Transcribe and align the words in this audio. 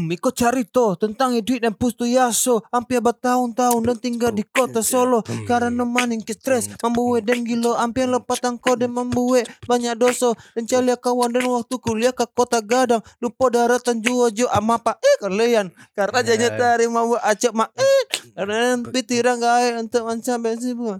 Demi 0.00 0.16
kau 0.16 0.32
cari 0.32 0.64
to 0.64 0.96
tentang 0.96 1.36
Edwin 1.36 1.60
dan 1.60 1.76
Pustuyaso 1.76 2.64
Hampir 2.72 3.04
bertahun-tahun 3.04 3.84
dan 3.84 3.96
tinggal 4.00 4.32
di 4.32 4.40
kota 4.48 4.80
Solo. 4.80 5.20
Karena 5.44 5.84
maning 5.84 6.24
ke 6.24 6.32
stres 6.32 6.72
Membuat 6.80 7.28
dan 7.28 7.44
gilo 7.44 7.76
Hampir 7.76 8.08
lepatan 8.08 8.56
kau 8.56 8.80
dan 8.80 8.96
membuat 8.96 9.44
banyak 9.68 9.92
dosa. 10.00 10.32
Dan 10.56 10.64
calia 10.64 10.96
kawan 10.96 11.36
dan 11.36 11.44
waktu 11.44 11.76
kuliah 11.76 12.16
ke 12.16 12.24
kota 12.32 12.64
Gadang. 12.64 13.04
Lupa 13.20 13.52
daratan 13.52 14.00
juo-juo 14.00 14.48
ama 14.48 14.80
pak 14.80 14.96
eh 15.04 15.16
kalian. 15.20 15.68
Karena 15.92 16.18
janya 16.24 16.48
tari 16.56 16.88
mau 16.88 17.20
acak 17.20 17.52
mak 17.52 17.70
eh. 17.76 18.02
Karena 18.32 18.80
pitirang 18.88 19.36
gae 19.36 19.76
untuk 19.76 20.08
bensin 20.08 20.40
buah 20.80 20.98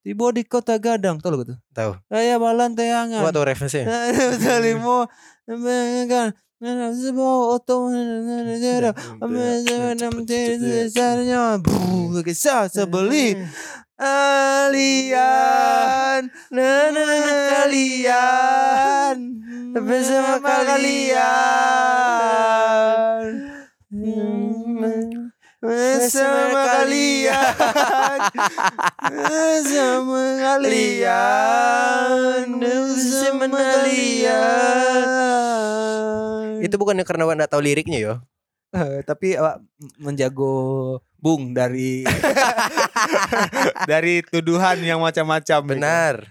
Tiba 0.00 0.32
di 0.32 0.44
kota 0.44 0.76
Gadang. 0.76 1.24
Tahu 1.24 1.30
lo 1.32 1.36
gitu 1.40 1.54
Tahu. 1.72 1.92
Raya 2.12 2.36
balan 2.36 2.76
teangan 2.76 3.24
Gua 3.24 3.32
tahu 3.32 3.48
referensinya. 3.48 4.12
Salimo 4.36 5.08
kan 6.12 6.36
sebuah 6.60 7.56
oto 7.56 7.88
kisah 12.20 12.68
sebeli 12.68 13.32
kalian. 17.48 19.16
Bersama 19.70 20.36
kalian 20.44 21.40
bersama 25.60 26.64
kalian 26.80 27.52
bersama 29.12 30.40
kalian 30.40 32.08
bersama 32.56 33.44
kalian 33.44 35.04
Itu 36.64 36.76
bukannya 36.80 37.04
karena 37.04 37.24
Wak 37.28 37.36
nggak 37.40 37.52
tahu 37.52 37.60
liriknya 37.64 37.98
yo. 38.00 38.14
Eh, 38.70 39.02
tapi 39.02 39.34
awak 39.34 39.64
menjago 39.98 41.00
bung 41.18 41.50
dari 41.50 42.06
dari 43.90 44.22
tuduhan 44.22 44.78
yang 44.78 45.02
macam-macam 45.02 45.60
gitu. 45.60 45.70
Benar. 45.74 46.24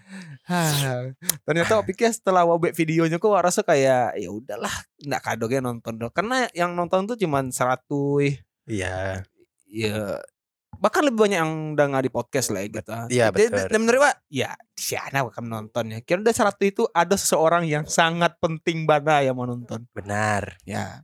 Hah, 0.50 1.14
ternyata 1.46 1.78
awak 1.78 1.94
pikir 1.94 2.10
setelah 2.10 2.48
buat 2.48 2.74
videonya 2.74 3.22
kok 3.22 3.30
rasa 3.38 3.62
kayak 3.62 4.18
ya 4.18 4.30
udahlah 4.34 4.72
nggak 5.06 5.22
kadoknya 5.22 5.62
nonton 5.62 6.02
dong 6.02 6.10
karena 6.10 6.50
yang 6.58 6.74
nonton 6.74 7.06
tuh 7.06 7.14
cuman 7.20 7.54
seratus 7.54 8.42
Iya. 8.70 9.26
ya 9.70 10.22
bahkan 10.80 11.04
lebih 11.04 11.28
banyak 11.28 11.40
yang 11.44 11.76
udah 11.76 11.86
nggak 11.92 12.06
di 12.08 12.12
podcast 12.12 12.56
lah 12.56 12.64
ya 12.64 12.70
gitu. 12.72 12.92
Iya, 13.12 13.26
betul. 13.36 13.68
Dan 13.68 13.80
menurut 13.84 14.16
ya 14.32 14.56
di 14.72 14.84
sana 14.84 15.28
akan 15.28 15.44
menonton 15.44 15.92
ya. 15.92 16.00
Kira 16.00 16.24
udah 16.24 16.32
seratus 16.34 16.66
itu 16.66 16.84
ada 16.96 17.16
seseorang 17.20 17.68
yang 17.68 17.84
sangat 17.84 18.40
penting 18.40 18.88
bana 18.88 19.20
yang 19.20 19.36
mau 19.36 19.44
nonton. 19.46 19.84
Benar. 19.92 20.56
Ya. 20.64 21.04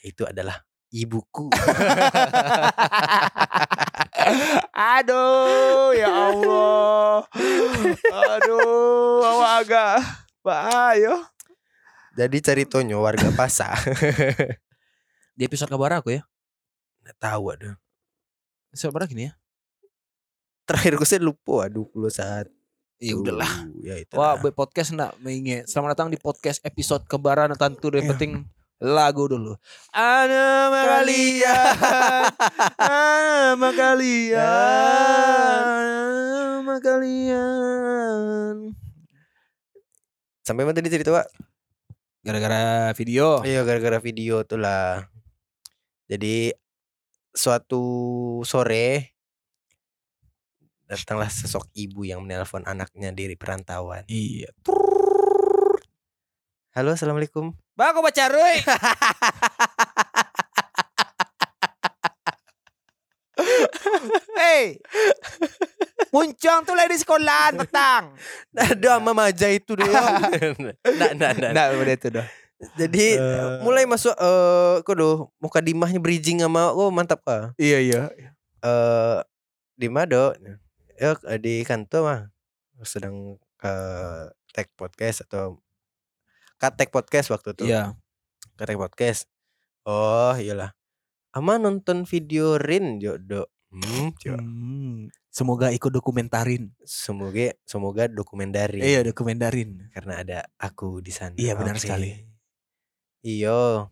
Itu 0.00 0.24
adalah 0.24 0.64
ibuku. 0.88 1.52
Aduh, 4.72 5.92
ya 5.92 6.08
Allah. 6.08 7.28
Aduh, 8.08 9.20
awak 9.20 9.52
agak 9.68 9.96
bahaya. 10.40 11.28
Jadi 12.16 12.38
ceritanya 12.40 12.96
warga 12.96 13.28
pasar. 13.36 13.76
Di 15.36 15.42
episode 15.44 15.68
kabar 15.68 16.00
aku 16.00 16.14
ya. 16.14 16.22
Nggak 17.04 17.20
tahu 17.20 17.52
aduh. 17.52 17.76
Episode 18.72 18.92
berapa 18.96 19.04
gini 19.04 19.28
ya? 19.28 19.32
Terakhir 20.64 20.96
gue 20.96 21.04
sih 21.04 21.20
lupa 21.20 21.68
aduh 21.68 21.84
puluh 21.84 22.08
saat. 22.08 22.48
Ya 22.96 23.12
udahlah. 23.12 23.68
Ya 23.84 24.00
itu. 24.00 24.16
Wah, 24.16 24.40
buat 24.40 24.56
podcast 24.56 24.96
enggak 24.96 25.12
mengingat. 25.20 25.68
Selamat 25.68 25.92
datang 25.92 26.08
di 26.08 26.16
podcast 26.16 26.64
episode 26.64 27.04
kebaran 27.04 27.52
tentu 27.60 27.92
deh 27.92 28.00
Iya. 28.00 28.08
penting 28.16 28.48
lagu 28.80 29.28
dulu. 29.28 29.52
Ada 29.92 30.72
sama 30.72 30.80
kalian, 30.96 32.24
sama 33.52 33.70
kalian, 33.76 34.40
sama 36.32 36.76
kalian. 36.80 38.54
Sampai 40.40 40.64
mana 40.64 40.76
tadi 40.76 40.88
cerita 40.88 41.12
Wak? 41.12 41.28
Gara-gara 42.24 42.96
video. 42.96 43.44
Iya 43.44 43.60
gara-gara 43.68 44.00
video 44.00 44.40
tuh 44.48 44.56
lah. 44.56 45.04
Jadi 46.08 46.52
suatu 47.34 47.82
sore 48.46 49.10
datanglah 50.86 51.26
sosok 51.26 51.66
ibu 51.74 52.06
yang 52.06 52.22
menelpon 52.22 52.62
anaknya 52.62 53.10
dari 53.10 53.34
perantauan. 53.34 54.06
Iya. 54.06 54.54
Halo, 56.74 56.94
assalamualaikum. 56.94 57.54
Bang, 57.74 57.94
aku 57.94 58.02
baca 58.02 58.24
Roy. 58.30 58.62
Hei. 64.38 64.78
Muncang 66.14 66.62
tuh 66.62 66.78
lagi 66.78 66.94
di 66.94 66.98
sekolahan 67.02 67.58
petang. 67.58 68.14
Ada 68.54 69.02
mama 69.02 69.30
aja 69.30 69.50
itu 69.50 69.74
deh. 69.74 69.86
Nah, 70.94 71.10
nah, 71.18 71.34
nah. 71.34 71.50
Nah, 71.50 71.74
udah 71.74 71.94
itu 71.94 72.10
dah. 72.10 72.26
Jadi 72.74 73.16
Eh. 73.16 73.60
mulai 73.60 73.84
masuk 73.84 74.12
eh 74.12 74.76
kok 74.80 74.96
doh 74.96 75.28
muka 75.38 75.60
dimahnya 75.60 75.98
bridging 75.98 76.40
sama 76.40 76.70
oh 76.70 76.88
mantap 76.88 77.20
kah? 77.22 77.52
Iya, 77.56 77.78
iya. 77.80 78.02
Eh 78.60 79.18
di 79.74 79.88
mana 79.88 80.06
do? 80.06 80.24
Ya 80.94 81.12
di 81.36 81.62
kantor 81.62 82.00
mah 82.02 82.20
sedang 82.82 83.36
ke 83.56 83.74
tag 84.50 84.68
podcast 84.74 85.26
atau 85.26 85.58
ke 86.54 86.66
tag 86.70 86.90
podcast 86.90 87.28
waktu 87.30 87.50
itu. 87.52 87.64
Iya. 87.68 87.98
Ke 88.54 88.62
tag 88.64 88.78
podcast. 88.78 89.26
Oh, 89.84 90.32
iyalah. 90.34 90.72
Ama 91.34 91.58
nonton 91.58 92.06
video 92.06 92.56
Rin 92.56 93.02
jo 93.02 93.18
do. 93.18 93.44
Hmm, 93.74 94.14
jo. 94.22 94.38
Hmm, 94.38 95.10
Semoga 95.34 95.74
ikut 95.74 95.90
dokumentarin. 95.90 96.70
Semoga 96.86 97.50
semoga 97.66 98.06
dokumenter 98.06 98.70
Iya, 98.70 99.02
dokumentarin. 99.02 99.90
karena 99.90 100.22
ada 100.22 100.38
aku 100.56 101.02
di 101.02 101.10
sana. 101.10 101.34
Iya, 101.34 101.58
benar 101.58 101.74
Oke. 101.74 101.82
sekali. 101.82 102.10
Iyo. 103.24 103.88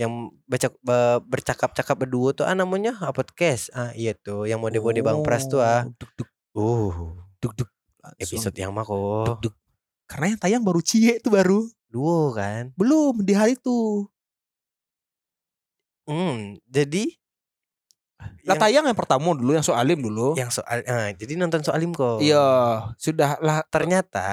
Yang 0.00 0.32
baca 0.48 0.68
be- 0.80 1.20
bercakap-cakap 1.28 1.96
berdua 2.00 2.32
tuh 2.32 2.48
ah 2.48 2.56
namanya 2.56 2.96
apa 3.04 3.20
podcast? 3.20 3.68
Ah 3.76 3.92
iya 3.92 4.16
tuh 4.16 4.48
yang 4.48 4.56
mode-mode 4.64 5.04
Bang 5.04 5.20
Pras 5.20 5.44
tuh 5.44 5.60
ah. 5.60 5.84
Oh, 5.84 5.92
Duk 6.00 6.10
duk 6.16 6.28
Uh, 6.50 7.14
duk 7.38 7.54
duk. 7.54 7.70
Episode 8.18 8.56
yang 8.58 8.74
mah 8.74 8.82
duk 8.82 9.36
kok 9.36 9.38
duk. 9.44 9.54
Karena 10.10 10.34
yang 10.34 10.40
tayang 10.40 10.64
baru 10.66 10.80
cie 10.82 11.20
itu 11.20 11.28
baru. 11.30 11.68
duo 11.90 12.32
kan. 12.34 12.72
Belum 12.74 13.20
di 13.22 13.34
hari 13.36 13.54
itu. 13.54 14.08
Hmm, 16.08 16.58
jadi 16.66 17.19
Lah 18.48 18.56
yang, 18.56 18.62
tayang 18.62 18.84
yang 18.88 18.98
pertama 18.98 19.36
dulu 19.36 19.52
yang 19.52 19.64
soalim 19.64 20.00
dulu. 20.00 20.32
yang 20.32 20.48
soal 20.48 20.80
ah, 20.88 21.12
jadi 21.12 21.36
nonton 21.36 21.60
soalim 21.60 21.92
kok. 21.92 22.24
Iya, 22.24 22.40
sudah 22.96 23.36
lah. 23.44 23.60
Ternyata 23.68 24.24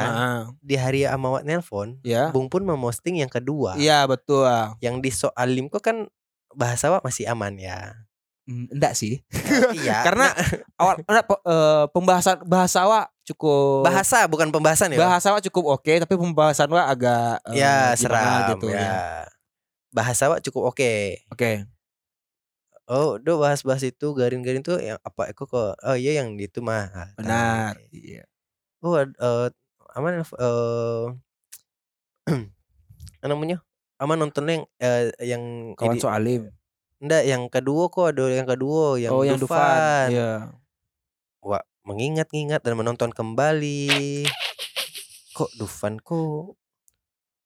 di 0.64 0.80
hari 0.80 1.04
Amawat 1.04 1.44
nelpon, 1.44 2.00
ya. 2.08 2.32
Bung 2.32 2.48
pun 2.48 2.64
memposting 2.64 3.20
yang 3.20 3.32
kedua. 3.32 3.76
Iya, 3.76 4.08
betul. 4.08 4.48
Yang 4.80 4.96
di 5.04 5.12
soalim 5.12 5.68
kok 5.68 5.84
kan 5.84 6.08
bahasa 6.56 6.90
Wak 6.90 7.04
masih 7.04 7.28
aman 7.28 7.60
ya. 7.60 8.08
Hmm, 8.48 8.66
enggak 8.72 8.96
sih. 8.96 9.20
iya. 9.76 10.02
Karena 10.08 10.32
awal 10.82 11.04
enggak, 11.04 11.26
eh, 11.28 11.86
pembahasan 11.92 12.38
bahasa 12.48 12.88
wa 12.88 13.02
cukup 13.28 13.84
bahasa 13.84 14.24
bukan 14.32 14.48
pembahasan 14.56 14.96
ya. 14.96 15.04
bahasa 15.04 15.36
wa 15.36 15.44
cukup 15.44 15.76
oke 15.76 15.94
tapi 16.00 16.16
pembahasan 16.16 16.72
wa 16.72 16.88
agak 16.88 17.44
eh, 17.52 17.60
ya 17.60 17.92
seram 18.00 18.56
gitu 18.56 18.72
ya. 18.72 19.28
Bahasa 19.92 20.32
Wak 20.32 20.40
cukup 20.48 20.72
oke. 20.72 21.28
Oke. 21.28 21.77
Oh, 22.88 23.20
do 23.20 23.36
bahas-bahas 23.44 23.84
itu 23.84 24.16
garing-garing 24.16 24.64
tuh 24.64 24.80
yang 24.80 24.96
apa 25.04 25.36
aku 25.36 25.44
kok. 25.44 25.76
Oh 25.84 25.96
iya 26.00 26.24
yang 26.24 26.40
itu 26.40 26.64
mah. 26.64 26.88
Ah. 26.96 27.10
Benar. 27.20 27.74
Iya. 27.92 28.24
Oh, 28.80 28.96
eh 28.96 29.48
aman 29.92 30.24
eh 30.24 30.28
apa 33.20 33.26
namanya? 33.28 33.60
Aman 34.00 34.18
nontonnya 34.22 34.62
yang 34.62 34.66
eh, 34.80 35.04
yang 35.26 35.44
Kawan 35.76 35.96
ini- 35.98 36.04
soalim. 36.04 36.42
enggak 36.98 37.24
yang 37.30 37.44
kedua 37.52 37.94
kok 37.94 38.10
ada 38.10 38.26
yang 38.26 38.48
kedua 38.50 38.98
yang 38.98 39.12
oh, 39.14 39.22
yang 39.22 39.38
Dufan. 39.38 39.54
Dufan. 39.54 40.08
Iya. 40.10 40.32
Wah, 41.44 41.62
mengingat-ingat 41.86 42.64
dan 42.64 42.74
menonton 42.74 43.12
kembali. 43.14 44.26
Kok 45.36 45.52
Dufan 45.60 46.00
kok 46.02 46.56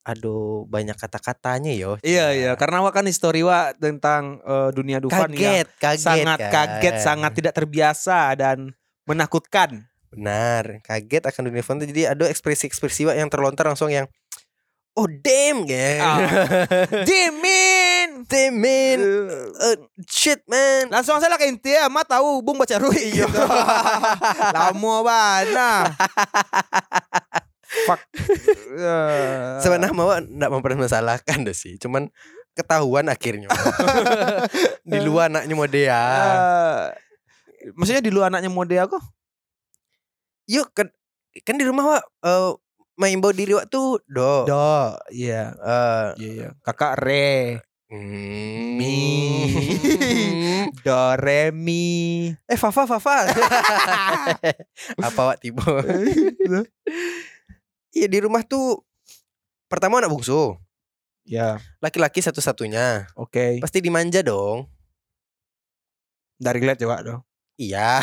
aduh 0.02 0.66
banyak 0.66 0.98
kata-katanya 0.98 1.72
yo. 1.78 2.02
Iya, 2.02 2.34
iya, 2.34 2.52
karena 2.58 2.82
wa 2.82 2.90
kan 2.90 3.06
histori 3.06 3.46
wa 3.46 3.70
tentang 3.78 4.42
eh, 4.42 4.70
dunia 4.74 4.98
Dufan 4.98 5.30
yang 5.30 5.66
kaget, 5.66 5.68
kaget 5.78 6.02
sangat 6.02 6.40
kan. 6.42 6.52
kaget, 6.52 6.96
sangat 6.98 7.32
tidak 7.38 7.54
terbiasa 7.54 8.34
dan 8.34 8.74
menakutkan. 9.06 9.86
Benar, 10.10 10.82
kaget 10.84 11.24
akan 11.24 11.42
dunia 11.48 11.62
Dufan 11.62 11.80
jadi 11.80 12.18
ada 12.18 12.26
ekspresi-ekspresi 12.28 13.08
Wak 13.08 13.16
yang 13.16 13.30
terlontar 13.30 13.70
langsung 13.70 13.94
yang 13.94 14.10
Oh 14.92 15.08
damn 15.08 15.64
gitu. 15.64 16.04
Ah. 16.04 16.20
Jimin. 17.08 18.10
damn 18.32 18.60
man. 18.60 19.00
Uh, 19.56 19.88
shit 20.04 20.44
man. 20.52 20.92
Langsung 20.92 21.16
saja 21.16 21.40
ke 21.40 21.48
inti 21.48 21.72
ya, 21.72 21.88
mah 21.88 22.04
tahu 22.04 22.44
Bung 22.44 22.60
baca 22.60 22.76
Rui 22.76 23.00
Iya. 23.00 23.24
gitu. 23.24 23.40
Lama 24.60 24.96
banget. 25.00 25.56
Fuck. 27.88 28.02
Sebenarnya 29.64 29.96
mau 29.96 30.12
enggak 30.12 30.52
mempermasalahkan 30.52 31.48
deh 31.48 31.56
sih. 31.56 31.80
Cuman 31.80 32.12
ketahuan 32.52 33.08
akhirnya. 33.08 33.48
di 34.92 35.00
luar 35.00 35.32
anaknya 35.32 35.56
Modea. 35.56 36.02
Eh, 36.04 37.72
maksudnya 37.78 38.04
di 38.04 38.12
luar 38.12 38.28
anaknya 38.28 38.52
mode 38.52 38.76
aku? 38.76 39.00
Yuk 40.52 40.68
kan, 40.76 40.92
kan 41.48 41.56
di 41.56 41.64
rumah 41.64 41.96
Wak 41.96 42.04
eh, 42.28 42.52
main 43.00 43.18
bawa 43.24 43.32
diri 43.32 43.56
Wak 43.56 43.72
tuh 43.72 44.04
do. 44.04 44.44
Do, 44.44 45.00
iya. 45.16 45.56
Eh, 45.56 46.08
Iya, 46.20 46.30
iya. 46.36 46.50
Kakak 46.60 47.00
re, 47.00 47.64
hmm. 47.88 48.76
Mi. 48.76 49.00
do 50.86 51.02
re 51.16 51.56
mi. 51.56 52.28
eh 52.36 52.58
Fafa 52.60 52.84
Fafa. 52.84 53.32
Apa 55.00 55.22
Wak 55.32 55.38
tiba? 55.40 55.64
Iya 57.92 58.08
di 58.08 58.18
rumah 58.20 58.42
tuh 58.42 58.84
pertama 59.66 59.98
anak 59.98 60.10
bungsu. 60.10 60.54
ya, 61.22 61.62
Laki-laki 61.78 62.20
satu-satunya. 62.20 63.06
oke. 63.14 63.58
Pasti 63.60 63.80
dimanja 63.80 64.22
dong. 64.22 64.68
Dari 66.36 66.60
lihat 66.60 66.78
coba 66.78 67.02
dong. 67.02 67.22
Iya. 67.56 68.02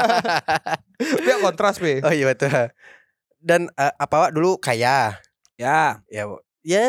Dia 1.18 1.34
kontras, 1.38 1.76
Be. 1.76 2.00
oh 2.00 2.10
iya 2.10 2.24
betul. 2.24 2.48
Dan 3.36 3.68
eh, 3.72 3.92
apa 3.92 4.14
Wak 4.20 4.32
dulu 4.32 4.56
kaya. 4.56 5.16
Ya, 5.56 6.00
Ya 6.06 6.22
ya 6.60 6.82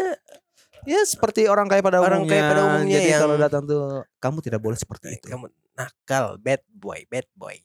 ya 0.84 1.00
seperti 1.04 1.46
orang 1.46 1.66
kaya 1.66 1.80
pada 1.80 2.00
Orang 2.00 2.24
umumnya. 2.24 2.38
kaya 2.38 2.48
pada 2.48 2.62
umumnya 2.68 2.98
Jadi 2.98 3.08
yang- 3.10 3.22
kalau 3.22 3.36
datang 3.36 3.62
tuh 3.63 4.02
kamu 4.18 4.38
tidak 4.42 4.60
boleh 4.60 4.75
seperti 4.75 5.16
itu. 5.16 5.25
kamu 5.25 5.48
nakal, 5.74 6.36
bad 6.38 6.60
boy, 6.69 7.02
bad 7.08 7.25
boy. 7.34 7.56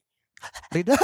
Rida. 0.70 0.94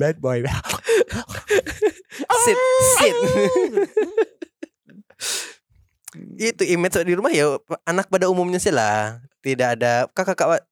Bad 0.00 0.22
boy. 0.22 0.46
Sit, 2.46 2.58
sit. 2.98 3.16
itu 6.36 6.64
image 6.64 6.96
di 7.04 7.12
rumah 7.12 7.28
ya 7.28 7.60
anak 7.84 8.08
pada 8.08 8.30
umumnya 8.30 8.56
sih 8.62 8.72
lah. 8.72 9.20
Tidak 9.42 9.78
ada 9.78 10.08
kakak 10.14 10.38
kakak 10.38 10.64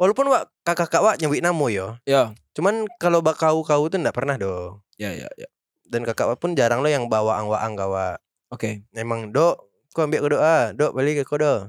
Walaupun 0.00 0.32
wak 0.32 0.48
kakak 0.64 0.88
kakak 0.88 1.04
wak 1.04 1.16
nyebut 1.20 1.44
namo 1.44 1.68
yo. 1.68 2.00
Ya. 2.08 2.32
Cuman 2.56 2.88
kalau 2.96 3.20
bak 3.20 3.36
kau 3.36 3.60
tuh 3.60 4.00
ndak 4.00 4.16
pernah 4.16 4.40
do. 4.40 4.80
Ya, 4.96 5.12
ya, 5.12 5.28
ya. 5.36 5.48
Dan 5.84 6.08
kakak 6.08 6.24
wak 6.24 6.40
pun 6.40 6.56
jarang 6.56 6.80
lo 6.80 6.88
yang 6.88 7.12
bawa 7.12 7.36
ang 7.36 7.52
waang 7.52 7.76
gawa. 7.76 8.16
Oke. 8.48 8.88
Emang 8.96 9.28
dok, 9.28 9.60
kau 9.92 10.08
ambil 10.08 10.24
ke 10.24 10.28
doa, 10.32 10.72
dok 10.72 10.96
balik 10.96 11.20
ke 11.20 11.24
kau 11.28 11.36
do. 11.36 11.68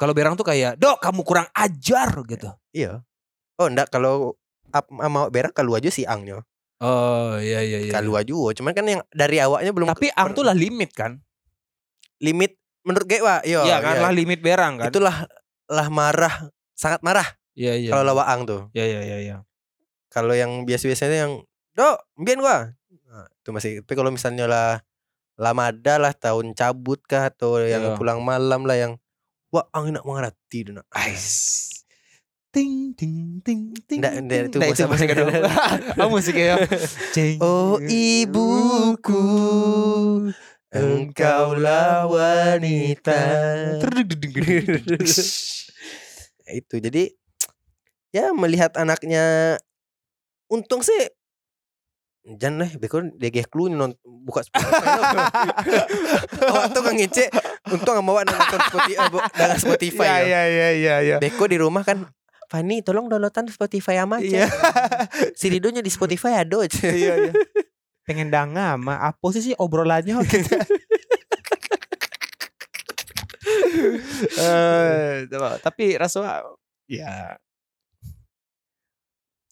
Kalau 0.00 0.16
berang 0.16 0.32
tuh 0.32 0.48
kayak, 0.48 0.80
"Dok, 0.80 0.96
kamu 0.96 1.20
kurang 1.22 1.46
ajar." 1.52 2.08
gitu. 2.24 2.48
Iya. 2.72 3.04
Oh 3.60 3.68
ndak 3.68 3.92
kalau 3.92 4.32
mau 5.04 5.28
berak 5.28 5.52
kalau 5.52 5.76
aja 5.76 5.92
si 5.92 6.08
angnya. 6.08 6.40
Oh, 6.80 7.36
iya 7.36 7.60
iya 7.60 7.84
iya. 7.84 7.92
Kalau 7.92 8.16
aja, 8.16 8.32
cuman 8.32 8.72
kan 8.72 8.88
yang 8.88 9.04
dari 9.12 9.36
awaknya 9.36 9.68
belum 9.68 9.92
Tapi 9.92 10.08
ang 10.16 10.32
tuh 10.32 10.48
lah 10.48 10.56
limit 10.56 10.96
kan? 10.96 11.20
limit 12.20 12.56
menurut 12.84 13.06
gue 13.08 13.20
wak. 13.20 13.44
Yo, 13.48 13.64
Iya 13.64 13.80
kan 13.80 13.96
iya. 13.96 14.04
lah 14.04 14.12
limit 14.12 14.40
berang 14.40 14.76
kan? 14.80 14.92
Itulah 14.92 15.24
lah 15.68 15.88
marah, 15.88 16.52
sangat 16.76 17.00
marah 17.00 17.24
Iya 17.56 17.76
iya. 17.76 17.90
kalau 17.92 18.04
lawaang 18.12 18.44
tuh. 18.44 18.60
Iya 18.72 18.84
iya 18.86 19.00
iya 19.04 19.18
iya. 19.20 19.36
Kalau 20.12 20.32
yang 20.36 20.64
biasa-biasanya 20.68 21.16
yang 21.28 21.32
dok, 21.72 21.96
mbien 22.16 22.40
gua. 22.40 22.72
Nah, 23.08 23.26
itu 23.28 23.48
masih 23.50 23.70
tapi 23.84 23.94
kalau 23.96 24.12
misalnya 24.12 24.44
lah 24.46 24.84
lamada 25.40 25.96
lah 25.96 26.12
tahun 26.12 26.52
cabut 26.52 27.00
kah 27.08 27.32
atau 27.32 27.60
yang 27.64 27.80
Iya. 27.92 27.96
pulang 27.96 28.20
malam 28.20 28.68
lah 28.68 28.76
yang 28.76 28.92
wah 29.50 29.66
angin 29.74 29.98
nak 29.98 30.06
mengerti 30.06 30.70
nak. 30.70 30.86
Ais. 30.94 31.68
Ting 32.50 32.98
ting 32.98 33.38
ting 33.46 33.70
ting. 33.86 34.02
Nggak, 34.02 34.14
nggak, 34.26 34.40
itu 34.50 34.58
bahasa- 34.58 34.90
musik 34.90 35.06
dong. 35.14 35.30
Oh 36.02 36.08
musiknya 36.10 36.44
ya. 36.50 36.56
Oh 37.38 37.78
ibuku, 37.78 39.22
engkaulah 40.74 42.10
wanita. 42.10 43.22
itu 46.50 46.74
jadi 46.82 47.14
ya 48.10 48.34
melihat 48.34 48.74
anaknya 48.74 49.54
untung 50.50 50.82
sih 50.82 51.06
jangan 52.20 52.68
lah 52.68 52.70
beko 52.76 53.00
dia 53.16 53.32
geh 53.32 53.48
clue 53.48 53.72
non 53.72 53.96
buka 54.04 54.44
Spotify 54.44 54.86
awak 56.52 56.66
tuh 56.76 56.80
nggak 56.84 56.96
ngece 57.00 57.24
untung 57.72 57.96
nggak 57.96 58.04
mau 58.04 58.20
nonton 58.20 58.60
Spotify 58.68 58.92
eh, 59.00 59.08
dengan 59.32 59.58
Spotify 59.58 60.04
Iya 60.04 60.12
ya. 60.12 60.20
iya 60.20 60.42
iya 60.44 60.68
iya 60.76 60.94
iya. 61.00 61.16
beko 61.16 61.48
di 61.48 61.56
rumah 61.56 61.80
kan 61.80 62.04
Fani 62.50 62.82
tolong 62.84 63.06
downloadan 63.08 63.46
Spotify 63.48 64.02
ama 64.02 64.20
Iya. 64.20 64.44
aja 64.44 65.06
si 65.32 65.48
Ridonya 65.48 65.80
di 65.80 65.88
Spotify 65.88 66.44
ada 66.44 66.66
aja 66.66 66.90
Iya 66.92 67.30
iya. 67.30 67.32
Pengen 68.04 68.28
danga 68.28 68.74
sama 68.74 68.98
apa 69.00 69.26
sih 69.30 69.40
sih 69.40 69.54
obrolannya 69.56 70.18
gitu. 70.26 70.58
Eh, 74.40 75.26
tapi 75.64 75.96
rasa 75.96 76.44
ya 76.84 77.38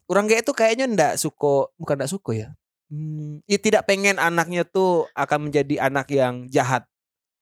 orang 0.09 0.27
kayak 0.29 0.43
itu 0.45 0.53
kayaknya 0.53 0.87
ndak 0.89 1.13
suko 1.21 1.73
bukan 1.77 1.97
ndak 2.01 2.11
suko 2.11 2.35
ya 2.35 2.53
Hmm, 2.89 3.45
ya 3.45 3.57
tidak 3.57 3.85
pengen 3.85 4.17
anaknya 4.17 4.65
tuh 4.65 5.07
akan 5.13 5.47
menjadi 5.47 5.77
anak 5.83 6.09
yang 6.09 6.45
jahat. 6.47 6.89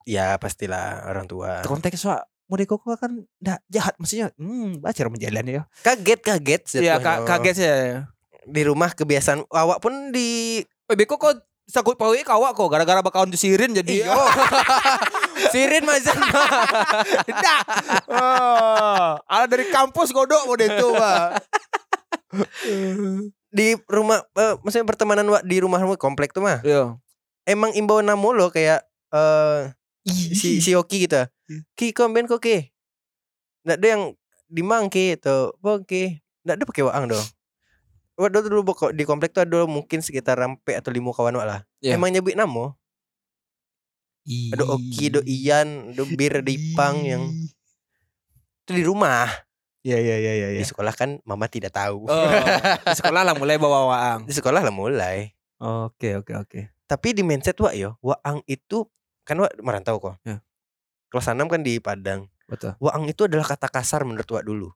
ya 0.03 0.35
pastilah 0.37 1.03
orang 1.05 1.27
tua 1.27 1.63
Konteks 1.63 1.99
soal 1.99 2.23
Mode 2.47 2.63
Koko 2.63 2.95
kan 2.95 3.11
ndak 3.37 3.59
jahat 3.67 3.95
maksudnya. 3.97 4.31
Hmm, 4.35 4.79
baca 4.79 5.03
menjalani 5.07 5.51
ya. 5.53 5.63
kaget 5.81 6.21
kaget 6.21 6.63
Iya, 6.77 6.95
jatuhnya. 6.95 6.99
ka- 7.01 7.23
kaget 7.29 7.57
ya. 7.57 7.75
di 8.45 8.63
rumah 8.63 8.91
kebiasaan 8.91 9.43
awak 9.49 9.79
pun 9.79 10.11
di 10.11 10.63
Eh, 10.85 10.95
Beko 10.95 11.15
kok 11.17 11.35
sakut 11.65 11.95
pawe 11.95 12.15
kawak 12.17 12.55
kok 12.55 12.67
gara-gara 12.69 12.99
bakalan 13.01 13.31
sirin 13.37 13.71
jadi. 13.73 14.03
Iyo. 14.03 14.15
Sirin 15.49 15.83
Mazan 15.83 16.15
Tidak. 17.23 17.61
Oh, 18.09 19.19
ada 19.21 19.47
dari 19.49 19.67
kampus 19.67 20.11
godok 20.11 20.47
mode 20.47 20.63
itu, 20.65 20.89
Pak. 20.93 21.29
di 23.57 23.73
rumah 23.89 24.21
eh, 24.37 24.55
maksudnya 24.61 24.85
pertemanan 24.85 25.25
Wak 25.33 25.49
di 25.49 25.57
rumah 25.65 25.81
rumah 25.81 25.97
komplek 25.97 26.37
tuh 26.37 26.45
mah 26.45 26.61
Iya. 26.61 27.01
emang 27.49 27.73
imbauan 27.73 28.05
namo 28.05 28.37
lo 28.37 28.53
kayak 28.53 28.85
eh 29.17 29.73
si 30.05 30.61
si 30.61 30.77
Oki 30.77 31.09
gitu 31.09 31.25
Iya. 31.49 31.61
ki 31.73 31.97
komben 31.97 32.29
kok 32.29 32.45
ki 32.45 32.69
nggak 33.65 33.77
ada 33.81 33.87
yang 33.89 34.03
dimang 34.47 34.93
ki 34.93 35.17
atau 35.17 35.57
apa 35.57 35.81
ki 35.89 36.21
nggak 36.45 36.57
ada 36.61 36.65
pakai 36.69 36.85
waang 36.85 37.09
dong 37.11 37.27
Waduh 38.17 38.49
dulu 38.49 38.73
pokok 38.73 38.97
di 38.97 39.05
komplek 39.05 39.37
tuh 39.37 39.45
ada 39.45 39.69
mungkin 39.69 40.01
sekitar 40.01 40.41
rampe 40.41 40.73
atau 40.73 40.89
lima 40.89 41.13
kawan 41.13 41.37
wak 41.37 41.45
lah. 41.45 41.61
Iya. 41.85 42.01
Emang 42.01 42.09
nyebut 42.09 42.33
namo. 42.33 42.73
Ada 44.25 44.65
Oki, 44.65 45.13
ada 45.13 45.21
Ian, 45.29 45.93
ada 45.93 46.03
Bir, 46.09 46.41
ada 46.41 46.49
Ipang 46.49 47.05
yang 47.05 47.29
itu 48.65 48.73
di 48.73 48.83
rumah. 48.89 49.29
Iya 49.87 49.99
iya 50.03 50.17
iya 50.19 50.33
iya. 50.35 50.49
Di 50.59 50.67
sekolah 50.67 50.91
kan 50.91 51.23
mama 51.23 51.47
tidak 51.47 51.71
tahu. 51.71 52.11
Oh, 52.11 52.27
di 52.83 52.97
sekolah 52.99 53.23
lah 53.23 53.39
mulai 53.39 53.55
bawa 53.55 53.87
waang. 53.87 54.21
Di 54.27 54.35
sekolah 54.35 54.67
lah 54.67 54.75
mulai. 54.75 55.31
Oke 55.63 56.19
oke 56.19 56.35
oke. 56.35 56.61
Tapi 56.91 57.15
di 57.15 57.23
mindset 57.23 57.55
wak 57.57 57.79
yo, 57.79 57.95
waang 58.03 58.43
itu 58.47 58.83
kan 59.23 59.39
wak 59.39 59.55
merantau 59.63 60.03
kok. 60.03 60.19
Ya. 60.27 60.43
Kelas 61.07 61.31
6 61.31 61.47
kan 61.47 61.63
di 61.63 61.79
Padang. 61.79 62.27
Betul. 62.51 62.75
Waang 62.83 63.07
itu 63.07 63.31
adalah 63.31 63.47
kata 63.47 63.71
kasar 63.71 64.03
menurut 64.03 64.27
wak 64.27 64.43
dulu. 64.43 64.75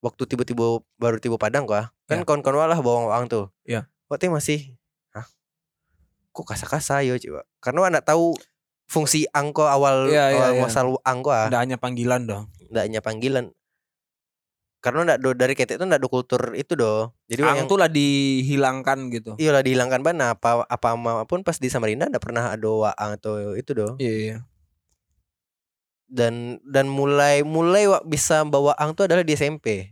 Waktu 0.00 0.24
tiba-tiba 0.24 0.80
baru 0.96 1.20
tiba 1.20 1.36
Padang 1.36 1.68
kok. 1.68 1.92
Kan 2.08 2.20
Ya. 2.20 2.24
kawan-kawan 2.24 2.56
wak 2.64 2.68
lah 2.72 2.78
bawa 2.80 3.12
waang 3.12 3.28
tuh. 3.28 3.52
Ya. 3.68 3.92
Wak 4.08 4.24
tuh 4.24 4.32
masih 4.32 4.72
Hah? 5.12 5.28
Kok 6.32 6.48
kasar-kasar 6.48 7.04
yo 7.04 7.20
coba. 7.20 7.44
Karena 7.60 7.78
wak 7.84 7.90
nggak 7.92 8.08
tahu 8.08 8.32
fungsi 8.86 9.28
angko 9.34 9.68
awal 9.68 10.08
Ya, 10.08 10.32
ya, 10.32 10.36
awal 10.40 10.50
ya. 10.56 10.60
muasal 10.64 10.86
angko 11.04 11.28
ah. 11.32 11.48
Nggak 11.52 11.60
hanya 11.60 11.76
panggilan 11.76 12.22
dong. 12.24 12.44
Nggak 12.72 12.84
hanya 12.88 13.00
panggilan. 13.04 13.44
Karena 14.80 15.02
nggak 15.02 15.18
do 15.18 15.30
dari 15.34 15.54
ketek 15.58 15.80
itu 15.80 15.84
nggak 15.84 16.00
ada 16.00 16.10
kultur 16.10 16.42
itu 16.54 16.72
do. 16.78 17.10
Jadi 17.26 17.42
Ang 17.42 17.56
yang 17.64 17.68
tuh 17.68 17.78
lah 17.80 17.90
dihilangkan 17.90 19.10
gitu. 19.10 19.34
Iya 19.40 19.56
lah 19.56 19.62
dihilangkan 19.64 20.00
ban 20.04 20.20
apa 20.22 20.62
apa 20.68 20.88
pun 21.26 21.42
pas 21.42 21.58
di 21.58 21.66
Samarinda 21.72 22.06
nggak 22.06 22.22
pernah 22.22 22.54
ada 22.54 22.68
waang 22.68 23.10
atau 23.18 23.56
itu 23.58 23.72
do. 23.74 23.88
Iya 23.98 24.14
iya. 24.14 24.36
Dan 26.06 26.62
dan 26.62 26.86
mulai 26.86 27.42
mulai 27.42 27.90
wak 27.90 28.06
bisa 28.06 28.46
bawa 28.46 28.78
ang 28.78 28.94
tuh 28.94 29.10
adalah 29.10 29.26
di 29.26 29.34
SMP. 29.34 29.90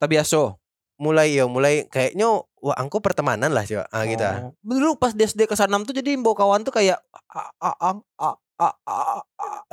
Tapi 0.00 0.14
aso. 0.16 0.58
Mulai 0.96 1.36
ya 1.36 1.44
mulai 1.44 1.84
kayaknya 1.92 2.40
waang 2.56 2.88
kok 2.88 3.04
pertemanan 3.04 3.52
lah 3.52 3.68
coba. 3.68 3.84
Ah 3.92 4.08
gitu. 4.08 4.24
ah. 4.24 4.48
Oh. 4.48 4.52
Dulu 4.64 4.96
pas 4.96 5.12
di 5.12 5.28
SD 5.28 5.44
kelas 5.44 5.68
6 5.68 5.84
tuh 5.84 5.92
jadi 5.92 6.16
bawa 6.16 6.32
kawan 6.32 6.64
tuh 6.64 6.72
kayak 6.72 7.04
a 7.12 7.42
a 7.60 7.70
a 7.76 7.90
a 8.16 8.30
a 8.56 8.70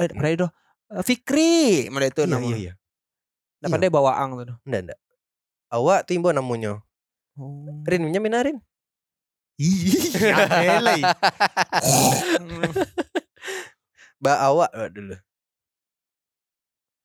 eh 0.03 0.09
eh, 0.11 1.01
Fikri, 1.01 1.89
mana 1.89 2.11
itu 2.11 2.21
Iya 2.27 2.29
nama. 2.29 2.45
iya 2.53 2.57
iya. 2.69 2.73
Nah, 3.63 3.71
pada 3.71 3.87
bawa 3.87 4.19
ang 4.19 4.35
tuh. 4.43 4.59
Nggak 4.67 4.91
nggak. 4.91 4.99
Awak 5.71 6.03
timbo 6.03 6.35
namanya. 6.35 6.83
Oh. 7.39 7.63
Rin 7.87 8.03
minyak 8.03 8.19
minarin. 8.19 8.59
Iya, 9.55 10.83
lay. 10.83 10.99
Ba 14.23 14.51
awak 14.51 14.71
wak 14.71 14.91
dulu. 14.91 15.15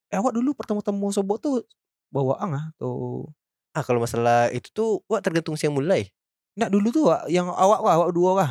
Eh, 0.08 0.16
awak 0.16 0.32
dulu 0.32 0.50
pertemu-temu 0.54 1.06
sobo 1.12 1.34
tuh 1.38 1.62
bawa 2.10 2.40
ang 2.40 2.52
ah 2.56 2.66
tuh. 2.80 3.28
Ah 3.76 3.84
kalau 3.84 4.02
masalah 4.02 4.48
itu 4.50 4.72
tuh 4.72 5.04
wah 5.06 5.22
tergantung 5.22 5.54
siang 5.54 5.74
mulai. 5.74 6.10
Nggak 6.58 6.70
dulu 6.74 6.88
tuh 6.90 7.02
Wak, 7.10 7.30
yang 7.30 7.46
awak 7.50 7.80
wah, 7.84 7.94
awak 7.98 8.10
dua 8.10 8.30
wah. 8.34 8.50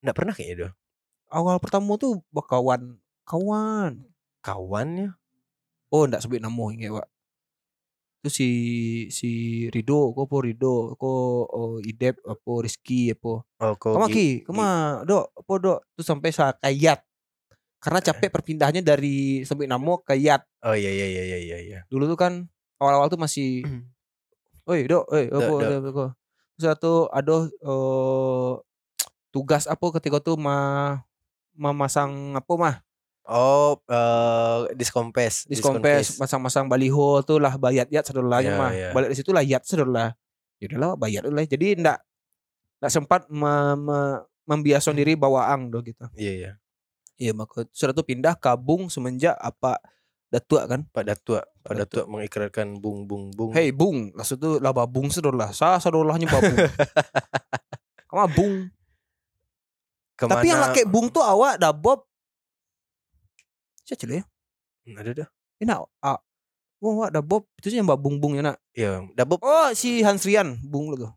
Nggak 0.00 0.16
pernah 0.16 0.34
kayaknya 0.36 0.56
doh. 0.68 0.72
Awal 1.32 1.56
pertama 1.60 1.96
tuh 1.96 2.20
bakawan 2.32 3.00
kawan. 3.28 4.08
Kawannya. 4.44 5.16
Oh, 5.92 6.08
ndak 6.08 6.24
sebut 6.24 6.40
nama 6.40 6.64
ingat 6.72 7.02
Wak. 7.02 7.08
Itu 8.22 8.30
si 8.30 8.48
si 9.10 9.30
Rido, 9.74 10.14
kok 10.14 10.30
po 10.30 10.46
Rido, 10.46 10.94
kok 10.94 11.42
oh, 11.50 11.82
Idep, 11.82 12.22
apa 12.22 12.50
Rizky, 12.62 13.10
apa. 13.10 13.42
Oh 13.58 13.74
Kama 13.98 14.06
gi- 14.06 14.14
ki, 14.14 14.26
kama 14.46 14.66
dok, 15.02 15.34
apa 15.42 15.52
dok? 15.58 15.78
Terus 15.98 16.06
sampai 16.06 16.30
sa 16.30 16.54
kayat. 16.54 17.02
Karena 17.82 17.98
capek 17.98 18.30
perpindahannya 18.30 18.78
dari 18.86 19.42
sebut 19.42 19.66
nama 19.66 19.98
ke 20.06 20.14
yat. 20.22 20.46
Oh 20.62 20.70
iya 20.70 20.86
iya 20.94 21.06
iya 21.10 21.22
iya 21.26 21.38
iya. 21.42 21.58
iya. 21.58 21.78
Dulu 21.90 22.06
tuh 22.06 22.14
kan 22.14 22.46
awal-awal 22.78 23.10
tuh 23.10 23.18
masih 23.18 23.66
Oi, 24.70 24.86
dok, 24.86 25.10
oi, 25.10 25.26
apa, 25.26 25.54
apa. 25.82 26.06
Terus 26.54 26.66
satu 26.70 27.10
ada 27.10 27.50
eh, 27.50 28.52
tugas 29.34 29.66
apa 29.66 29.82
ketika 29.98 30.22
tuh 30.22 30.38
ma 30.38 30.56
memasang 31.58 32.38
apa 32.38 32.52
mah 32.54 32.74
Oh 33.24 33.78
eh 33.84 34.74
diskompes. 34.74 35.46
diskompes 35.46 36.18
masang-masang 36.18 36.66
baliho 36.66 37.22
tuh 37.22 37.38
lah 37.38 37.54
bayat 37.54 37.86
yat 37.88 38.02
sedolahnya 38.02 38.48
Ya, 38.48 38.58
mah 38.58 38.70
ya. 38.72 38.88
balik 38.90 39.08
dari 39.08 39.16
situ 39.16 39.30
lah 39.30 39.40
yat 39.40 39.62
sedolah 39.62 40.10
ya 40.56 40.66
udahlah 40.66 40.94
bayat 40.96 41.22
lah 41.24 41.42
jadi 41.42 41.74
ndak 41.76 42.02
ndak 42.78 42.90
sempat 42.90 43.26
me, 43.28 43.50
me- 43.76 44.20
membiasakan 44.42 44.96
diri 44.96 45.14
bawa 45.14 45.48
ang 45.48 45.68
do 45.68 45.78
gitu 45.80 46.02
Iya 46.12 46.32
iya. 46.32 46.52
iya 47.16 47.30
maka 47.30 47.62
sudah 47.68 47.90
tuh 47.92 48.02
pindah 48.02 48.34
kabung 48.34 48.86
semenjak 48.86 49.34
apa 49.34 49.78
datua 50.26 50.64
kan 50.64 50.82
Pak 50.84 51.04
Datua, 51.04 51.40
Pak. 51.62 51.72
Datua 51.78 52.02
mengikrarkan 52.06 52.74
bung 52.76 53.04
bung 53.04 53.30
bung. 53.30 53.52
hei 53.52 53.70
bung 53.70 54.10
langsung 54.12 54.34
tuh 54.36 54.58
lah 54.58 54.72
babung 54.72 55.06
sedolah 55.08 55.52
sa 55.52 55.76
sedolahnya 55.76 56.26
babung 56.26 56.58
kamu 58.08 58.28
bung 58.30 58.54
Ke 60.12 60.24
mana? 60.24 60.32
tapi 60.34 60.46
yang 60.48 60.60
laki 60.60 60.82
bung 60.84 61.06
tuh 61.06 61.20
awak 61.20 61.56
dah 61.56 61.70
bob 63.92 64.00
Siapa 64.00 64.14
ya? 64.16 64.24
Hmm, 64.82 64.96
Ada 64.98 65.10
dah. 65.14 65.28
Ini 65.60 65.64
nak 65.68 65.86
ah. 66.00 66.18
Wah, 66.82 66.92
wah, 66.98 67.08
dah 67.08 67.22
bob 67.22 67.46
itu 67.60 67.70
sih 67.70 67.78
yang 67.78 67.86
mbak 67.86 68.00
bung 68.00 68.18
bung 68.18 68.34
ya 68.34 68.42
nak. 68.42 68.58
Iya, 68.74 69.06
Dabob. 69.14 69.38
Oh, 69.38 69.70
si 69.70 70.02
Hans 70.02 70.26
Rian 70.26 70.58
bung 70.66 70.90
lu 70.90 70.98
tuh. 70.98 71.12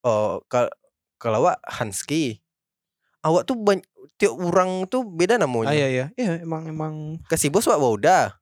Oh, 0.00 0.40
kal 0.48 0.72
kalau 1.20 1.44
awak 1.44 1.60
Hanski. 1.68 2.40
Awak 3.20 3.44
tuh 3.44 3.56
banyak 3.56 3.84
tiap 4.16 4.32
orang 4.36 4.88
tuh 4.88 5.04
beda 5.04 5.36
namanya. 5.36 5.72
Ah, 5.72 5.76
iya 5.76 5.88
iya. 5.88 6.06
Iya, 6.16 6.44
emang 6.44 6.64
emang 6.68 6.94
Ke 7.28 7.36
si 7.36 7.52
bos 7.52 7.64
wak 7.68 7.76
bauda. 7.76 8.36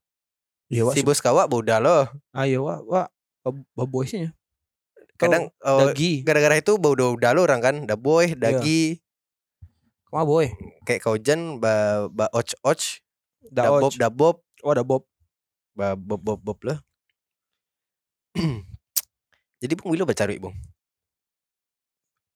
iya 0.70 0.86
wah. 0.86 0.94
Si 0.94 1.02
bos 1.02 1.18
kawak 1.18 1.50
bauda 1.50 1.82
loh. 1.82 2.06
Ah, 2.30 2.46
iya 2.46 2.62
wah. 2.62 2.78
Bab- 3.42 3.66
Baboysnya. 3.74 4.30
Kadang 5.18 5.50
oh, 5.62 5.90
dagi. 5.90 6.22
gara-gara 6.22 6.58
itu 6.58 6.78
bauda 6.78 7.34
lo 7.34 7.42
orang 7.42 7.58
kan. 7.62 7.76
Daboy, 7.86 8.34
Iya. 8.34 8.38
dagi. 8.38 9.02
Ke 10.06 10.10
mana 10.14 10.26
boy? 10.26 10.46
Kayak 10.86 11.02
kaujan 11.02 11.58
ba 11.58 12.06
ba 12.10 12.30
och 12.30 12.46
och. 12.62 13.01
Da 13.50 13.66
Dabob 13.66 13.90
Oj. 13.90 13.96
dabob. 13.98 14.36
Oh, 14.62 14.70
ada 14.70 14.86
Bob. 14.86 15.02
Ba 15.72 15.96
bob 15.96 16.20
bob 16.22 16.40
bob 16.44 16.58
lah. 16.62 16.78
Jadi 19.62 19.72
bung 19.78 19.90
Wilo 19.94 20.06
baca 20.06 20.28
bung. 20.38 20.54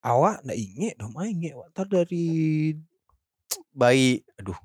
Awak 0.07 0.45
ndak 0.47 0.57
inget 0.57 0.95
dong, 0.95 1.11
main 1.11 1.35
inget. 1.35 1.53
Awak 1.57 1.69
tar 1.75 1.87
dari 1.89 2.71
Bayi, 3.77 4.25
aduh, 4.41 4.57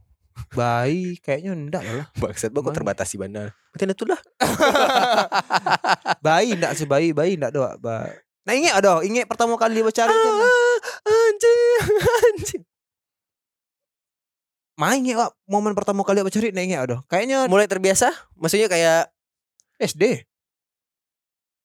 bayi 0.56 1.20
kayaknya 1.20 1.52
ndak 1.54 1.82
lah. 1.84 2.06
bangsat 2.20 2.50
kok 2.54 2.72
terbatasi 2.72 3.20
benar. 3.20 3.52
Betul 3.72 3.92
itu 3.92 4.04
lah. 4.08 4.20
bayi 6.25 6.56
ndak 6.56 6.72
sih 6.76 6.88
bayi, 6.88 7.12
bayi 7.12 7.37
ndak 7.37 7.52
doa. 7.52 7.76
Ba. 7.76 8.08
Nah 8.42 8.52
inget 8.56 8.75
ada, 8.75 9.04
inget 9.04 9.28
pertama 9.28 9.54
kali 9.61 9.84
baca 9.84 10.02
itu. 10.02 10.30
Ah, 10.32 10.76
anjing, 11.06 11.82
anjing. 12.26 12.64
Main 14.82 15.06
wak, 15.14 15.30
momen 15.46 15.78
pertama 15.78 16.02
kali 16.02 16.26
baca 16.26 16.38
nah 16.50 16.62
inget 16.66 16.80
ada. 16.82 16.96
Kayaknya 17.06 17.46
Mulai 17.46 17.70
terbiasa, 17.70 18.10
maksudnya 18.34 18.66
kayak 18.66 19.14
SD. 19.78 20.26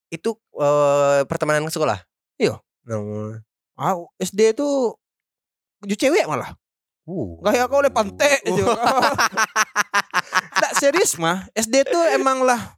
itu 0.08 0.30
eh, 0.62 1.26
pertemanan 1.26 1.66
ke 1.66 1.74
sekolah. 1.74 2.00
Iya. 2.38 2.62
Ah, 3.76 3.98
SD 4.22 4.54
itu 4.54 4.94
ju 5.84 5.96
cewek 5.98 6.30
malah. 6.30 6.54
Uh. 7.08 7.40
Kayak 7.42 7.72
kau 7.72 7.82
oleh 7.82 7.92
pantai 7.92 8.40
aja. 8.44 8.64
Nggak 10.62 10.74
serius 10.78 11.18
mah. 11.18 11.50
SD 11.58 11.90
tuh 11.90 12.04
emang 12.14 12.46
lah. 12.46 12.78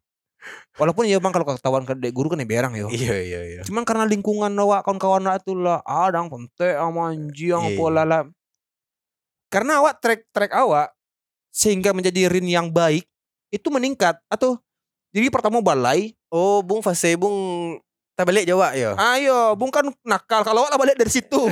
Walaupun 0.79 1.03
ya 1.09 1.19
bang 1.19 1.35
kalau 1.35 1.43
ketahuan 1.43 1.83
ke 1.83 1.91
dek 1.99 2.15
guru 2.15 2.31
kan 2.31 2.39
ya 2.39 2.47
berang 2.47 2.73
yo. 2.77 2.87
Iya 2.87 3.15
iya 3.19 3.41
iya. 3.43 3.61
Cuman 3.67 3.83
karena 3.83 4.07
lingkungan 4.07 4.53
awak 4.55 4.87
kawan-kawan 4.87 5.27
awak 5.27 5.43
tuh 5.43 5.59
lah 5.59 5.83
adang 5.83 6.31
pantai 6.31 6.79
sama 6.79 7.11
anjing 7.11 7.51
Iya, 7.51 7.75
apa 7.75 7.83
iya. 7.83 8.19
Karena 9.49 9.81
awak 9.81 10.01
track-track 10.01 10.53
awak 10.53 10.93
sehingga 11.49 11.91
menjadi 11.91 12.29
rin 12.29 12.45
yang 12.45 12.69
baik 12.69 13.09
itu 13.49 13.67
meningkat 13.73 14.21
atau 14.29 14.61
jadi 15.09 15.33
pertama 15.33 15.59
balai 15.59 16.13
Oh, 16.29 16.61
Bung 16.61 16.85
fase 16.85 17.17
Bung 17.17 17.33
tak 18.13 18.29
balik 18.29 18.45
Jawa 18.45 18.77
ya. 18.77 18.93
Ayo, 18.99 19.57
Bung 19.57 19.73
kan 19.73 19.89
nakal. 20.05 20.45
Kalau 20.45 20.61
awak 20.61 20.75
lah 20.75 20.77
balik 20.77 20.99
dari 20.99 21.09
situ. 21.09 21.39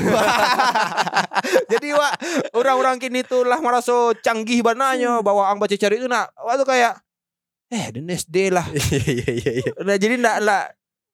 Jadi 1.74 1.96
wak 1.96 2.14
orang-orang 2.54 3.02
kini 3.02 3.26
tuh 3.26 3.48
lah 3.48 3.58
merasa 3.58 4.14
canggih 4.22 4.62
bananya 4.62 5.24
bawa 5.26 5.50
ang 5.50 5.58
baca 5.58 5.74
cari 5.74 5.98
itu 5.98 6.06
nak. 6.06 6.30
Waktu 6.38 6.68
kayak 6.68 6.94
eh 7.72 7.88
dan 7.90 8.06
SD 8.06 8.54
lah. 8.54 8.68
Iya 8.70 9.00
iya 9.18 9.32
iya 9.32 9.52
iya. 9.64 9.72
Nah, 9.82 9.96
jadi 9.96 10.20
ndak 10.20 10.38
lah 10.46 10.62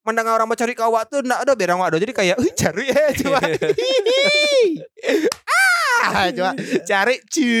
mendengar 0.04 0.36
orang 0.36 0.50
baca 0.50 0.60
cari 0.60 0.74
kawak 0.76 1.08
tuh 1.08 1.24
ndak 1.24 1.46
ada 1.46 1.52
berang 1.56 1.80
wak. 1.80 1.96
Jadi 1.96 2.12
kayak 2.12 2.36
"Ih, 2.42 2.52
cari 2.52 2.84
eh 2.90 3.10
cuma. 3.16 3.40
cuma 6.36 6.52
cari 6.84 7.16
cu. 7.24 7.52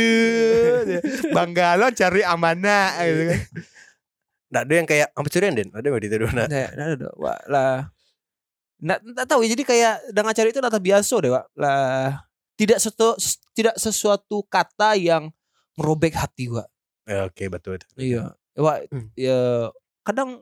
Banggalon 1.30 1.92
cari 1.94 2.20
amanah 2.22 2.88
gitu 3.04 3.22
kan. 3.30 3.40
Nggak 4.54 4.62
ada 4.62 4.74
yang 4.74 4.88
kayak 4.88 5.08
apa 5.10 5.28
curian 5.30 5.54
Den? 5.58 5.68
Ada 5.74 5.86
nggak 5.90 6.02
di 6.02 6.08
itu 6.08 6.16
nah. 6.30 6.46
Nah, 6.46 6.68
nah, 6.78 6.86
nah, 6.94 7.12
wak 7.18 7.40
lah. 7.50 7.76
Nggak, 8.84 8.98
nggak 9.00 9.26
tahu 9.26 9.40
ya 9.46 9.48
jadi 9.56 9.64
kayak 9.64 9.94
dengan 10.12 10.32
cari 10.36 10.48
itu 10.52 10.60
data 10.60 10.78
biasa 10.78 11.14
deh, 11.24 11.32
Wak. 11.32 11.46
Lah 11.56 12.22
tidak 12.54 12.78
sesuatu 12.78 13.18
tidak 13.54 13.74
sesuatu 13.80 14.36
kata 14.46 14.94
yang 14.98 15.32
merobek 15.74 16.14
hati, 16.14 16.52
Wak. 16.52 16.68
Ya, 17.08 17.26
Oke 17.26 17.48
betul 17.48 17.80
betul. 17.80 17.88
Iya. 17.96 18.36
Wak, 18.54 18.86
Hmm. 18.94 19.10
ya 19.18 19.72
kadang 20.06 20.38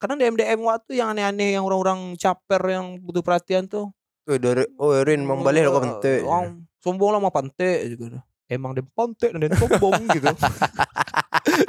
kadang 0.00 0.16
DM 0.16 0.34
DM 0.40 0.60
Wak 0.64 0.88
tuh 0.88 0.96
yang 0.96 1.12
aneh-aneh 1.12 1.58
yang 1.58 1.64
orang-orang 1.68 2.16
caper 2.16 2.62
yang 2.64 2.96
butuh 3.04 3.20
perhatian 3.20 3.68
tuh. 3.68 3.92
Oh, 4.30 4.38
dari, 4.38 4.64
oh 4.78 4.96
Rin 5.02 5.26
mau 5.26 5.36
balik 5.42 5.66
lo 5.66 5.82
penting. 5.82 6.22
Orang 6.24 6.64
sombong 6.82 7.14
lah 7.14 7.20
mau 7.22 7.32
pantai 7.32 7.94
gitu. 7.94 8.10
Emang 8.50 8.76
dia 8.76 8.84
pantai 8.84 9.32
dan 9.32 9.38
dia 9.46 9.56
sombong 9.56 10.02
gitu. 10.18 10.28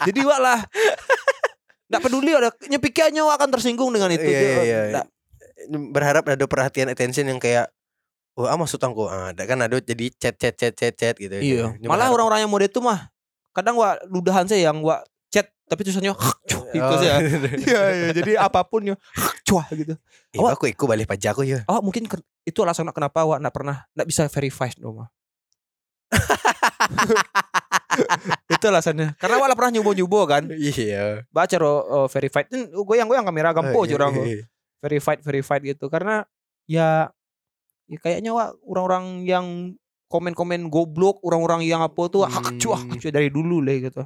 Jadi 0.10 0.20
Wak 0.26 0.40
lah 0.42 0.60
Nggak 1.94 2.02
peduli 2.10 2.32
ada 2.34 2.50
nyepikiannya 2.50 3.22
Wak 3.22 3.36
akan 3.38 3.50
tersinggung 3.54 3.94
dengan 3.94 4.10
itu. 4.10 4.26
Iya, 4.26 4.42
iya, 4.66 4.80
iya. 4.90 5.02
Berharap 5.70 6.26
ada 6.26 6.46
perhatian 6.50 6.90
attention 6.90 7.30
yang 7.30 7.38
kayak 7.38 7.70
Oh, 8.34 8.50
ah 8.50 8.58
maksud 8.58 8.82
aku 8.82 9.06
ah, 9.06 9.30
ada 9.30 9.46
kan 9.46 9.62
ada 9.62 9.78
jadi 9.78 10.10
chat 10.18 10.34
chat 10.42 10.58
chat 10.58 10.74
chat 10.74 10.98
chat 10.98 11.14
gitu. 11.22 11.38
Iya. 11.38 11.78
Ini 11.78 11.86
Malah 11.86 12.10
orang-orang 12.10 12.42
yang 12.42 12.50
mode 12.50 12.66
itu 12.66 12.82
mah 12.82 13.14
kadang 13.54 13.78
wa 13.78 13.94
ludahan 14.10 14.50
saya 14.50 14.74
yang 14.74 14.82
wa 14.82 15.06
tapi 15.68 15.82
tulisannya 15.88 16.12
itu 16.74 16.74
Oh, 16.74 16.98
ya. 17.02 17.22
Iya, 17.70 17.82
iya, 17.94 18.08
jadi 18.18 18.32
apa 18.42 18.66
pun 18.66 18.82
ya 18.84 18.96
cuah 19.46 19.68
gitu. 19.78 19.94
Eh, 20.34 20.42
aku 20.42 20.66
ikut 20.70 20.88
balik 20.90 21.06
pajak 21.06 21.38
aku 21.38 21.46
ya. 21.46 21.62
Oh, 21.70 21.80
mungkin 21.86 22.10
itu 22.44 22.60
alasan 22.66 22.90
kenapa 22.90 23.22
wa 23.24 23.38
nggak 23.38 23.54
pernah 23.54 23.86
nggak 23.94 24.08
bisa 24.10 24.26
verify 24.28 24.70
mah. 24.82 25.10
itu 28.54 28.66
alasannya. 28.66 29.14
Karena 29.22 29.36
wa 29.38 29.46
lah 29.50 29.58
pernah 29.58 29.72
nyubo-nyubo 29.80 30.26
kan. 30.26 30.50
Iya. 30.50 31.26
Baca 31.30 31.56
ro 31.62 31.74
oh, 31.86 32.08
verified. 32.10 32.50
Goyang-goyang 32.74 33.26
kamera 33.26 33.54
gampo 33.54 33.86
Iya, 33.86 33.90
curang. 33.98 34.14
iya. 34.26 34.46
Verified 34.84 35.20
verified 35.24 35.64
gitu 35.64 35.88
karena 35.88 36.28
ya 36.68 37.08
ya 37.88 37.98
kayaknya 38.00 38.36
wa 38.36 38.52
orang-orang 38.68 39.24
yang 39.24 39.46
komen-komen 40.12 40.70
goblok, 40.70 41.24
orang-orang 41.26 41.66
yang 41.66 41.82
apa 41.82 41.98
tuh 42.12 42.28
hak 42.28 42.60
cuah 42.62 42.82
Hmm. 42.86 43.00
cuah 43.00 43.14
dari 43.14 43.30
dulu 43.34 43.64
lah 43.64 43.78
gitu. 43.80 44.04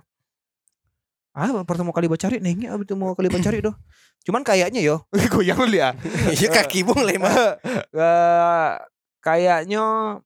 Ah, 1.38 1.54
pertama 1.62 1.94
kali 1.94 2.10
bacari 2.10 2.42
nengnya 2.42 2.74
abis 2.74 2.90
itu 2.90 2.98
mau 2.98 3.14
kali 3.14 3.30
bacari 3.30 3.62
doh. 3.62 3.78
Cuman 4.26 4.42
kayaknya 4.42 4.82
yo, 4.82 5.06
goyang 5.38 5.70
lu 5.70 5.78
ya. 5.78 5.94
Iya 6.34 6.50
kaki 6.50 6.82
bung 6.82 7.06
lemah. 7.06 7.62
Eh, 7.94 8.72
kayaknya 9.22 10.18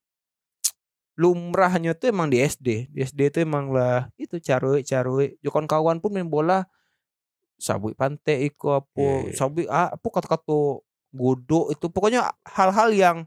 lumrahnya 1.19 1.91
tuh 1.93 2.15
emang 2.15 2.31
di 2.31 2.39
SD. 2.39 2.87
Di 2.89 2.99
SD 3.03 3.27
itu 3.27 3.37
emang 3.43 3.69
lah 3.75 4.07
itu 4.15 4.39
carui 4.39 4.81
carui. 4.81 5.35
Jokon 5.43 5.67
kawan 5.67 5.99
pun 5.99 6.15
main 6.15 6.25
bola 6.25 6.63
sabui 7.61 7.93
pantai 7.93 8.49
iko 8.49 8.81
apa 8.81 8.97
Iya, 8.97 9.15
iya. 9.29 9.35
sabui 9.37 9.65
ah, 9.69 9.93
apa 9.93 10.07
kata-kata 10.07 10.81
godok 11.11 11.75
itu 11.75 11.85
pokoknya 11.91 12.31
hal-hal 12.47 12.89
yang 12.95 13.17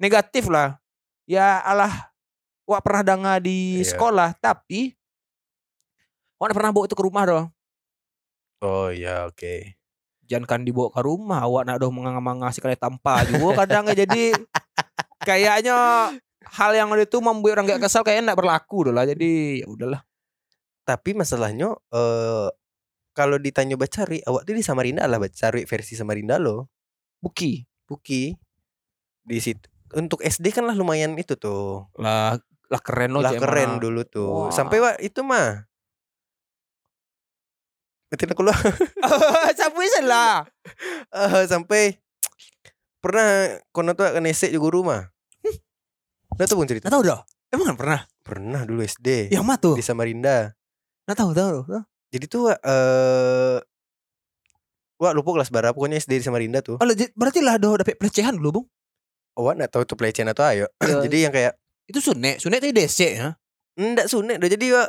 negatif 0.00 0.48
lah. 0.48 0.80
Ya 1.28 1.60
alah 1.62 2.10
wak 2.66 2.82
pernah 2.82 3.04
dengar 3.04 3.36
di 3.38 3.84
Iya. 3.84 3.94
sekolah 3.94 4.34
tapi 4.40 4.95
wak 6.36 6.52
pernah 6.52 6.72
bawa 6.72 6.84
itu 6.88 6.96
ke 6.96 7.04
rumah 7.04 7.24
doh. 7.28 7.44
Oh 8.64 8.88
iya 8.88 9.28
oke. 9.28 9.76
jangan 10.26 10.58
kan 10.58 10.60
dibawa 10.66 10.90
ke 10.90 11.00
rumah 11.06 11.46
awak 11.46 11.70
nak 11.70 11.78
doh 11.78 11.94
menganga-manga 11.94 12.50
sekali 12.50 12.74
tanpa 12.74 13.22
juga 13.30 13.62
kadang 13.62 13.86
jadi 13.94 14.34
kayaknya 15.22 15.76
hal 16.50 16.70
yang 16.74 16.90
itu 16.98 17.22
membuat 17.22 17.62
orang 17.62 17.78
gak 17.78 17.86
kesal 17.86 18.02
kayaknya 18.02 18.34
nak 18.34 18.38
berlaku 18.42 18.90
doh 18.90 18.94
lah 18.94 19.06
jadi 19.06 19.62
ya 19.62 19.66
udahlah 19.70 20.02
Tapi 20.82 21.14
masalahnya 21.14 21.78
eh 21.94 22.50
kalau 23.16 23.40
ditanya 23.40 23.80
bacari, 23.80 24.20
awak 24.28 24.44
tuh 24.44 24.52
di 24.52 24.60
Samarinda 24.60 25.08
lah 25.08 25.16
bacari 25.16 25.64
versi 25.64 25.96
Samarinda 25.96 26.36
lo. 26.36 26.68
buki 27.16 27.64
Buki 27.88 28.36
di 29.24 29.38
situ. 29.40 29.66
Untuk 29.96 30.20
SD 30.20 30.52
kan 30.52 30.68
lah 30.68 30.76
lumayan 30.76 31.16
itu 31.16 31.32
tuh. 31.34 31.88
lah 31.96 32.36
lah 32.68 32.82
keren 32.84 33.16
loh 33.16 33.24
lah 33.24 33.32
keren 33.34 33.78
mana. 33.78 33.82
dulu 33.82 34.02
tuh. 34.04 34.30
Wah. 34.46 34.52
Sampai 34.52 34.84
wak 34.84 35.00
itu 35.00 35.24
mah. 35.24 35.64
Betul 38.06 38.30
aku 38.30 38.42
lah. 38.46 38.54
Siapa 39.58 39.74
bisa 39.74 40.00
lah 40.06 40.46
Eh, 41.10 41.44
sampai 41.50 41.98
pernah 43.02 43.58
kono 43.74 43.94
tuh 43.98 44.06
akan 44.06 44.26
esek 44.30 44.50
juga 44.54 44.68
rumah. 44.70 45.00
Nah 46.36 46.44
tuh 46.44 46.60
pun 46.60 46.68
cerita. 46.68 46.86
Nggak 46.86 46.96
tahu 47.00 47.04
dah 47.08 47.20
emang 47.54 47.66
kan 47.72 47.76
pernah 47.78 48.00
Pernah 48.26 48.60
dulu 48.66 48.82
SD 48.82 49.30
yang 49.32 49.46
mana 49.46 49.56
tuh 49.56 49.78
di 49.78 49.84
Samarinda. 49.86 50.52
nggak 51.06 51.16
tahu 51.16 51.30
tahu 51.32 51.62
tahu. 51.64 51.82
Jadi 52.12 52.26
tuh 52.26 52.50
eh 52.52 53.58
Wah 54.96 55.12
lupa 55.12 55.36
kelas 55.36 55.52
berapa 55.52 55.76
pokoknya 55.76 56.00
SD 56.00 56.20
di 56.20 56.24
Samarinda 56.24 56.64
tuh. 56.64 56.80
Oh, 56.80 56.86
berarti 57.14 57.40
lah 57.44 57.60
doh 57.60 57.76
dapet 57.76 58.00
pelecehan 58.00 58.36
dulu 58.36 58.60
bung 58.60 58.66
Oh, 59.36 59.52
nggak 59.52 59.68
tahu 59.68 59.84
itu 59.84 59.94
pelecehan 59.94 60.32
atau 60.32 60.48
ayo. 60.48 60.66
Ya. 60.80 60.96
Jadi 61.04 61.16
yang 61.28 61.32
kayak 61.32 61.54
itu 61.86 62.02
sunek 62.02 62.42
sunek 62.42 62.58
itu 62.62 62.74
DC 62.74 62.98
ya 63.14 63.38
Nggak 63.78 64.08
sunek 64.10 64.36
dah 64.42 64.48
jadi 64.50 64.66
Wak, 64.74 64.88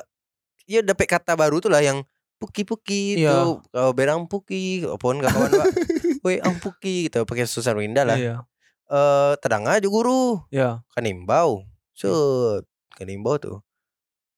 ya 0.65 0.79
dapet 0.81 1.07
kata 1.11 1.35
baru 1.35 1.59
tuh 1.59 1.69
lah 1.69 1.83
yang 1.83 2.01
puki-puki 2.37 3.17
Iya. 3.17 3.33
tuh 3.33 3.65
kalau 3.67 3.91
berang 3.91 4.25
puki 4.25 4.81
apa 4.81 4.97
pun 4.97 5.17
kawan 5.17 5.51
Wak. 5.51 5.67
Woi 6.23 6.37
ang 6.37 6.57
puki 6.57 7.07
gitu 7.07 7.23
pakai 7.23 7.43
susah 7.43 7.73
Samarinda 7.73 8.01
lah. 8.03 8.15
iya 8.15 8.35
Eh 8.87 9.33
tedang 9.37 9.65
aja 9.65 9.83
guru 9.83 10.39
iya 10.47 10.79
kanimbau. 10.93 11.65
Set 11.91 12.63
kanimbau 12.93 13.35
tuh. 13.35 13.57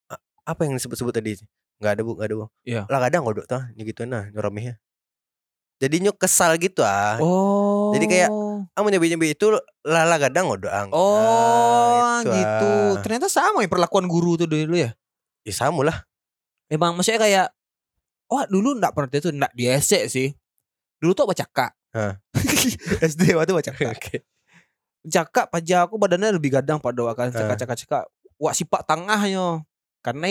A- 0.08 0.18
apa 0.46 0.64
yang 0.64 0.74
disebut-sebut 0.74 1.12
tadi? 1.12 1.38
Nggak 1.78 1.92
ada 1.92 2.02
bu, 2.02 2.12
nggak 2.14 2.28
ada 2.28 2.36
bu. 2.36 2.46
Iya. 2.64 2.82
Lah 2.86 3.00
kadang 3.00 3.24
ngodok 3.24 3.46
tuh, 3.46 3.62
gitu 3.76 4.04
nah 4.04 4.26
nyoromnya. 4.28 4.80
Jadinya 5.78 6.12
kesal 6.12 6.58
gitu 6.58 6.84
ah. 6.84 7.16
oh 7.20 7.94
Jadi 7.94 8.06
kayak, 8.06 8.28
Ah 8.70 8.80
mau 8.80 8.92
nyoba-nyoba 8.92 9.26
itu 9.26 9.48
lala 9.82 10.16
kadang 10.18 10.52
ngodok 10.52 10.68
ang. 10.68 10.90
oh 10.92 12.20
Nah, 12.20 12.20
itu, 12.20 12.36
gitu 12.36 12.72
ah. 12.90 13.00
ternyata 13.00 13.28
sama 13.28 13.62
ya 13.62 13.70
perlakuan 13.70 14.04
guru 14.06 14.36
tuh 14.36 14.44
dulu 14.44 14.76
ya 14.76 14.92
Ya 15.42 15.54
sama 15.54 15.84
lah. 15.84 15.98
emang 16.68 16.94
maksudnya 16.94 17.18
kayak 17.18 17.48
wah 18.30 18.46
dulu 18.46 18.78
enggak 18.78 18.94
pernah 18.94 19.10
itu 19.12 19.30
enggak 19.34 19.52
di 19.58 19.66
esek 19.68 20.08
sih. 20.08 20.30
Dulu 21.02 21.12
tuh 21.12 21.26
baca 21.26 21.46
kak. 21.46 21.72
SD 23.02 23.34
waktu 23.34 23.52
baca 23.52 23.72
kak 23.74 23.90
Oke. 23.98 24.18
cakak 25.10 25.48
pajak 25.50 25.88
aku 25.90 25.96
badannya 25.98 26.38
lebih 26.38 26.54
gadang 26.54 26.78
pada 26.78 27.02
Ah. 27.02 27.16
cakak 27.16 27.58
cakak 27.58 27.78
cakak 27.82 28.04
wah 28.38 28.54
sipak 28.54 28.84
tangahnya 28.86 29.64
karena 30.06 30.28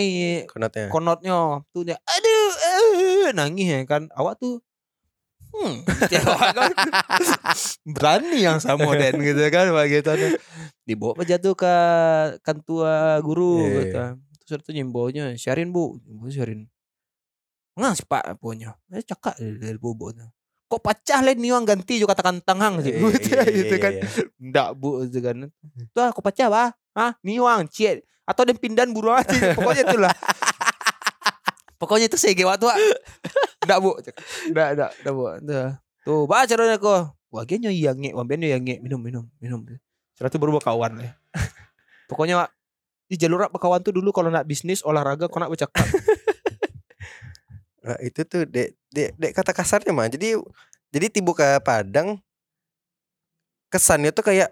Konotnya. 0.47 0.87
konotnya. 0.89 1.37
Tuh 1.73 1.83
dia 1.83 1.97
aduh 1.99 2.51
eh, 2.57 3.29
nangis 3.33 3.67
ya 3.69 3.81
kan. 3.85 4.07
Awak 4.13 4.39
tuh 4.39 4.61
hmm. 5.51 5.83
Ya, 6.13 6.21
kan 6.23 6.71
berani 7.97 8.39
yang 8.45 8.61
sama 8.61 8.93
den 8.95 9.17
gitu 9.19 9.41
kan 9.49 9.73
begitu 9.73 10.09
dibawa 10.85 11.17
aja 11.21 11.35
tuh 11.41 11.53
ke 11.57 11.73
kantua 12.45 13.19
guru 13.25 13.65
Iya, 13.65 13.73
gitu 13.83 14.03
terus 14.45 14.61
itu 14.65 14.71
nyimbaunya 14.81 15.33
syarin 15.37 15.69
bu. 15.69 15.97
Bu 16.01 16.29
syarin 16.29 16.69
ngas 17.79 18.03
pak 18.03 18.35
punya 18.37 18.75
eh 18.91 19.01
cakak 19.01 19.39
dari 19.39 19.79
bobo 19.79 20.11
kok 20.69 20.81
pacah 20.85 21.19
lain 21.25 21.41
nih 21.41 21.57
ganti 21.65 21.97
juga 21.97 22.13
katakan 22.13 22.45
tangang 22.45 22.77
sih 22.85 22.93
Iya, 22.93 23.09
iya, 23.09 23.41
iya, 23.41 23.57
gitu 23.57 23.73
iya, 23.73 23.81
kan. 23.81 23.93
iya. 23.97 24.05
Nggak 24.37 24.69
bu 24.77 24.89
itu 25.01 25.17
kan. 25.17 25.35
Tuh 25.97 26.03
aku 26.13 26.21
pecah 26.21 26.47
bah 26.47 26.69
Hah? 26.93 27.17
Niwang 27.25 27.65
ciet 27.65 28.05
Atau 28.21 28.45
dia 28.45 28.53
pindahan 28.53 28.93
burung 28.93 29.17
aja 29.17 29.57
Pokoknya 29.57 29.89
itulah. 29.89 30.13
Pokoknya 31.81 32.05
itu 32.05 32.21
sege 32.21 32.45
waktu 32.45 32.69
ah. 32.69 32.77
Nggak 33.65 33.79
bu. 33.81 33.91
Nggak 34.53 34.67
nggak 34.77 34.91
nggak 35.01 35.13
bu. 35.17 35.23
Tuh. 35.41 35.69
Tuh 36.05 36.21
bah 36.29 36.45
caranya 36.45 36.77
kok. 36.77 37.17
Wagiannya 37.33 37.73
yang 37.73 37.97
nge 37.97 38.13
Wambiannya 38.13 38.47
yang 38.53 38.61
nge. 38.61 38.75
Minum 38.85 39.01
minum 39.01 39.25
minum. 39.41 39.65
Setelah 40.13 40.29
itu 40.29 40.37
baru 40.37 40.51
berkawan 40.61 41.01
lah 41.01 41.17
Pokoknya 42.11 42.45
di 43.09 43.17
jalur 43.17 43.49
berkawan 43.49 43.81
tuh 43.81 43.89
dulu 43.89 44.13
kalau 44.13 44.29
nak 44.29 44.45
bisnis 44.45 44.85
olahraga 44.85 45.25
kau 45.25 45.41
nak 45.41 45.49
bercakap 45.49 45.81
Nah, 47.79 47.97
itu 47.99 48.21
tuh 48.23 48.43
dek 48.43 48.75
dek 48.89 49.15
dek 49.15 49.31
kata 49.31 49.51
kasarnya 49.51 49.89
mah. 49.89 50.07
Jadi 50.07 50.35
jadi 50.89 51.05
tiba 51.07 51.31
ke 51.31 51.47
Padang 51.59 52.19
kesannya 53.69 54.09
tuh 54.09 54.25
kayak 54.25 54.49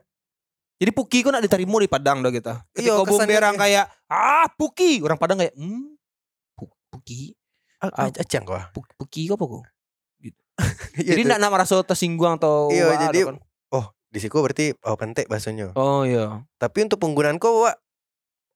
jadi 0.77 0.91
Puki 0.93 1.25
kau 1.25 1.33
nak 1.33 1.41
diterima 1.41 1.81
di 1.81 1.89
Padang 1.89 2.21
dah 2.21 2.29
kita 2.29 2.61
Iya, 2.71 2.93
ketika 2.93 2.93
kau 2.93 3.05
kesannya 3.09 3.33
bumerang 3.33 3.55
kayak- 3.57 3.89
ah 4.07 4.45
Puki 4.51 5.01
orang 5.01 5.17
Padang 5.17 5.41
kayak 5.41 5.57
hmm 5.57 5.97
Pu- 6.53 6.77
Puki 6.87 7.33
ah, 7.77 7.89
Ah. 7.89 8.09
kok. 8.13 8.61
Pu- 8.71 8.93
Puki 8.95 9.25
kok 9.27 9.37
Iya 10.97 11.13
Jadi 11.13 11.21
tuh. 11.21 11.25
enggak 11.25 11.39
nak 11.39 11.51
merasa 11.51 11.81
tersinggung 11.81 12.37
atau 12.37 12.69
Iya, 12.69 13.09
jadi- 13.09 13.25
kan. 13.25 13.37
oh 13.71 13.85
di 14.07 14.17
siku 14.17 14.39
berarti 14.39 14.73
oh 14.81 14.95
pentek 14.95 15.25
bahasanya. 15.25 15.73
Oh 15.73 16.01
iya. 16.01 16.45
Tapi 16.55 16.85
untuk 16.85 16.97
penggunaan 16.97 17.37
kok 17.37 17.53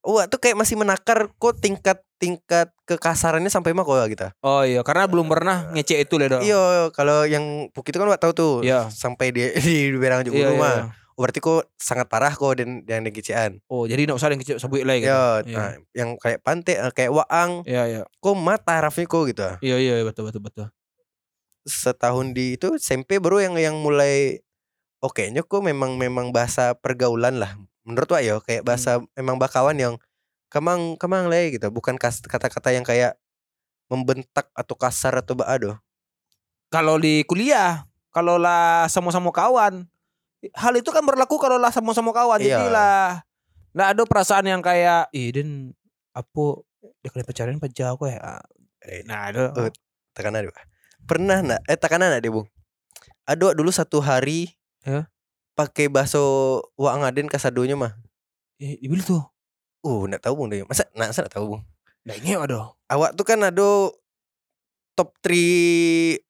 wak 0.01 0.13
Wak 0.13 0.25
tuh 0.33 0.39
kayak 0.41 0.57
masih 0.57 0.75
menakar 0.77 1.29
kok 1.37 1.53
tingkat 1.61 2.01
tingkat 2.21 2.69
kekasarannya 2.85 3.49
sampai 3.49 3.73
mah 3.73 3.81
kok 3.81 3.97
gitu. 4.13 4.27
Oh 4.45 4.61
iya, 4.61 4.85
karena 4.85 5.09
belum 5.09 5.25
pernah 5.25 5.73
ngecek 5.73 6.05
itu 6.05 6.21
lah 6.21 6.41
Iya, 6.41 6.93
kalau 6.93 7.25
yang 7.25 7.69
Puk 7.73 7.89
itu 7.89 7.97
kan 7.97 8.05
wak 8.05 8.21
tahu 8.21 8.33
tuh 8.33 8.53
Iya. 8.61 8.89
sampai 8.93 9.33
di 9.33 9.41
di 9.93 9.97
berang 9.97 10.21
juga 10.21 10.37
Iya, 10.37 10.49
rumah. 10.53 10.75
iya. 10.85 10.93
Oh, 11.17 11.27
berarti 11.27 11.43
kok 11.43 11.65
sangat 11.77 12.07
parah 12.07 12.33
kok 12.33 12.53
dan 12.61 12.85
yang 12.85 13.01
dikician. 13.03 13.59
Oh, 13.67 13.83
jadi 13.89 14.05
enggak 14.05 14.17
usah 14.21 14.29
yang 14.31 14.41
kecil 14.41 14.57
sebut 14.61 14.85
lagi 14.85 15.05
gitu. 15.05 15.11
Iya, 15.11 15.25
Iya. 15.45 15.57
nah, 15.57 15.71
yang 15.97 16.09
kayak 16.17 16.39
pantai 16.45 16.75
eh, 16.77 16.93
kayak 16.93 17.11
waang, 17.13 17.51
Iya, 17.65 17.83
iya. 17.89 18.01
kok 18.05 18.35
mata 18.37 18.63
tarafnya 18.81 19.05
kok 19.09 19.23
gitu. 19.29 19.45
Iya, 19.65 19.75
iya, 19.81 19.93
betul 20.05 20.29
betul 20.29 20.41
betul. 20.45 20.65
Setahun 21.65 22.33
di 22.33 22.57
itu 22.57 22.77
SMP 22.77 23.21
baru 23.21 23.37
yang 23.49 23.53
yang 23.57 23.75
mulai 23.81 24.41
oke 25.01 25.21
nya 25.29 25.41
kok 25.45 25.61
memang 25.61 25.97
memang 25.97 26.29
bahasa 26.33 26.73
pergaulan 26.73 27.37
lah. 27.37 27.53
Menurut 27.81 28.09
wak 28.13 28.21
ya 28.21 28.37
kayak 28.41 28.63
bahasa 28.63 29.01
memang 29.17 29.41
bakawan 29.41 29.77
yang 29.77 29.93
kemang 30.51 30.99
kemang 30.99 31.31
lah 31.31 31.47
gitu, 31.49 31.71
bukan 31.71 31.95
kata-kata 31.97 32.69
yang 32.75 32.85
kayak 32.85 33.17
membentak 33.87 34.47
atau 34.55 34.75
kasar 34.75 35.19
atau 35.19 35.33
baado. 35.35 35.79
Kalau 36.71 36.95
di 36.95 37.23
kuliah, 37.27 37.83
kalau 38.15 38.39
lah 38.39 38.87
sama-sama 38.87 39.31
kawan, 39.35 39.83
hal 40.55 40.73
itu 40.75 40.87
kan 40.91 41.03
berlaku 41.03 41.35
kalau 41.39 41.59
lah 41.59 41.71
sama-sama 41.71 42.15
kawan. 42.15 42.39
Jadi 42.39 42.67
Iya. 42.67 42.71
lah 42.71 43.03
nggak 43.71 43.89
ada 43.95 44.03
perasaan 44.07 44.45
yang 44.47 44.61
kayak, 44.63 45.11
ih 45.11 45.31
Den, 45.35 45.75
apa 46.11 46.43
dia 47.03 47.09
kali 47.11 47.23
pacaran 47.23 47.59
pajak 47.59 47.87
aku 47.95 48.11
ya. 48.11 48.39
Eh, 48.81 49.03
Nah, 49.05 49.29
ada. 49.29 49.53
Eh, 49.67 49.71
tekanan. 50.15 50.49
Pernah 51.05 51.39
nak 51.43 51.59
eh 51.69 51.77
tekanan 51.77 52.11
nak 52.13 52.21
dia 52.23 52.31
bung. 52.33 52.47
Ada 53.27 53.51
Wak, 53.51 53.55
dulu 53.57 53.71
satu 53.71 54.01
hari 54.01 54.55
Ya. 54.81 55.05
Pakai 55.53 55.91
bakso 55.91 56.21
wak 56.79 56.95
ngaden 57.01 57.27
kasadonya 57.27 57.75
mah. 57.75 57.93
Eh, 58.61 58.77
ibu 58.81 58.97
tuh. 59.01 59.23
Uh, 59.81 60.05
nak 60.05 60.21
tahu 60.21 60.37
bung 60.37 60.49
deh. 60.53 60.61
Masa 60.69 60.85
nak 60.93 61.09
masa 61.09 61.25
nak 61.25 61.33
tahu 61.33 61.57
bung. 61.57 61.63
Nggak 62.05 62.17
ingat 62.21 62.39
ada. 62.49 62.59
Awak 62.89 63.11
tuh 63.17 63.25
kan 63.25 63.39
ada 63.41 63.69
top 64.93 65.09
3 65.25 66.21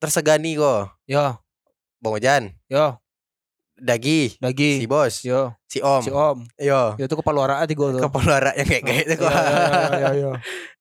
tersegani 0.00 0.56
kok. 0.56 0.90
Ya, 1.06 1.38
Bang 2.00 2.16
Ojan, 2.16 2.56
ya, 2.66 2.96
Dagi, 3.80 4.36
dagi. 4.40 4.80
si 4.80 4.86
bos, 4.88 5.24
Ya, 5.24 5.56
si 5.64 5.80
Om. 5.80 6.02
si 6.04 6.10
Om. 6.12 6.38
Yo. 6.60 6.96
Itu 7.00 7.16
kepala 7.16 7.44
warna 7.44 7.64
tiga 7.68 7.92
tuh. 7.96 8.00
Kepala 8.00 8.40
rak 8.40 8.54
yang 8.60 8.68
kayak 8.68 8.84
kayak 8.84 9.02
itu 9.08 9.14
kok. 9.20 9.28
Iya, 9.32 9.40
iya, 9.40 9.88
iya, 9.96 10.08
iya. 10.16 10.30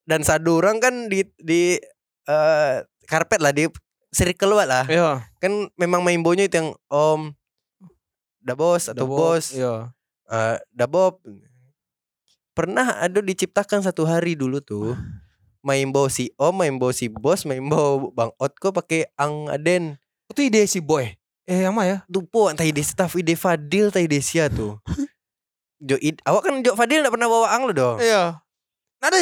Dan 0.04 0.24
satu 0.28 0.60
orang 0.60 0.84
kan 0.84 1.08
di 1.08 1.24
di 1.40 1.80
eh, 2.28 2.76
karpet 3.08 3.40
lah 3.40 3.56
di 3.56 3.68
circle 4.12 4.56
lah. 4.64 4.84
Iya, 4.88 5.24
Kan 5.40 5.72
memang 5.80 6.04
main 6.04 6.20
bonya 6.20 6.48
itu 6.48 6.60
yang 6.60 6.70
Om 6.92 7.39
Da 8.50 8.58
bos 8.58 8.90
atau 8.90 9.06
Dabo, 9.06 9.14
bos 9.14 9.54
Iya. 9.54 9.94
eh 10.34 10.58
Da 10.74 10.90
Bob. 10.90 11.22
Pernah 12.58 12.98
ada 13.00 13.22
diciptakan 13.22 13.86
satu 13.86 14.04
hari 14.10 14.34
dulu 14.34 14.58
tuh 14.60 14.98
main 15.62 15.86
bawa 15.92 16.10
si 16.10 16.34
Om, 16.40 16.56
main 16.66 16.76
bawa 16.82 16.92
si 16.92 17.08
bos, 17.12 17.46
main 17.46 17.62
bawa 17.62 18.10
Bang 18.12 18.32
Otko 18.42 18.74
pakai 18.74 19.08
Ang 19.20 19.48
Aden. 19.54 19.96
Itu 20.28 20.42
ide 20.42 20.66
si 20.66 20.82
boy. 20.82 21.14
Eh, 21.50 21.66
yang 21.66 21.74
mana 21.74 21.86
ya? 21.88 21.98
Lupa 22.10 22.54
entah 22.54 22.66
ide 22.66 22.82
staff 22.86 23.18
ide 23.18 23.34
Fadil 23.34 23.90
entah 23.90 24.02
ide 24.02 24.22
sia 24.22 24.50
tuh. 24.50 24.78
Jo 25.80 25.96
id, 25.98 26.22
awak 26.26 26.46
kan 26.46 26.54
Jo 26.62 26.74
Fadil 26.74 27.02
enggak 27.02 27.16
pernah 27.16 27.30
bawa 27.30 27.48
Ang 27.54 27.62
lo 27.70 27.74
dong. 27.74 27.98
Iya. 28.02 28.38
Nah, 29.00 29.08
ada 29.08 29.18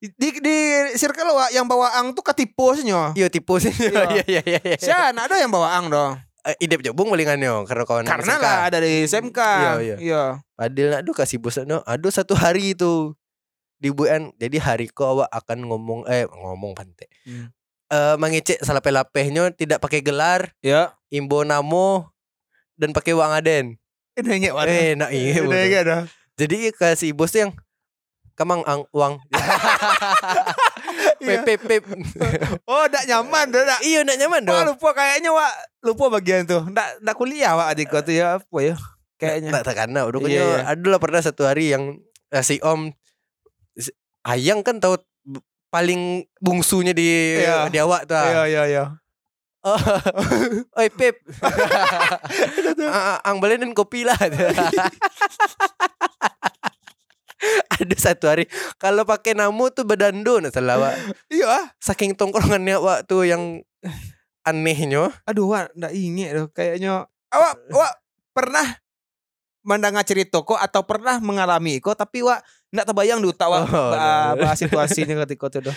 di 0.00 0.28
di 0.40 0.56
circle 0.96 1.28
wa 1.28 1.52
yang 1.52 1.68
bawa 1.68 1.92
ang 2.00 2.16
tuh 2.16 2.24
ketiposnya. 2.24 3.12
Iya 3.12 3.28
tipu. 3.28 3.60
Iya. 3.60 4.02
Iya 4.08 4.24
iya 4.24 4.42
iya. 4.48 4.60
iya. 4.64 4.78
Siapa 4.80 5.12
ada 5.12 5.36
yang 5.36 5.52
bawa 5.52 5.76
ang 5.76 5.92
dong? 5.92 6.12
Eh, 6.40 6.56
Ide 6.64 6.80
Jo 6.80 6.96
Bung 6.96 7.12
palingannya 7.12 7.68
karena 7.68 7.84
kawan 7.84 8.04
Karena 8.08 8.34
SMK. 8.36 8.44
lah 8.44 8.60
dari 8.72 8.92
SMK. 9.04 9.38
Iya, 9.40 9.72
iya. 9.78 9.96
Iya. 10.00 10.22
Fadil 10.56 10.86
nak 10.88 11.00
aduh 11.04 11.14
kasih 11.14 11.36
bos 11.36 11.60
no. 11.62 11.84
Aduh 11.84 12.08
satu 12.08 12.32
hari 12.32 12.72
itu 12.72 13.12
di 13.76 13.88
bulan 13.88 14.32
jadi 14.36 14.56
hari 14.60 14.88
ko 14.88 15.16
awak 15.16 15.28
akan 15.30 15.68
ngomong 15.68 16.00
eh 16.08 16.24
ngomong 16.24 16.72
pantai. 16.72 17.08
Hmm. 17.24 17.48
eh 17.90 18.14
mengecek 18.16 18.60
salah 18.60 18.80
pelapehnya 18.80 19.50
tidak 19.50 19.82
pakai 19.82 20.00
gelar, 20.00 20.52
Ya. 20.62 20.94
imbo 21.10 21.42
namo 21.42 22.08
dan 22.78 22.92
pakai 22.92 23.12
uang 23.12 23.32
aden. 23.34 23.76
Mana? 24.16 24.70
Eh, 24.70 24.92
nak 24.94 25.10
iya. 25.10 26.06
Jadi 26.36 26.72
ke 26.72 26.92
si 26.94 27.12
bos 27.12 27.32
yang 27.32 27.52
kamang 28.32 28.64
ang 28.64 28.84
uang. 28.92 29.20
Pep 31.20 31.44
pep 31.44 31.60
pep. 31.60 31.82
Oh, 32.64 32.84
tak 32.86 33.04
nyaman 33.04 33.46
dah. 33.46 33.62
Tak. 33.66 33.80
Iya 33.82 34.00
nak 34.02 34.16
nyaman 34.16 34.40
Wah, 34.42 34.64
dong. 34.64 34.72
lupa 34.72 34.88
kayaknya 34.92 35.30
Wak. 35.30 35.52
Lupa 35.80 36.04
bagian 36.10 36.42
tuh. 36.42 36.64
Ndak 36.64 37.00
ndak 37.00 37.14
kuliah 37.14 37.52
Wak 37.54 37.68
adik 37.70 37.86
kau 37.86 38.00
tuh 38.00 38.12
ya 38.12 38.36
apa 38.36 38.58
ya? 38.58 38.74
Kayaknya. 39.16 39.50
Tak 39.52 39.64
takana. 39.64 40.00
Udah 40.04 40.18
Iya, 40.22 40.32
iya. 40.32 40.58
adalah 40.66 40.96
pernah 40.96 41.20
satu 41.20 41.44
hari 41.44 41.70
yang 41.70 42.00
eh, 42.28 42.40
si 42.40 42.56
Om 42.58 42.88
si- 43.74 43.92
Ayang 44.22 44.60
kan 44.60 44.76
tahu 44.76 44.96
paling 45.68 46.24
bungsunya 46.36 46.90
di 46.90 47.36
Iya. 47.38 47.68
di 47.68 47.76
awak 47.76 48.04
tuh. 48.04 48.16
Iya, 48.16 48.42
iya, 48.46 48.62
iya. 48.66 48.84
Oh, 49.60 49.76
oi 50.80 50.88
Pep. 50.88 51.20
Ah, 52.82 53.20
Ang 53.22 53.38
balenin 53.38 53.70
kopi 53.70 54.02
lah. 54.02 54.16
Ada 57.80 57.96
satu 58.12 58.28
hari 58.28 58.44
kalau 58.76 59.02
pakai 59.02 59.32
namu 59.32 59.72
tuh 59.72 59.88
bedando 59.88 60.36
nah 60.38 60.52
salah. 60.52 60.92
Iya. 61.32 61.72
Saking 61.80 62.12
tongkrongannya 62.14 62.76
Wak 62.76 63.08
tuh 63.08 63.24
yang 63.24 63.64
anehnya. 64.44 65.08
Aduh, 65.24 65.48
Wak, 65.48 65.72
ndak 65.76 65.92
inget 65.92 66.36
tuh. 66.36 66.46
Kayaknya 66.52 67.08
awak 67.32 67.54
Wak 67.72 67.92
pernah 68.30 68.66
mendengar 69.60 70.00
cerita 70.08 70.40
kok 70.40 70.56
atau 70.56 70.80
pernah 70.88 71.20
mengalami 71.20 71.80
kok 71.84 71.92
tapi 71.92 72.24
Wak 72.24 72.40
ndak 72.72 72.88
terbayang 72.88 73.20
dulu 73.20 73.34
tak 73.36 73.48
Wak 73.52 73.62
Oh, 73.68 73.92
bah, 73.92 74.32
no. 74.32 74.40
bahas 74.44 74.56
situasinya 74.56 75.24
ketika 75.28 75.52
itu 75.52 75.72
tuh. 75.72 75.76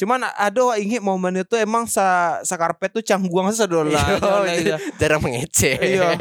Cuman 0.00 0.24
ada 0.24 0.60
Wak 0.64 0.78
inget 0.80 1.02
momen 1.04 1.44
itu 1.44 1.54
emang 1.60 1.84
sa, 1.86 2.40
sa 2.42 2.56
karpet 2.56 2.90
tuh 2.96 3.04
cangguang 3.04 3.52
sedolah. 3.56 4.18
Iya, 4.56 4.80
Jarang 4.96 5.20
mengecek. 5.22 5.78
Iya. 5.78 6.16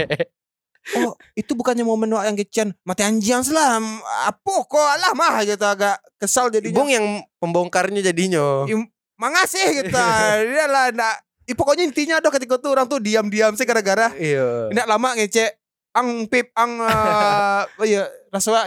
Oh, 0.97 1.13
itu 1.37 1.53
bukannya 1.53 1.85
momen 1.85 2.09
Wak 2.09 2.25
yang 2.25 2.37
kecian 2.37 2.69
mati 2.81 3.05
anjing 3.05 3.45
selam. 3.45 4.01
Apa 4.25 4.65
kok 4.65 4.81
alah 4.81 5.13
mah 5.13 5.45
gitu 5.45 5.61
agak 5.61 6.01
kesal 6.17 6.49
jadinya. 6.49 6.73
Bung 6.73 6.89
yang 6.89 7.21
pembongkarnya 7.37 8.01
jadinya. 8.01 8.65
Im- 8.65 8.89
Mangasih 9.21 9.85
kita. 9.85 10.05
Dia 10.49 10.65
lah 10.65 10.89
ndak 10.89 11.15
pokoknya 11.53 11.83
intinya 11.85 12.15
ada 12.17 12.33
ketika 12.33 12.57
tuh 12.57 12.73
orang 12.73 12.87
tuh 12.89 12.97
diam-diam 12.97 13.53
sih 13.53 13.67
gara-gara 13.67 14.09
Iya. 14.17 14.71
Nggak 14.73 14.87
lama 14.87 15.09
ngecek 15.19 15.51
ang 15.91 16.23
pip 16.31 16.55
ang 16.55 16.79
uh, 16.79 17.67
oh 17.79 17.85
iya 17.85 18.07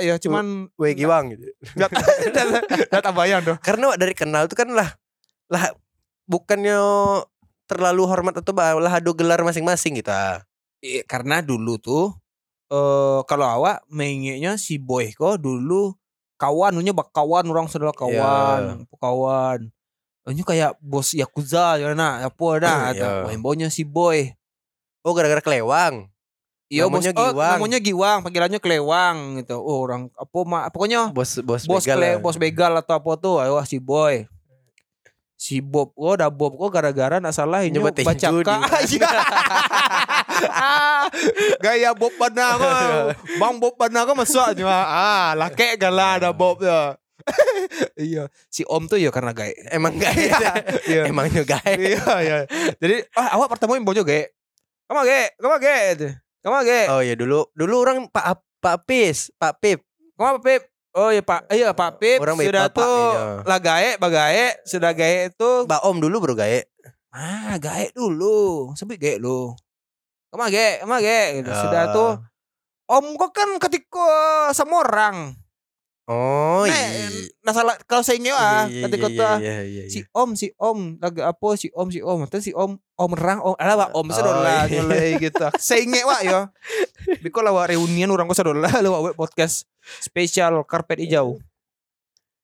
ya 0.05 0.21
cuman 0.21 0.69
Weh 0.77 0.93
giwang 0.93 1.33
gitu. 1.33 1.49
nggak 1.73 1.89
tak 3.01 3.15
bayang 3.19 3.41
tuh 3.41 3.57
Karena 3.65 3.97
dari 3.97 4.13
kenal 4.13 4.45
tuh 4.45 4.61
kan 4.61 4.69
lah 4.69 4.93
lah 5.49 5.73
bukannya 6.29 6.77
terlalu 7.65 8.05
hormat 8.05 8.37
atau 8.37 8.53
lah 8.53 9.01
adu 9.01 9.17
gelar 9.17 9.41
masing-masing 9.41 10.05
gitu. 10.05 10.13
ah. 10.13 10.45
Iya, 10.85 11.01
karena 11.09 11.41
dulu 11.41 11.81
tuh 11.81 12.13
eh 12.69 13.21
kalau 13.25 13.49
awak 13.49 13.81
mengingatnya 13.89 14.61
si 14.61 14.77
boy 14.77 15.09
kok 15.17 15.41
dulu 15.41 15.97
kawan 16.37 16.77
punya 16.77 16.93
bak 16.93 17.09
kawan 17.13 17.45
orang 17.49 17.73
saudara 17.73 17.93
kawan 17.97 18.85
kawan 19.01 19.73
ini 20.25 20.41
kayak 20.45 20.77
bos 20.81 21.13
yakuza 21.13 21.77
ya 21.81 21.93
nak 21.97 22.29
apa 22.29 22.47
dah 22.61 22.79
Iya. 22.93 22.93
atau 23.01 23.09
main 23.29 23.41
baunya 23.41 23.69
si 23.73 23.85
boy 23.85 24.29
Oh 25.05 25.13
gara-gara 25.13 25.45
kelewang. 25.45 26.09
Iya 26.73 26.89
bos 26.89 27.05
oh, 27.05 27.13
Giwang. 27.13 27.61
namanya 27.61 27.77
Giwang 27.77 28.19
panggilannya 28.25 28.57
Kelewang 28.57 29.17
gitu 29.45 29.61
oh 29.61 29.85
orang 29.85 30.09
apa 30.17 30.39
ma, 30.49 30.59
pokoknya 30.73 31.13
Bos 31.13 31.37
bos 31.45 31.69
bos 31.69 31.85
begal 31.85 32.01
kle, 32.01 32.09
lah. 32.17 32.21
bos 32.25 32.37
begal 32.41 32.73
atau 32.81 32.97
apa 32.97 33.13
tuh 33.21 33.37
ayo 33.45 33.61
si 33.69 33.77
boy 33.77 34.25
si 35.45 35.61
Bob 35.61 35.93
oh 36.01 36.17
dah 36.17 36.33
Bob 36.33 36.57
kok 36.57 36.73
gara-gara 36.73 37.21
nak 37.21 37.37
salah 37.37 37.61
ini 37.69 37.77
Nyoba 37.77 37.93
baca. 37.93 38.29
Iya. 38.89 39.09
gaya 41.65 41.91
Bob 41.93 42.17
Bana 42.17 42.57
kok 42.57 42.73
Bang 43.41 43.61
Bob 43.61 43.77
Bana 43.77 44.09
kok 44.09 44.17
masuknya 44.17 44.65
ah 44.73 45.37
laki 45.37 45.77
galah 45.77 46.17
ada 46.17 46.33
Bob 46.33 46.65
ya 46.65 46.97
iya. 48.01 48.25
Si 48.49 48.65
Om 48.65 48.89
tuh 48.89 48.97
ya 48.97 49.13
karena 49.13 49.37
gaya 49.37 49.53
Emang 49.73 49.97
gak 49.97 50.13
Iya. 50.89 51.09
Emang 51.13 51.29
juga 51.29 51.61
iya 51.69 52.05
iya. 52.25 52.37
Jadi 52.81 53.05
ah 53.13 53.37
awak 53.37 53.53
pertemuin 53.53 53.85
bojo 53.85 54.01
gaya 54.01 54.33
kamu 54.89 55.05
gaya 55.05 55.29
kamu 55.37 55.57
itu 55.93 56.09
kamu 56.41 56.57
gaya 56.65 56.85
Oh 56.89 57.01
ya 57.05 57.15
dulu 57.17 57.53
dulu 57.53 57.75
orang 57.85 58.09
Pak 58.09 58.41
Pak 58.65 58.89
Pis, 58.89 59.29
Pak 59.37 59.61
Pip. 59.61 59.85
kamu 60.17 60.37
apa 60.37 60.41
Pip 60.41 60.63
Oh 60.95 61.11
iya 61.11 61.27
Pak, 61.27 61.51
iya 61.51 61.75
Pak 61.75 61.99
Pip 61.99 62.23
Orang 62.23 62.39
sudah 62.39 62.71
bapak 62.71 62.79
tuh 62.79 63.03
iya. 63.11 63.27
lah 63.43 63.59
gae, 63.59 63.91
bagae, 63.99 64.47
sudah 64.63 64.95
gae 64.95 65.27
itu 65.27 65.51
Mbak 65.67 65.83
Om 65.91 65.97
dulu 65.99 66.17
baru 66.23 66.35
gae. 66.39 66.63
Ah, 67.11 67.59
gae 67.59 67.91
dulu. 67.91 68.71
Sebut 68.79 68.95
gae 68.95 69.19
lu. 69.19 69.59
Kamu 70.31 70.47
gae, 70.55 70.83
kamu 70.87 70.95
gae 71.03 71.23
gitu. 71.43 71.51
Sudah 71.51 71.83
Ah. 71.87 71.95
tuh 71.95 72.11
Om 72.87 73.19
kok 73.19 73.31
kan 73.35 73.51
ketika 73.59 74.07
sama 74.55 74.87
orang. 74.87 75.35
Oh 76.05 76.69
Nah, 76.69 76.69
iya. 76.69 77.09
nah 77.41 77.53
salah 77.57 77.81
kalau 77.89 78.05
saya 78.05 78.21
ingat 78.21 78.37
ah, 78.37 78.69
Iya, 78.69 78.85
iya, 78.85 78.93
iya, 78.93 79.17
iya, 79.17 79.37
iya, 79.41 79.61
iya. 79.65 79.83
si 79.89 80.05
Om, 80.13 80.37
si 80.37 80.53
Om 80.61 81.01
lagi 81.01 81.25
apa 81.25 81.49
si 81.57 81.73
Om, 81.73 81.89
si 81.89 82.01
Om. 82.05 82.29
Terus 82.29 82.45
si 82.45 82.53
Om, 82.53 82.77
Om 82.77 83.13
rang, 83.17 83.41
Om, 83.41 83.57
alah 83.57 83.89
Wak, 83.89 83.91
Om 83.97 84.07
Oh, 84.09 84.13
sedolah 84.13 84.69
iya. 84.69 84.85
nyolai 84.85 85.11
gitu. 85.17 85.45
Saya 85.65 85.81
ingat 85.81 86.05
Wak 86.05 86.21
ya. 86.29 86.41
Biko 87.25 87.41
lah 87.41 87.57
Wak 87.57 87.73
reunian 87.73 88.13
orang 88.13 88.29
kok 88.29 88.37
sedolah 88.37 88.69
lu 88.85 88.93
Wak 89.09 89.17
podcast 89.17 89.65
spesial 90.05 90.61
karpet 90.69 91.01
hijau. 91.09 91.41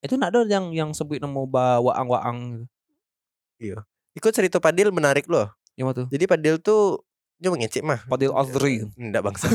Itu 0.01 0.17
nak 0.17 0.33
ada 0.33 0.41
yang 0.49 0.73
yang 0.73 0.89
sebut 0.97 1.21
nama 1.21 1.45
bawa 1.45 1.93
waang-waang 1.93 2.65
gitu. 3.61 3.77
Ikut 4.17 4.31
cerita 4.33 4.57
Padil 4.57 4.89
menarik 4.89 5.29
loh. 5.29 5.53
Mana 5.77 5.93
tuh? 5.93 6.05
Jadi 6.09 6.25
Padil 6.25 6.57
tuh 6.57 7.01
Nyoba 7.41 7.57
ngecek 7.57 7.81
mah 7.81 8.05
Fadil 8.05 8.33
Azri. 8.37 8.85
Enggak 8.97 9.25
bangsa 9.25 9.49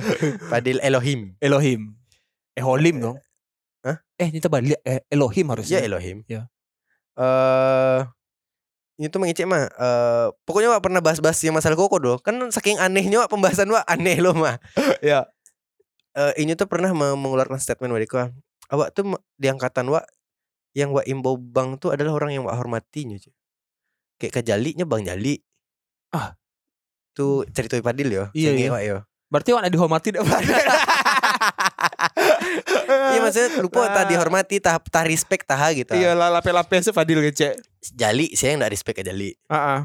Padil 0.54 0.82
Elohim 0.82 1.38
Elohim. 1.38 1.94
Eholim 2.58 2.98
dong. 2.98 3.16
Eh, 4.18 4.28
ini 4.28 4.42
balik 4.42 4.82
eh, 4.82 5.00
Elohim 5.08 5.46
harusnya. 5.48 5.78
Ya 5.78 5.86
Elohim 5.86 6.26
Ya. 6.26 6.50
Eh 7.14 8.00
ini 8.98 9.06
tuh 9.06 9.22
mengecek 9.22 9.46
mah 9.46 9.70
eh 9.70 10.26
pokoknya 10.42 10.74
Wak 10.74 10.82
pernah 10.82 10.98
bahas-bahas 10.98 11.38
yang 11.40 11.54
masalah 11.54 11.78
koko 11.78 12.02
doh 12.02 12.18
kan 12.18 12.34
saking 12.50 12.82
anehnya 12.82 13.22
Wak 13.22 13.30
pembahasan 13.30 13.70
Wak 13.70 13.86
aneh 13.86 14.18
loh 14.18 14.34
mah 14.34 14.58
Ya. 15.06 15.30
Eh 16.18 16.34
ini 16.42 16.58
tuh 16.58 16.66
pernah 16.66 16.90
me- 16.90 17.14
mengeluarkan 17.14 17.62
statement 17.62 17.94
Wadiko 17.94 18.26
awak 18.68 18.90
tuh 18.90 19.14
me- 19.14 19.22
di 19.38 19.46
angkatan 19.46 19.86
Wak 19.86 20.02
yang 20.74 20.90
Wak 20.90 21.06
imbau 21.06 21.38
bang 21.38 21.78
tuh 21.78 21.94
adalah 21.94 22.18
orang 22.18 22.34
yang 22.34 22.42
Wak 22.42 22.58
hormatinya 22.58 23.14
cuy. 23.16 23.30
kayak 24.18 24.42
kajalinya 24.42 24.82
Bang 24.82 25.06
Jali 25.06 25.38
Ah. 26.10 26.34
tuh 27.14 27.46
cerita 27.54 27.78
Padil 27.78 28.10
yo 28.10 28.24
Iya, 28.34 28.50
iya. 28.50 28.68
Wak 28.74 28.82
yo 28.82 28.98
Berarti 29.30 29.50
warna 29.54 29.68
dihormati. 29.68 30.08
Iya 33.12 33.18
maksudnya 33.20 33.48
lupa 33.60 33.84
Nah. 33.84 33.94
tah 33.94 34.04
dihormati 34.06 34.56
tah 34.62 34.78
tah 34.78 35.04
respect 35.04 35.44
tah 35.44 35.58
gitu. 35.74 35.92
Iya 35.92 36.14
lah 36.14 36.30
lape-lape 36.30 36.78
se 36.80 36.94
Fadil 36.94 37.20
ngecek. 37.20 37.58
Jali 37.94 38.32
saya 38.38 38.54
yang 38.54 38.62
enggak 38.62 38.72
respect 38.74 38.96
ke 39.00 39.04
Jali. 39.04 39.30
Heeh. 39.34 39.80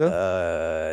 Eh 0.00 0.92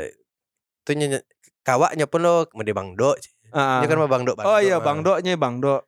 tuh 0.84 0.94
nyanyi 0.96 1.20
kawaknya 1.64 2.06
pun 2.08 2.24
lo 2.24 2.50
mede 2.58 2.74
Bang 2.74 2.98
Do. 2.98 3.14
Heeh. 3.54 3.80
Dia 3.84 3.88
kan 3.88 3.98
Bang 4.10 4.24
Do. 4.26 4.34
Oh 4.44 4.60
iya. 4.60 4.82
Bang 4.82 5.06
Doknya 5.06 5.38
Bang 5.38 5.62
Dok. 5.62 5.82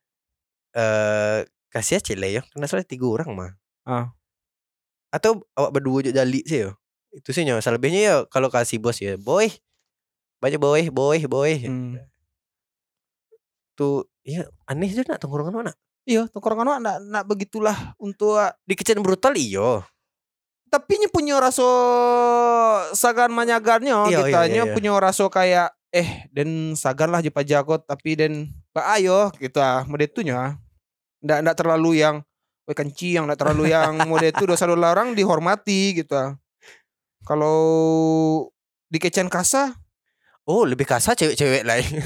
Eh 0.78 1.44
kasih 1.74 1.98
aja 2.02 2.14
cile 2.14 2.30
ya. 2.40 2.42
Karena 2.54 2.66
soalnya 2.70 2.88
tiga 2.88 3.06
orang 3.10 3.30
mah. 3.34 3.52
Ah. 3.90 4.14
Atau 5.10 5.44
awak 5.58 5.74
berdua 5.74 6.06
juga 6.06 6.22
Jali 6.22 6.46
sih 6.46 6.70
yo. 6.70 6.78
Itu 7.10 7.34
sih 7.34 7.42
nyawa. 7.42 7.60
Selebihnya 7.60 8.02
ya 8.02 8.16
kalau 8.30 8.54
kasih 8.54 8.78
bos 8.78 9.02
ya 9.02 9.18
boy. 9.18 9.50
Baca 10.40 10.56
boy, 10.56 10.88
boy, 10.88 11.20
boy. 11.28 11.52
Hmm. 11.68 12.00
Tuh 13.76 14.08
iya 14.24 14.48
aneh 14.66 14.90
juga 14.92 15.16
nak 15.16 15.22
tongkrongan 15.24 15.56
mana. 15.56 15.72
Iya, 16.08 16.26
tongkrongan 16.32 16.82
nak 16.82 16.98
nak 17.06 17.24
begitulah 17.28 17.94
untuk 18.02 18.40
Di 18.66 18.74
kitchen 18.74 19.04
brutal 19.04 19.36
iyo. 19.36 19.84
tapi 20.70 21.02
nya 21.02 21.10
punya 21.10 21.42
rasa 21.42 21.66
sagan 22.94 23.34
manyagarnya 23.34 24.06
Iya, 24.06 24.18
kita 24.22 24.40
iya, 24.46 24.54
iya, 24.54 24.64
iya. 24.70 24.74
punya 24.78 24.94
rasa 25.02 25.26
kayak 25.26 25.74
eh 25.90 26.30
dan 26.30 26.78
sagan 26.78 27.10
lah 27.10 27.26
jepa 27.26 27.42
jagot 27.42 27.82
tapi 27.90 28.14
dan 28.14 28.46
pak 28.70 29.02
ayo 29.02 29.34
kita 29.34 29.90
mode 29.90 30.06
itu 30.06 30.22
nya 30.22 30.62
ndak 31.26 31.42
ndak 31.42 31.56
terlalu 31.58 32.06
yang 32.06 32.22
we 32.70 32.78
kencing 32.78 33.26
ndak 33.26 33.42
terlalu 33.42 33.74
yang 33.74 33.98
mode 34.06 34.30
itu 34.30 34.46
dosa 34.46 34.70
dosa 34.70 34.94
orang 34.94 35.18
dihormati 35.18 35.98
gitu 36.06 36.38
kalau 37.26 37.58
di 38.86 39.02
kecen 39.02 39.26
kasa 39.26 39.74
Oh 40.46 40.66
lebih 40.66 40.90
kasar 40.90 41.14
cewek-cewek 41.14 41.62
lain. 41.62 41.86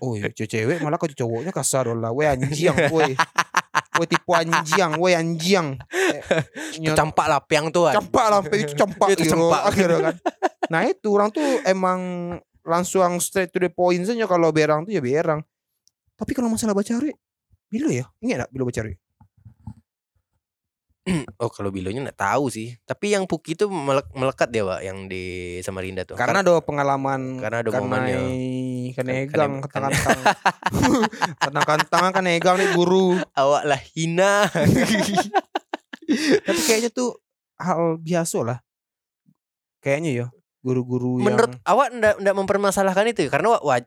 oh 0.00 0.16
iya 0.16 0.28
cewek 0.32 0.80
malah 0.80 0.96
kau 0.96 1.08
cowoknya 1.08 1.52
kasar 1.52 1.88
dola 1.88 2.10
we 2.10 2.24
anjing 2.24 2.72
we 2.94 3.12
we 4.00 4.04
tipu 4.08 4.32
anjing 4.32 4.96
we 4.98 5.12
anjing. 5.12 5.76
Eh, 6.80 6.92
Campak 6.98 7.28
lapiang 7.28 7.68
tuh 7.68 7.86
kan. 7.88 8.00
campak 8.00 8.26
lah 8.32 8.38
sampai 8.42 8.58
itu 8.64 8.72
campak 8.74 9.08
Itu 9.12 9.22
gitu 9.22 9.32
campak. 9.36 9.60
akhirnya 9.68 9.98
kan. 10.10 10.14
Nah 10.72 10.80
itu 10.88 11.08
orang 11.12 11.28
tuh 11.30 11.48
emang 11.68 12.00
langsung 12.64 13.20
straight 13.20 13.52
to 13.52 13.60
the 13.60 13.68
point 13.68 14.02
saja 14.04 14.24
kalau 14.24 14.50
berang 14.50 14.88
tuh 14.88 14.92
ya 14.96 15.02
berang. 15.04 15.44
Tapi 16.16 16.32
kalau 16.32 16.48
masalah 16.52 16.72
baca 16.72 16.92
hari 16.96 17.12
bila 17.70 17.92
ya? 17.92 18.08
Ingat 18.24 18.48
gak 18.48 18.50
bila 18.52 18.64
baca 18.66 18.80
hari 18.82 18.94
Oh 21.40 21.48
kalau 21.48 21.72
Bilonya 21.72 22.04
nggak 22.04 22.20
tahu 22.20 22.52
sih. 22.52 22.76
Tapi 22.84 23.16
yang 23.16 23.24
Puki 23.24 23.56
itu 23.56 23.66
melek- 23.66 24.12
melekat 24.12 24.52
dia 24.52 24.62
pak, 24.62 24.80
yang 24.84 25.08
di 25.08 25.56
Samarinda 25.64 26.04
tuh. 26.04 26.14
Karena 26.14 26.44
ada 26.44 26.60
pengalaman 26.60 27.40
karena 27.40 27.64
ada 27.64 27.70
karena 27.72 27.80
momennya. 27.80 28.20
kanegang 28.92 29.64
Kan- 29.64 29.70
kan- 29.70 29.92
kantang 29.92 30.20
kantang 31.40 31.64
kantang 31.64 32.04
kan 32.12 32.22
negang 32.22 32.56
nih 32.60 32.68
guru 32.74 33.16
awak 33.40 33.64
lah 33.64 33.80
hina. 33.96 34.44
tapi 36.46 36.60
kayaknya 36.66 36.90
tuh 36.90 37.16
hal 37.54 37.94
biasa 38.02 38.42
lah 38.42 38.58
kayaknya 39.78 40.10
ya 40.10 40.26
guru-guru 40.60 41.22
yang 41.22 41.32
Menurut 41.32 41.54
awak 41.62 41.94
ndak 41.94 42.18
ndak 42.18 42.34
mempermasalahkan 42.34 43.06
itu 43.08 43.24
ya? 43.24 43.30
karena 43.30 43.56
awak, 43.56 43.86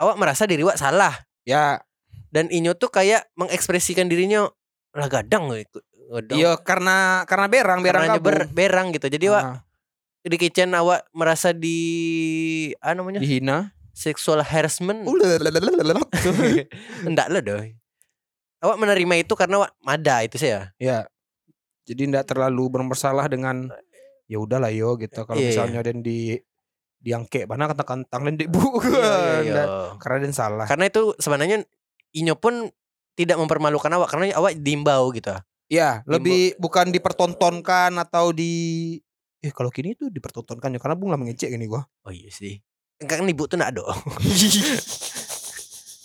awak 0.00 0.16
merasa 0.18 0.48
diri 0.48 0.64
awak 0.64 0.80
salah 0.80 1.12
ya 1.44 1.78
dan 2.32 2.48
Inyo 2.48 2.72
tuh 2.74 2.88
kayak 2.88 3.28
mengekspresikan 3.36 4.08
dirinya 4.08 4.48
lah 4.92 5.08
gadang 5.08 5.52
gitu. 5.52 5.84
Gadang. 6.04 6.34
iya 6.34 6.52
karena 6.56 6.96
karena 7.24 7.46
berang 7.46 7.80
berang 7.80 8.02
Karena 8.02 8.16
kabur 8.16 8.34
ber- 8.34 8.48
berang 8.48 8.86
gitu. 8.90 9.06
Jadi 9.06 9.24
awak 9.26 9.44
Ah, 9.44 9.58
di 10.22 10.36
kitchen 10.36 10.70
awak 10.72 11.06
merasa 11.10 11.50
di 11.50 11.78
apa 12.76 12.94
namanya? 12.94 13.18
dihina 13.18 13.70
sexual 13.90 14.40
harassment. 14.40 15.04
Enggak 17.02 17.28
lah 17.28 17.40
doi. 17.40 17.76
Awak 18.58 18.76
menerima 18.76 19.14
itu 19.18 19.34
karena 19.34 19.58
awak 19.58 19.72
mada 19.78 20.22
itu 20.22 20.38
saya. 20.38 20.70
ya 20.76 21.06
jadi 21.82 22.06
ndak 22.06 22.28
terlalu 22.28 22.70
bermasalah 22.70 23.26
dengan 23.26 23.66
ya 24.24 24.38
udahlah 24.38 24.70
yo 24.70 24.94
gitu 24.94 25.26
kalau 25.26 25.34
Iya, 25.34 25.42
iya. 25.42 25.50
misalnya 25.50 25.80
dan 25.82 25.98
di 25.98 26.38
diangke 26.96 27.42
mana 27.44 27.66
kata 27.66 27.82
kantang 27.82 28.22
dan 28.22 28.38
bu 28.46 28.62
Iya, 28.78 28.86
iya, 29.42 29.52
iya. 29.58 29.64
Karena 29.98 30.22
dan 30.22 30.32
salah 30.32 30.66
Karena 30.70 30.86
itu 30.86 31.10
sebenarnya 31.18 31.66
Inyo 32.12 32.38
pun 32.38 32.70
tidak 33.12 33.34
mempermalukan 33.36 33.90
awak 33.90 34.08
karena 34.08 34.30
awak 34.32 34.54
diimbau 34.54 35.10
gitu. 35.10 35.34
Ya 35.72 36.04
lebih 36.04 36.52
bukan 36.60 36.92
dipertontonkan 36.92 37.96
atau 37.96 38.36
di 38.36 39.00
eh 39.40 39.50
kalau 39.50 39.72
kini 39.72 39.96
tuh 39.96 40.12
dipertontonkan 40.12 40.68
ya 40.68 40.78
karena 40.78 40.94
bung 40.94 41.08
lah 41.08 41.16
mengecek 41.16 41.48
gini 41.48 41.64
gua 41.64 41.88
Oh 42.04 42.12
iya 42.12 42.28
sih. 42.28 42.60
Kan 43.00 43.24
ibu 43.24 43.48
tuh 43.48 43.56
nak 43.56 43.72
do. 43.74 43.82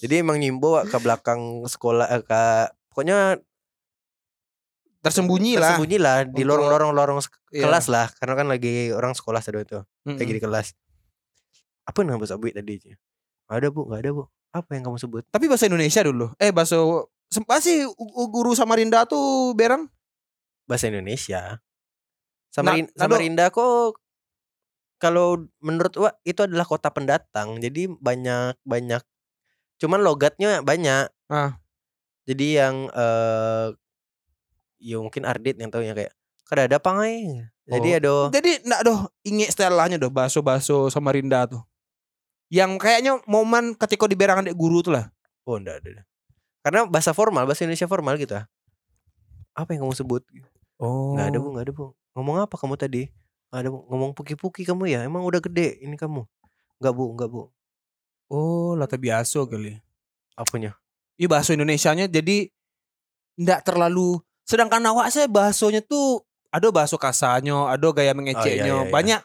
Jadi 0.02 0.14
emang 0.18 0.40
nyimbo 0.40 0.80
ke 0.86 0.98
belakang 0.98 1.66
sekolah 1.68 2.08
eh, 2.08 2.22
ke 2.24 2.42
pokoknya 2.90 3.42
tersembunyi 5.02 5.58
lah 5.58 5.78
tersembunyi 5.78 5.98
lah 6.02 6.18
di 6.26 6.42
lorong-lorong 6.42 6.92
lorong 6.94 7.20
Iya. 7.48 7.70
kelas 7.70 7.86
lah 7.88 8.12
karena 8.18 8.34
kan 8.36 8.48
lagi 8.50 8.92
orang 8.92 9.16
sekolah 9.16 9.40
tadi 9.40 9.64
itu 9.64 9.80
Mm-mm. 10.06 10.18
lagi 10.18 10.32
di 10.34 10.42
kelas. 10.42 10.68
Apa 11.88 12.04
yang 12.04 12.18
kamu 12.18 12.26
sebut 12.28 12.52
tadi? 12.52 12.76
Nggak 13.48 13.58
ada 13.58 13.68
bu, 13.72 13.82
nggak 13.88 14.02
ada 14.04 14.10
bu. 14.12 14.24
Apa 14.52 14.70
yang 14.76 14.84
kamu 14.90 14.98
sebut? 14.98 15.24
tapi 15.30 15.46
bahasa 15.46 15.70
Indonesia 15.70 16.02
dulu 16.02 16.34
eh 16.40 16.50
bahasa 16.50 16.80
sempat 17.28 17.60
sih 17.60 17.84
u- 17.84 17.96
u- 17.96 18.32
guru 18.32 18.54
Samarinda 18.54 19.04
tuh 19.04 19.52
berang 19.54 19.88
Bahasa 20.64 20.88
Indonesia. 20.88 21.64
Samarin 22.52 22.92
Nah. 22.92 23.08
Samarinda 23.08 23.46
kok 23.48 23.96
kalau 24.98 25.48
menurut 25.60 25.94
Wak 25.96 26.20
itu 26.24 26.42
adalah 26.42 26.66
kota 26.66 26.90
pendatang. 26.90 27.56
Jadi 27.58 27.88
banyak 27.88 28.58
banyak 28.64 29.00
cuman 29.78 30.02
logatnya 30.02 30.60
banyak. 30.60 31.08
Ah. 31.28 31.56
Jadi 32.26 32.60
yang 32.60 32.90
eh 32.90 33.68
ya 34.78 34.98
mungkin 35.00 35.24
Ardit 35.24 35.56
yang 35.56 35.72
tahu 35.72 35.86
kayak 35.86 36.12
kada 36.44 36.68
ada 36.68 36.78
pangai. 36.78 37.48
Jadi 37.64 37.90
Oh. 37.90 38.00
ada 38.00 38.14
jadi 38.34 38.52
ndak 38.64 38.82
doh 38.84 39.00
inget 39.22 39.52
istilahnya 39.52 39.96
doh 39.96 40.08
bahasa-bahasa 40.08 40.88
Samarinda 40.88 41.48
tuh 41.48 41.64
yang 42.48 42.76
kayaknya 42.76 43.20
momen 43.28 43.76
ketika 43.76 44.08
di 44.08 44.16
berang 44.16 44.40
adik 44.40 44.56
guru 44.56 44.80
tuh 44.80 44.96
lah 44.96 45.12
oh 45.44 45.56
enggak 45.56 45.84
ada. 45.84 46.04
Karena 46.68 46.84
bahasa 46.84 47.16
formal, 47.16 47.48
bahasa 47.48 47.64
Indonesia 47.64 47.88
formal 47.88 48.20
gitu. 48.20 48.36
ah. 48.36 48.44
Apa 49.56 49.72
yang 49.72 49.88
kamu 49.88 49.96
sebut? 49.96 50.20
oh 50.84 51.16
Nggak 51.16 51.28
ada 51.32 51.38
bu, 51.40 51.48
nggak 51.56 51.64
ada 51.64 51.72
bu. 51.72 51.86
Ngomong 52.12 52.44
apa 52.44 52.60
kamu 52.60 52.76
tadi? 52.76 53.08
Nggak 53.48 53.60
ada 53.64 53.70
bu. 53.72 53.80
Ngomong 53.88 54.12
puki-puki 54.12 54.68
kamu 54.68 54.92
ya? 54.92 55.00
Emang 55.08 55.24
udah 55.24 55.40
gede 55.40 55.80
ini 55.80 55.96
kamu? 55.96 56.28
Nggak 56.84 56.92
bu, 56.92 57.06
nggak 57.16 57.30
bu. 57.32 57.48
oh 58.28 58.76
lata 58.76 59.00
biasa 59.00 59.40
kali 59.48 59.80
Apanya? 60.36 60.76
Iya 61.16 61.32
bahasa 61.32 61.56
Indonesianya 61.56 62.12
jadi 62.12 62.52
ndak 63.40 63.64
terlalu 63.64 64.20
sedangkan 64.44 64.84
awak 64.92 65.08
saya 65.08 65.32
bahasanya 65.32 65.80
tuh 65.80 66.28
ada 66.52 66.68
bahasa 66.68 67.00
kasarnya, 67.00 67.72
ada 67.72 67.88
gaya 67.96 68.12
mengeceknya, 68.12 68.84
iya, 68.84 68.84
iya. 68.84 68.92
banyak 68.92 69.22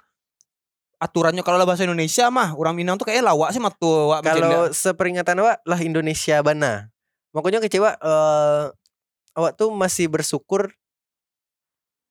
aturannya 1.03 1.43
kalau 1.43 1.67
bahasa 1.67 1.83
Indonesia 1.83 2.31
mah 2.31 2.55
orang 2.55 2.79
Minang 2.79 2.95
tuh 2.95 3.11
kayak 3.11 3.27
lawak 3.27 3.51
sih 3.51 3.59
awak 3.59 4.23
Kalau 4.23 4.71
seperingatan 4.71 5.43
awak 5.43 5.59
lah 5.67 5.81
Indonesia 5.83 6.39
bana. 6.47 6.92
Makanya 7.33 7.61
kecewa 7.65 7.97
eh 7.97 8.65
awak 9.37 9.53
tuh 9.57 9.73
masih 9.73 10.09
bersyukur 10.13 10.73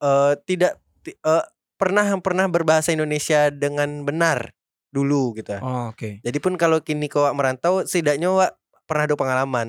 eh 0.01 0.33
tidak 0.49 0.81
ti- 1.05 1.17
eh, 1.17 1.45
pernah 1.77 2.05
pernah 2.21 2.45
berbahasa 2.49 2.93
Indonesia 2.93 3.49
dengan 3.49 4.05
benar 4.05 4.53
dulu 4.93 5.33
gitu. 5.37 5.55
Oh, 5.61 5.93
oke. 5.93 6.19
Jadi 6.21 6.37
pun 6.43 6.53
kalau 6.59 6.83
kini 6.83 7.07
kau 7.07 7.25
merantau 7.33 7.81
setidaknya 7.87 8.29
awak 8.29 8.51
pernah 8.85 9.07
ada 9.07 9.15
pengalaman. 9.17 9.67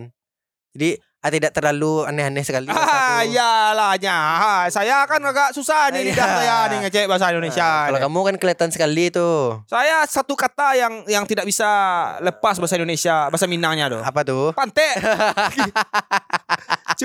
Jadi 0.77 0.99
tidak 1.31 1.55
terlalu 1.55 2.03
aneh-aneh 2.03 2.43
sekali. 2.43 2.67
Ah, 2.67 3.23
iyalah. 3.23 3.95
Ah, 4.11 4.67
Saya 4.67 5.07
kan 5.07 5.23
agak 5.23 5.55
susah 5.55 5.87
nih 5.95 6.11
lidah 6.11 6.27
saya 6.27 6.57
nih 6.75 6.79
ngecek 6.83 7.07
bahasa 7.07 7.31
Indonesia. 7.31 7.63
Nah, 7.63 7.95
kalau 7.95 7.99
kamu 8.11 8.19
kan 8.27 8.35
kelihatan 8.43 8.71
sekali 8.75 9.07
tuh. 9.15 9.63
Saya 9.71 10.03
satu 10.11 10.35
kata 10.35 10.75
yang 10.75 11.07
yang 11.07 11.23
tidak 11.23 11.47
bisa 11.47 11.71
lepas 12.19 12.59
bahasa 12.59 12.75
Indonesia, 12.75 13.31
bahasa 13.31 13.47
Minangnya 13.47 13.87
doh. 13.87 14.03
Apa 14.03 14.27
tuh? 14.27 14.51
Pantek. 14.51 14.99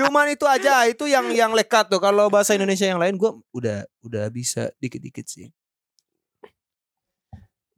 Cuman 0.02 0.34
itu 0.34 0.50
aja, 0.50 0.82
itu 0.90 1.06
yang 1.06 1.30
yang 1.30 1.54
lekat 1.54 1.86
tuh. 1.86 2.02
Kalau 2.02 2.26
bahasa 2.26 2.58
Indonesia 2.58 2.90
yang 2.90 2.98
lain 2.98 3.14
gua 3.14 3.38
udah 3.54 3.86
udah 4.02 4.26
bisa 4.34 4.66
dikit-dikit 4.82 5.30
sih. 5.30 5.46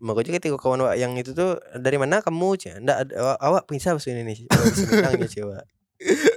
Makanya 0.00 0.40
ketika 0.40 0.57
kawan 0.57 0.88
awak 0.88 0.96
yang 0.96 1.12
itu 1.20 1.37
tuh 1.37 1.61
dari 1.76 2.00
mana 2.00 2.24
kamu? 2.24 2.57
Ada 2.57 3.05
awak, 3.37 3.68
bisa 3.68 3.92
bahasa 3.92 4.09
Indonesia. 4.09 4.48
Bahasa 4.48 4.88
Minangnya 4.88 5.29
coba. 5.29 5.61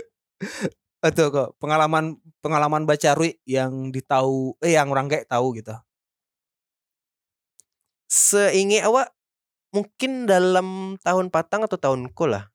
Itu 1.04 1.24
kok 1.36 1.60
pengalaman 1.60 2.16
pengalaman 2.40 2.88
baca 2.88 3.12
Rui 3.12 3.36
yang 3.44 3.92
ditahu 3.92 4.56
eh 4.64 4.80
yang 4.80 4.88
orang 4.88 5.12
kayak 5.12 5.28
tahu 5.28 5.52
gitu. 5.60 5.76
Seingat 8.08 8.88
awak 8.88 9.12
mungkin 9.76 10.30
dalam 10.30 10.96
tahun 11.04 11.28
patang 11.28 11.68
atau 11.68 11.76
tahun 11.76 12.08
ko 12.16 12.32
lah. 12.32 12.48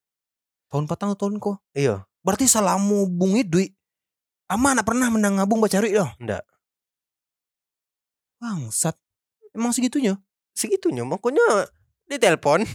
Tahun 0.73 0.89
patang 0.89 1.13
atau 1.13 1.29
tahun 1.29 1.37
kok. 1.45 1.61
Iya. 1.77 2.09
Berarti 2.25 2.49
salamu 2.49 3.05
bungi 3.05 3.45
Dwi. 3.45 3.67
Ama 4.49 4.73
nak 4.73 4.89
pernah 4.89 5.13
menang 5.13 5.37
ngabung 5.37 5.61
baca 5.61 5.77
Rui 5.85 5.93
doh. 5.93 6.09
Ndak. 6.17 6.41
Bangsat. 8.41 8.97
Emang 9.53 9.77
segitunya? 9.77 10.17
Segitunya 10.57 11.05
makanya 11.05 11.69
di 12.09 12.17
telepon. 12.17 12.65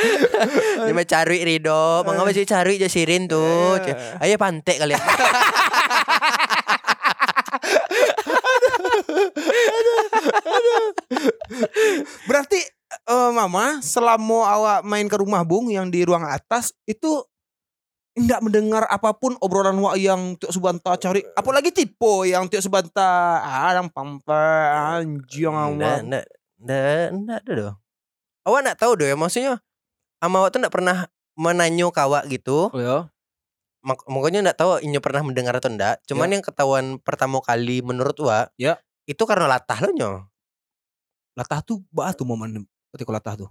Mau 0.96 1.04
cari 1.06 1.38
Rido, 1.44 2.04
mengapa 2.04 2.32
sih 2.32 2.46
cari 2.48 2.76
jasirin 2.80 3.28
tuh? 3.28 3.78
Cik. 3.80 4.20
Ayo 4.24 4.36
pantek 4.36 4.80
kalian. 4.80 5.00
Berarti 12.28 12.60
eh, 13.10 13.30
mama 13.34 13.80
selama 13.82 14.46
awak 14.46 14.80
main 14.86 15.06
ke 15.08 15.16
rumah 15.18 15.42
Bung 15.44 15.70
yang 15.70 15.90
di 15.90 16.04
ruang 16.06 16.24
atas 16.24 16.72
itu 16.86 17.24
tidak 18.14 18.42
mendengar 18.42 18.84
apa 18.90 19.14
pun 19.14 19.38
obrolan 19.38 19.78
wak 19.78 19.96
yang 19.96 20.34
Tiok 20.36 20.52
Subanta 20.52 20.98
cari 20.98 21.22
apalagi 21.32 21.70
tipe 21.70 22.26
yang 22.26 22.50
Tiok 22.50 22.62
Subanta 22.66 23.40
ah 23.40 23.70
yang 23.72 23.88
pampa 23.88 24.74
anjing 24.98 25.46
Ndak, 25.46 25.54
awak 25.56 26.00
ndak, 26.04 26.24
ndak, 26.60 27.06
ndak 27.14 27.38
ada 27.46 27.52
doh. 27.54 27.74
Awak 28.44 28.60
ndak 28.66 28.76
tahu 28.76 28.92
doh 28.98 29.06
ya 29.06 29.16
maksudnya. 29.16 29.54
Ama 30.20 30.44
awak 30.44 30.50
tuh 30.52 30.60
ndak 30.60 30.72
pernah 30.72 31.08
menanyo 31.36 31.88
kawak 31.88 32.28
gitu. 32.28 32.68
oh 32.68 32.80
ya 32.80 33.08
Mak 33.80 34.04
makanya 34.12 34.44
ndak 34.44 34.60
tahu 34.60 34.76
Inyo 34.84 35.00
pernah 35.00 35.24
mendengar 35.24 35.56
atau 35.56 35.72
ndak. 35.72 36.04
Cuman 36.04 36.28
yang 36.28 36.44
ketahuan 36.44 37.00
pertama 37.00 37.40
kali 37.40 37.80
menurut 37.80 38.12
Wak, 38.20 38.52
Ya. 38.60 38.76
itu 39.08 39.24
karena 39.24 39.48
latah 39.48 39.80
lo 39.80 39.90
nyo. 39.96 40.10
latah 41.38 41.64
tuh 41.64 41.80
batu 41.88 42.26
momen 42.26 42.66
ketika 42.92 43.08
latah 43.16 43.34
tuh 43.38 43.48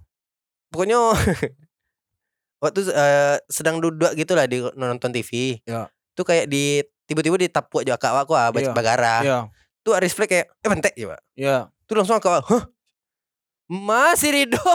Pokoknya 0.70 1.00
waktu 2.62 2.80
eh, 2.92 3.36
sedang 3.50 3.82
duduk 3.82 4.14
gitu 4.14 4.38
lah 4.38 4.46
di 4.46 4.62
nonton 4.78 5.10
TV. 5.10 5.58
Ya. 5.66 5.90
Tuh 6.14 6.22
kayak 6.22 6.46
di 6.46 6.84
tiba-tiba 7.10 7.34
ditapuk 7.40 7.82
juga 7.82 7.98
kak 7.98 8.14
aku 8.22 8.38
ah, 8.38 8.54
bagara. 8.54 9.16
Iya 9.26 9.38
Tuh 9.82 9.96
refleks 9.98 10.30
kayak 10.30 10.46
eh 10.60 10.68
bentek 10.70 10.94
ya, 10.94 11.06
Pak. 11.10 11.20
Iya 11.34 11.56
Tuh 11.90 11.94
langsung 11.98 12.22
kak 12.22 12.46
hah? 12.46 12.62
Masih 13.70 14.34
Rido 14.34 14.58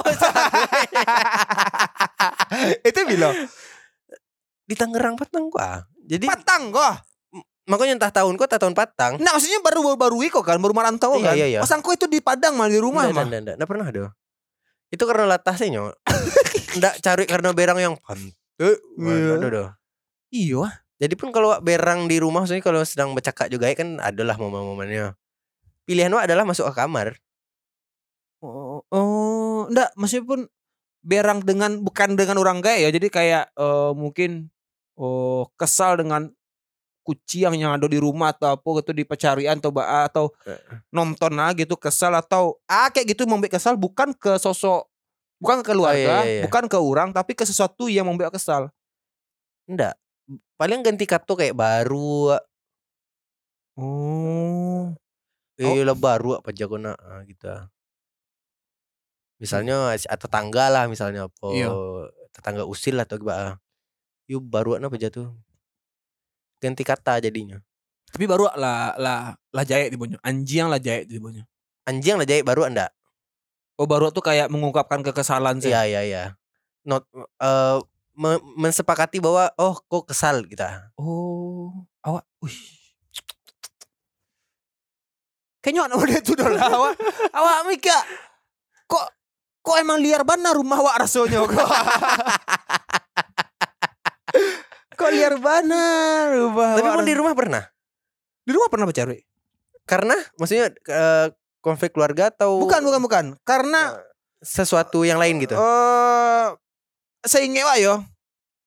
itu 2.87 2.99
bilang 3.03 3.35
di 4.65 4.73
Tangerang 4.73 5.19
Patang 5.19 5.51
gua. 5.51 5.83
Jadi 6.05 6.25
patang 6.31 6.71
kok 6.71 7.03
makanya 7.65 7.97
entah 7.97 8.13
tahun 8.13 8.37
kok, 8.37 8.45
entah 8.45 8.61
tahun 8.61 8.75
Patang. 8.77 9.17
nah 9.17 9.33
maksudnya 9.33 9.57
baru 9.65 9.97
baru 9.97 10.21
iko 10.21 10.45
kan 10.45 10.61
baru 10.61 10.71
merantau 10.77 11.17
Iya, 11.17 11.25
kan 11.25 11.33
iya, 11.33 11.47
iya. 11.49 11.59
pas 11.65 11.73
angko 11.73 11.97
itu 11.97 12.05
di 12.05 12.21
Padang 12.21 12.53
mah 12.53 12.69
di 12.69 12.77
rumah 12.77 13.09
Nggak, 13.09 13.17
mah 13.17 13.25
nggak, 13.25 13.41
nggak, 13.41 13.55
nggak 13.57 13.69
pernah 13.69 13.87
doh. 13.89 14.09
Itu 14.93 15.03
karena 15.09 15.25
latah 15.25 15.55
sih 15.57 15.73
nyo. 15.73 15.91
Nggak 16.77 16.93
cari 17.01 17.23
karena 17.25 17.49
berang 17.57 17.79
yang 17.81 17.95
pantek. 17.97 18.37
Iya. 18.61 18.77
Nggak 19.01 19.37
ada 19.41 19.47
doh. 19.49 19.69
iya 20.29 20.67
Jadi 20.95 21.13
pun 21.19 21.33
kalau 21.33 21.57
berang 21.59 22.07
di 22.07 22.21
rumah 22.21 22.45
maksudnya 22.45 22.63
kalau 22.63 22.79
sedang 22.85 23.11
bercakap 23.17 23.49
juga 23.51 23.67
ya 23.67 23.75
kan 23.75 23.97
adalah 23.99 24.37
momen-momennya. 24.37 25.17
Pilihan 25.89 26.13
wak 26.13 26.29
adalah 26.29 26.45
masuk 26.45 26.69
ke 26.69 26.73
kamar. 26.79 27.17
Oh, 28.43 28.83
oh, 28.91 29.65
enggak, 29.71 29.89
maksudnya 29.95 30.25
pun 30.27 30.39
berang 31.05 31.39
dengan 31.45 31.79
bukan 31.79 32.17
dengan 32.17 32.41
orang 32.41 32.59
gaya 32.59 32.87
ya. 32.87 32.89
Jadi 32.93 33.07
kayak 33.13 33.53
eh, 33.53 33.91
mungkin 33.95 34.49
oh 34.97 35.47
kesal 35.55 35.99
dengan 36.01 36.31
kucing 37.05 37.61
yang 37.61 37.77
ada 37.77 37.85
di 37.85 38.01
rumah 38.01 38.33
atau 38.33 38.57
apa 38.57 38.69
gitu 38.81 38.91
di 38.97 39.05
pecarian 39.05 39.61
atau 39.61 39.69
atau 39.77 40.25
nonton 40.89 41.37
lah 41.37 41.53
gitu 41.53 41.77
kesal 41.77 42.17
atau 42.17 42.57
ah 42.65 42.89
kayak 42.89 43.13
gitu 43.13 43.29
membuat 43.29 43.61
kesal 43.61 43.77
bukan 43.77 44.09
ke 44.17 44.41
sosok 44.41 44.89
bukan 45.37 45.61
ke 45.61 45.75
keluarga, 45.75 46.25
iya, 46.25 46.41
iya. 46.41 46.43
bukan 46.47 46.65
ke 46.65 46.77
orang 46.79 47.13
tapi 47.13 47.37
ke 47.37 47.43
sesuatu 47.45 47.85
yang 47.91 48.07
membuat 48.07 48.33
kesal. 48.33 48.71
Enggak. 49.69 49.93
Paling 50.57 50.81
ganti 50.81 51.05
kartu 51.05 51.37
kayak 51.37 51.53
baru. 51.53 52.39
Oh. 53.77 54.95
Eh 55.59 55.83
lah 55.83 55.95
baru 55.95 56.39
apa 56.39 56.49
jago 56.55 56.79
nak 56.79 56.97
ah, 56.99 57.21
gitu. 57.27 57.51
Misalnya 59.35 59.91
si- 59.95 60.07
atau 60.07 60.25
tetangga 60.27 60.71
lah 60.71 60.85
misalnya 60.87 61.27
apa 61.27 61.47
Iya. 61.51 61.69
tetangga 62.31 62.63
usil 62.63 62.95
atau 62.97 63.19
gimana. 63.19 63.59
Yuk 64.25 64.41
baru 64.41 64.75
apa 64.75 64.95
jatuh. 64.95 65.29
Ganti 66.59 66.81
kata 66.81 67.19
jadinya. 67.19 67.59
Tapi 68.09 68.25
baru 68.25 68.47
lah 68.55 68.95
lah 68.95 69.35
lah 69.35 69.63
jahit 69.67 69.91
di 69.91 69.99
bonyo. 69.99 70.15
Anjing 70.23 70.71
lah 70.71 70.79
jahit 70.79 71.11
di 71.11 71.19
bonyo. 71.19 71.43
Anjing 71.83 72.15
lah 72.15 72.25
jahit 72.25 72.47
baru 72.47 72.65
anda. 72.65 72.87
Oh 73.75 73.83
baru 73.83 74.07
tuh 74.07 74.23
kayak 74.23 74.47
mengungkapkan 74.47 75.03
kekesalan 75.03 75.59
sih. 75.59 75.69
Iya 75.69 75.83
iya 75.83 76.01
iya. 76.01 76.23
Not 76.87 77.03
eh, 77.43 77.77
me- 78.15 78.43
mensepakati 78.55 79.19
bahwa 79.19 79.51
oh 79.59 79.75
kok 79.75 80.07
kesal 80.07 80.47
kita. 80.47 80.95
Oh, 80.95 81.75
awak, 82.01 82.23
wih. 82.39 82.55
Kayaknya 85.59 85.81
anak 85.89 85.97
udah 85.97 86.17
itu 86.21 86.33
lah 86.37 86.65
awak. 86.77 86.93
Awak 87.33 87.57
Mika, 87.67 87.97
kok 88.85 89.05
kok 89.65 89.77
emang 89.81 89.97
liar 89.97 90.21
benar 90.21 90.53
rumah 90.53 90.77
awak 90.77 91.01
rasanya 91.01 91.41
kok. 91.49 91.69
kok 94.95 95.09
liar 95.11 95.35
benar 95.35 96.31
rumah. 96.31 96.77
Tapi 96.77 96.89
pun 96.89 97.05
di 97.05 97.15
rumah 97.15 97.33
pernah. 97.35 97.63
di 98.45 98.51
rumah 98.53 98.69
pernah 98.69 98.85
bercari? 98.85 99.17
Karena 99.89 100.13
maksudnya 100.37 100.69
eh, 100.71 101.27
konflik 101.59 101.97
keluarga 101.97 102.29
atau 102.29 102.61
Bukan, 102.61 102.81
bukan, 102.85 103.01
bukan. 103.01 103.25
Karena 103.41 103.97
sesuatu 104.37 105.01
yang 105.01 105.17
lain 105.17 105.41
gitu. 105.41 105.57
eh 105.57 106.47
saya 107.25 107.41
ingat 107.41 107.65
wak 107.65 107.77
yo. 107.81 107.95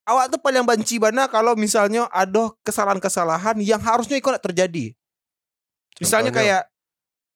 Awak 0.09 0.35
tuh 0.35 0.41
paling 0.41 0.65
benci 0.65 0.97
bana 0.99 1.29
kalau 1.29 1.53
misalnya 1.55 2.09
ada 2.11 2.51
kesalahan-kesalahan 2.65 3.61
yang 3.61 3.79
harusnya 3.79 4.19
tidak 4.19 4.41
terjadi. 4.43 4.97
Misalnya 6.01 6.33
Contohnya? 6.33 6.65
kayak 6.65 6.78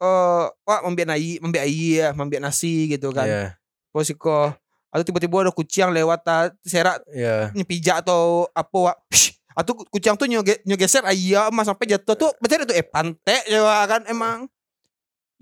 eh 0.02 0.44
wak 0.66 0.80
membiak 0.82 1.06
nai, 1.08 1.38
membiak 1.38 1.64
air, 1.64 2.10
membiak 2.12 2.42
nasi 2.42 2.90
gitu 2.90 3.14
kan. 3.14 3.24
Iya. 3.24 3.44
Posiko 3.88 4.50
atau 4.92 5.04
tiba-tiba 5.06 5.48
ada 5.48 5.52
kucing 5.54 5.88
lewat 5.88 6.20
ta, 6.20 6.50
serak 6.60 7.00
Iya. 7.08 7.54
nyepijak 7.54 8.02
atau 8.02 8.50
apa 8.50 8.76
wak. 8.76 8.96
Shh, 9.08 9.32
atau 9.52 9.72
ku- 9.76 9.88
kucing 9.88 10.16
tuh 10.16 10.26
nyoge, 10.26 10.60
nyogeser 10.64 11.04
ayam 11.04 11.52
mas 11.52 11.68
sampai 11.68 11.84
jatuh 11.86 12.16
tuh 12.16 12.30
betul 12.40 12.64
itu 12.64 12.72
eh 12.72 12.84
pantek 12.84 13.44
ya 13.46 13.84
kan 13.86 14.02
emang 14.08 14.48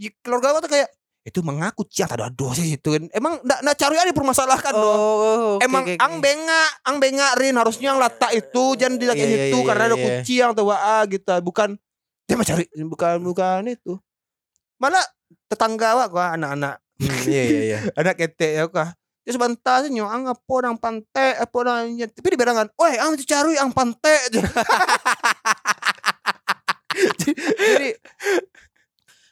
Ya, 0.00 0.08
keluarga 0.24 0.56
awak 0.56 0.64
tuh 0.64 0.72
kayak 0.72 0.88
itu 1.20 1.44
mengaku 1.44 1.84
tak 1.84 2.16
ada 2.16 2.32
dosa 2.32 2.64
itu 2.64 2.96
kan 2.96 3.04
emang 3.12 3.36
ndak 3.44 3.60
ndak 3.60 3.76
cari 3.76 4.00
ada 4.00 4.08
dipermasalahkan 4.08 4.72
dong 4.72 4.96
Oh, 4.96 5.60
oke, 5.60 5.68
Emang 5.68 5.84
oke, 5.84 5.92
oke. 5.92 6.00
ang 6.00 6.14
bengak, 6.24 6.70
ang 6.88 6.96
bengak 6.96 7.32
Rin 7.36 7.52
harusnya 7.60 7.92
yang 7.92 8.00
letak 8.00 8.32
itu 8.32 8.64
jangan 8.80 8.96
di 8.96 9.04
Iya, 9.04 9.12
iya, 9.12 9.26
itu 9.52 9.58
iya, 9.60 9.66
karena 9.68 9.82
ada 9.84 9.96
iya. 10.00 10.04
kucing 10.08 10.48
atau 10.56 10.64
waa 10.72 10.96
gitu. 11.04 11.32
Bukan 11.44 11.68
dia 12.24 12.34
mau 12.40 12.46
cari 12.48 12.64
bukan 12.88 13.16
bukan 13.20 13.60
itu. 13.68 13.92
Malah 14.80 15.04
tetangga 15.46 15.94
awak 15.94 16.06
kok 16.10 16.28
anak-anak. 16.40 16.76
Hmm, 17.00 17.24
iya 17.32 17.42
iya 17.48 17.60
iya. 17.64 17.78
anak 18.00 18.20
ketek 18.20 18.60
ya 18.60 18.68
kah. 18.68 18.92
Dia 19.24 19.32
sebentar 19.32 19.80
sih 19.80 19.88
nyong 19.88 20.28
apa 20.36 20.52
orang 20.52 20.76
pantai 20.76 21.32
apa 21.32 21.54
orang 21.56 21.96
tapi 22.12 22.28
diberangan, 22.36 22.68
"Woi, 22.76 23.00
ang 23.00 23.16
cari 23.16 23.56
ang 23.56 23.72
pantai." 23.72 24.20
Jadi 27.56 27.96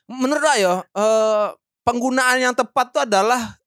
menurut 0.09 0.41
saya 0.41 0.81
eh, 0.81 1.47
penggunaan 1.85 2.41
yang 2.41 2.57
tepat 2.57 2.89
itu 2.89 3.01
adalah 3.05 3.61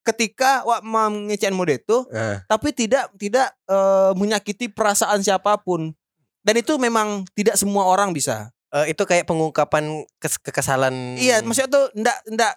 ketika 0.00 0.64
wak 0.64 0.80
mengecewakan 0.80 1.56
mode 1.56 1.76
itu 1.76 2.08
Nah, 2.08 2.40
tapi 2.48 2.72
tidak 2.72 3.12
tidak 3.20 3.52
eh, 3.68 4.12
menyakiti 4.16 4.72
perasaan 4.72 5.20
siapa 5.20 5.60
pun. 5.60 5.92
Dan 6.40 6.56
itu 6.56 6.76
memang 6.80 7.28
tidak 7.36 7.60
semua 7.60 7.84
orang 7.84 8.16
bisa 8.16 8.48
eh, 8.74 8.90
itu 8.90 9.02
kayak 9.06 9.24
pengungkapan 9.24 10.02
kes- 10.18 10.42
kekesalan. 10.42 11.14
iya 11.16 11.40
maksudnya 11.40 11.70
tuh 11.70 11.84
ndak 11.94 12.18
ndak 12.28 12.54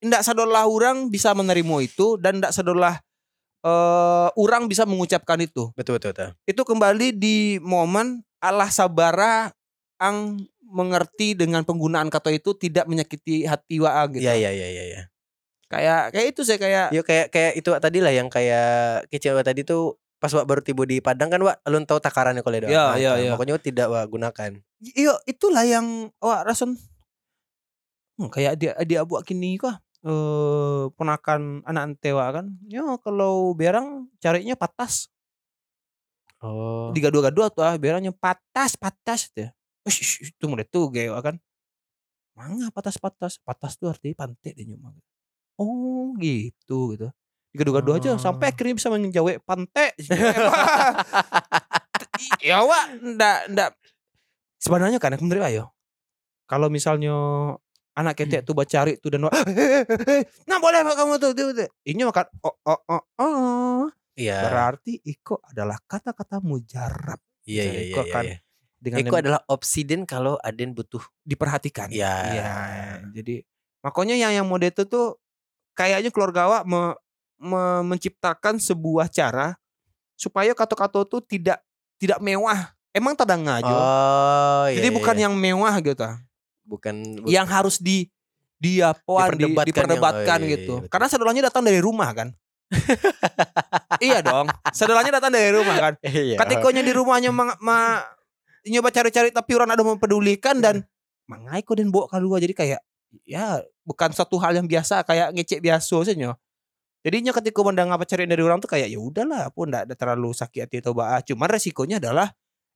ndak 0.00 0.22
sadolah 0.24 0.64
orang 0.64 1.12
bisa 1.12 1.36
menerima 1.36 1.76
itu 1.84 2.16
dan 2.16 2.40
ndak 2.40 2.56
sadolah 2.56 2.96
eh 3.60 4.28
orang 4.40 4.64
bisa 4.72 4.88
mengucapkan 4.88 5.36
itu 5.44 5.68
betul 5.76 6.00
betul 6.00 6.16
betul. 6.16 6.32
itu 6.48 6.62
kembali 6.64 7.12
di 7.12 7.60
momen 7.60 8.24
Allah 8.40 8.72
sabara 8.72 9.52
ang 10.00 10.40
mengerti 10.64 11.36
dengan 11.36 11.60
penggunaan 11.66 12.08
kata 12.08 12.32
itu 12.32 12.56
tidak 12.56 12.88
menyakiti 12.88 13.44
hati 13.44 13.76
wa 13.82 14.00
gitu 14.08 14.24
Iya 14.24 14.32
iya 14.38 14.50
iya 14.54 14.68
iya. 14.70 14.84
iya. 14.88 15.02
kayak 15.68 16.14
kayak 16.16 16.26
itu 16.32 16.40
saya 16.46 16.56
kayak 16.56 16.86
Yo 16.94 17.02
kayak 17.04 17.28
kayak 17.28 17.52
itu 17.60 17.68
tadi 17.76 17.98
lah 18.00 18.12
yang 18.14 18.32
kayak 18.32 19.04
kecil 19.12 19.36
Wak, 19.36 19.44
tadi 19.44 19.60
tuh 19.66 20.00
pas 20.20 20.28
Wak 20.36 20.44
baru 20.44 20.60
tiba 20.60 20.84
di 20.84 21.00
Padang 21.00 21.32
kan 21.32 21.40
Wak 21.40 21.64
alun 21.64 21.88
tahu 21.88 21.96
takarannya 21.96 22.44
kalau. 22.44 22.60
Iya, 22.60 22.68
Nah, 22.68 22.94
nah, 22.94 23.16
iya. 23.16 23.32
Pokoknya 23.32 23.56
Wak 23.56 23.64
tidak 23.64 23.86
Wak 23.88 24.04
gunakan. 24.12 24.50
Iya, 24.84 25.14
itulah 25.24 25.64
yang 25.64 26.12
wah 26.20 26.44
rason 26.44 26.76
hmm, 28.20 28.28
kayak 28.28 28.54
dia 28.60 28.72
dia 28.84 29.00
buat 29.08 29.24
kini 29.24 29.56
kah 29.56 29.80
eh 30.04 30.84
ponakan 30.92 31.64
anak 31.64 31.82
antewa 31.96 32.28
kan. 32.36 32.46
Ya 32.68 32.84
kalau 33.00 33.56
berang 33.56 34.12
carinya 34.20 34.52
patas. 34.56 35.08
Oh. 36.40 36.92
Digadu-gadu 36.92 37.48
tuh 37.52 37.64
ah 37.64 37.76
berangnya 37.80 38.12
patas 38.12 38.76
patas 38.76 39.32
tuh. 39.32 39.48
Ush, 39.88 40.28
itu 40.28 40.44
mulai 40.44 40.68
tuh 40.68 40.92
gaya 40.92 41.16
kan. 41.24 41.40
Manga 42.36 42.68
patas 42.72 42.96
patas. 43.00 43.40
Patas 43.40 43.76
tuh 43.80 43.92
artinya 43.92 44.28
pantai 44.28 44.52
dia 44.56 44.68
nyuma. 44.68 44.92
Oh, 45.60 46.16
gitu 46.16 46.96
gitu. 46.96 47.08
Digadu-gadu 47.50 47.90
aja 47.92 48.14
Oh. 48.14 48.20
sampai 48.20 48.50
akhirnya 48.50 48.74
bisa 48.74 48.88
menjawab 48.88 49.42
pantai. 49.42 49.90
ya 52.44 52.60
wak 52.60 52.84
ndak 53.00 53.38
ndak 53.50 53.70
sebenarnya 54.56 55.00
kan 55.00 55.16
menurut 55.16 55.40
ayo 55.42 55.64
kalau 56.44 56.68
misalnya 56.68 57.14
anak 57.96 58.14
ketek 58.16 58.44
tuh 58.44 58.54
cari 58.64 58.96
tuh 58.98 59.08
dan 59.08 59.24
"Eh, 59.24 59.44
eh, 59.50 59.82
eh, 59.84 60.22
nah 60.44 60.58
boleh 60.58 60.84
Pak, 60.84 60.94
kamu 60.94 61.14
tuh, 61.16 61.32
tuh, 61.32 61.52
tuh." 61.54 61.68
ini 61.84 62.04
makan 62.04 62.26
oh 62.44 62.56
oh 62.62 62.80
oh 62.86 63.02
oh 63.18 63.82
Iya. 64.14 64.36
berarti 64.44 65.00
iko 65.00 65.40
adalah 65.42 65.80
kata-kata 65.80 66.38
mujarab 66.38 67.16
Iya 67.42 67.62
iya 67.64 67.80
iya. 67.88 68.04
kan 68.04 68.24
iya. 68.26 68.36
dengan 68.76 68.98
Eko 69.00 69.14
lem- 69.16 69.22
adalah 69.24 69.40
obsiden 69.48 70.04
kalau 70.04 70.36
Aden 70.38 70.76
butuh. 70.76 71.00
diperhatikan 71.24 71.88
Iya. 71.88 72.14
Iya, 72.28 72.50
jadi 73.16 73.40
makanya 73.80 74.14
yang 74.14 74.32
yang 74.34 74.46
mode 74.46 74.68
itu 74.68 74.84
tuh 74.84 75.16
kayaknya 75.72 76.12
keluarga 76.12 76.52
awak 76.52 76.62
me- 76.68 76.76
me- 76.92 76.98
menciptakan 77.82 78.60
sebuah 78.60 79.08
cara 79.08 79.56
supaya 80.14 80.52
kata-kata 80.52 81.02
tuh 81.02 81.24
tidak 81.24 81.56
tidak 81.96 82.20
mewah 82.20 82.68
emang 82.92 83.16
tadang 83.16 83.40
aja 83.42 83.64
Oh, 83.66 84.64
iya, 84.68 84.76
Jadi 84.76 84.88
iya, 84.88 84.96
bukan 84.96 85.16
iya. 85.16 85.22
yang 85.24 85.34
mewah 85.34 85.74
gitu. 85.80 86.04
bukan 86.62 86.94
bu- 87.18 87.26
Yang 87.26 87.46
harus 87.48 87.76
di 87.80 88.12
dia 88.60 88.92
poan 88.92 89.32
di, 89.32 89.48
Diperdebatkan 89.48 89.66
diperdebatkan 89.66 90.38
ya. 90.38 90.44
Oh, 90.44 90.44
iya, 90.44 90.52
gitu. 90.52 90.72
iya, 90.72 90.80
betul. 90.84 90.90
Karena 90.92 91.06
saudaranya 91.08 91.42
datang 91.48 91.62
dari 91.64 91.80
rumah 91.80 92.10
kan. 92.12 92.28
iya 94.04 94.20
dong. 94.20 94.46
Saudaranya 94.70 95.12
datang 95.16 95.32
dari 95.32 95.50
rumah 95.50 95.76
kan. 95.80 95.92
Iya. 96.04 96.36
Ketikanya 96.36 96.82
di 96.84 96.92
rumahnya 96.92 97.30
ma, 97.32 97.56
ma- 97.58 98.04
nyoba 98.62 98.92
cari-cari 98.92 99.32
tapi 99.32 99.50
orang 99.56 99.72
ada 99.72 99.80
mempedulikan 99.80 100.60
dan 100.60 100.84
mangai 101.24 101.64
kok 101.64 101.80
dan 101.80 101.88
bawa 101.88 102.04
keluar 102.06 102.36
jadi 102.36 102.52
kayak 102.52 102.80
ya 103.24 103.58
bukan 103.80 104.12
suatu 104.12 104.36
hal 104.36 104.52
yang 104.52 104.68
biasa 104.68 105.00
kayak 105.02 105.32
ngecek 105.32 105.64
biasa 105.64 105.96
saja. 106.04 106.36
Jadinya 107.00 107.32
ketika 107.32 107.64
mendang 107.64 107.88
apa 107.88 108.04
cari 108.04 108.28
dari 108.28 108.44
orang 108.44 108.60
tuh 108.60 108.68
kayak 108.68 108.92
ya 108.92 109.00
udahlah 109.00 109.48
pun 109.56 109.72
enggak 109.72 109.88
ada 109.88 109.94
terlalu 109.96 110.36
sakit 110.36 110.68
hati 110.68 110.76
atau 110.84 110.92
bah. 110.92 111.24
Cuman 111.24 111.48
resikonya 111.48 111.96
adalah 111.96 112.28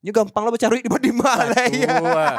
ini 0.04 0.12
gampang 0.12 0.48
lah 0.48 0.52
cari 0.56 0.84
di 0.84 1.12
mana 1.12 1.60
ya. 1.68 1.92
Wah. 2.00 2.36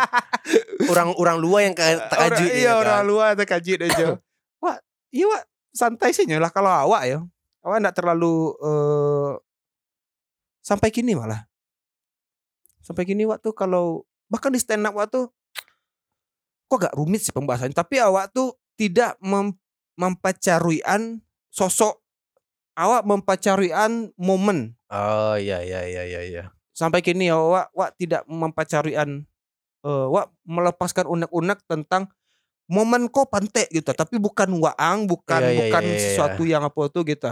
Orang-orang 0.90 1.38
luar 1.42 1.62
yang 1.66 1.76
kaju 1.80 2.46
iya 2.50 2.78
orang 2.78 3.02
luar 3.06 3.34
tak 3.34 3.58
kaji 3.58 3.82
aja 3.82 4.22
wah 4.64 4.78
iya 5.10 5.26
wak 5.26 5.44
santai 5.74 6.14
sih 6.14 6.26
lah 6.30 6.54
kalau 6.54 6.70
awak 6.70 7.10
ya 7.10 7.20
awak 7.66 7.78
enggak 7.82 7.96
terlalu 7.98 8.54
eh 8.62 9.34
sampai 10.66 10.90
kini 10.90 11.18
malah 11.18 11.46
sampai 12.86 13.06
kini 13.06 13.26
waktu 13.26 13.50
kalau 13.54 14.06
bahkan 14.30 14.54
di 14.54 14.62
stand 14.62 14.86
up 14.86 14.94
waktu 14.98 15.26
kok 16.66 16.78
gak 16.82 16.98
rumit 16.98 17.22
sih 17.22 17.34
pembahasannya 17.34 17.78
tapi 17.78 18.02
awak 18.02 18.34
tuh 18.34 18.58
tidak 18.78 19.18
mem 19.22 19.54
mempacaruian 19.98 21.25
sosok 21.56 22.04
awak 22.76 23.08
mempacaruian 23.08 24.12
momen 24.16 24.76
Oh 24.86 25.40
iya 25.40 25.64
iya 25.64 25.88
iya 25.88 26.04
iya 26.04 26.22
iya. 26.22 26.44
sampai 26.72 27.00
kini 27.00 27.32
ya 27.32 27.40
wak, 27.40 27.72
wak 27.72 27.96
tidak 27.96 28.28
mempacarian 28.28 29.24
eh 29.82 30.06
wak 30.12 30.36
melepaskan 30.44 31.08
unek-unek 31.08 31.64
tentang 31.64 32.12
momen 32.68 33.08
kok 33.08 33.32
pantek 33.32 33.72
gitu 33.72 33.94
tapi 33.94 34.20
bukan 34.20 34.52
waang 34.60 35.08
bukan 35.08 35.40
Iya, 35.40 35.50
iya, 35.50 35.60
bukan 35.64 35.82
iya, 35.82 35.88
iya, 35.88 35.96
iya. 35.96 36.04
sesuatu 36.04 36.44
yang 36.44 36.66
apa 36.66 36.82
tuh 36.90 37.08
gitu 37.08 37.32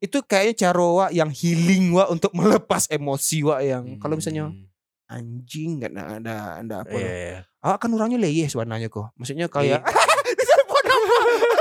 itu 0.00 0.18
kayaknya 0.24 0.54
cara 0.66 0.80
wak 0.82 1.10
yang 1.12 1.30
healing 1.30 1.92
wak 1.92 2.10
untuk 2.10 2.32
melepas 2.38 2.90
emosi 2.90 3.46
wak 3.46 3.60
yang 3.62 3.84
kalau 4.02 4.18
misalnya 4.18 4.50
Hmm, 4.50 4.66
anjing 5.06 5.78
nggak 5.78 5.92
ada 5.94 6.58
ada 6.58 6.74
apa 6.82 6.96
iya, 6.96 7.12
iya. 7.14 7.38
awak 7.60 7.78
kan 7.78 7.90
orangnya 7.92 8.18
leyeh 8.18 8.50
sebenarnya 8.50 8.90
kok 8.90 9.14
maksudnya 9.14 9.46
kayak 9.46 9.84
Iya. 9.86 11.59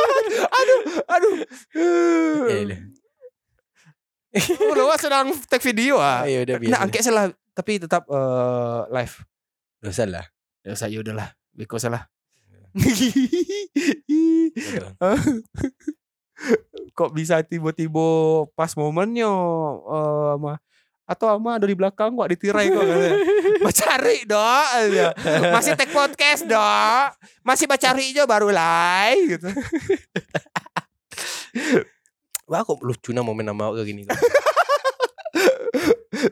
Aduh 0.60 0.80
aduh 1.08 1.36
Iya, 2.50 2.60
iya. 2.68 2.78
Udah 4.72 4.84
wak 4.94 5.00
sedang 5.02 5.34
take 5.50 5.66
video 5.74 5.98
ah 5.98 6.22
ya 6.30 6.46
udah 6.46 6.62
biasa. 6.62 6.74
Nah, 6.74 6.80
angket 6.86 7.02
salah 7.02 7.26
tapi 7.58 7.82
tetap 7.82 8.06
eh, 8.06 8.82
live. 8.94 9.16
Dosa 9.82 10.06
lah. 10.06 10.26
Ya 10.62 10.78
saya 10.78 11.02
udahlah, 11.02 11.34
Beko 11.56 11.82
salah. 11.82 12.06
Betul. 12.78 14.86
Kok 16.98 17.12
bisa 17.12 17.44
tiba-tiba 17.44 18.08
pas 18.54 18.72
momennya 18.78 19.30
eh, 19.90 20.36
ama 20.38 20.62
atau 21.10 21.26
ama 21.34 21.58
dari 21.58 21.74
belakang 21.74 22.14
kok 22.14 22.30
ditirai 22.30 22.70
kok 22.70 22.86
katanya. 22.86 23.18
Bacari 23.66 24.18
dok 24.24 24.66
Masih 25.50 25.74
take 25.74 25.90
podcast 25.90 26.46
dok 26.46 27.18
Masih 27.42 27.66
bacari 27.66 28.14
aja 28.14 28.24
baru 28.24 28.54
live 28.54 29.26
gitu 29.36 29.50
Wah 32.46 32.62
kok 32.62 32.78
lucu 32.82 33.10
nama 33.10 33.26
momen 33.26 33.44
nama 33.44 33.74
kayak 33.74 33.86
gini. 33.86 34.02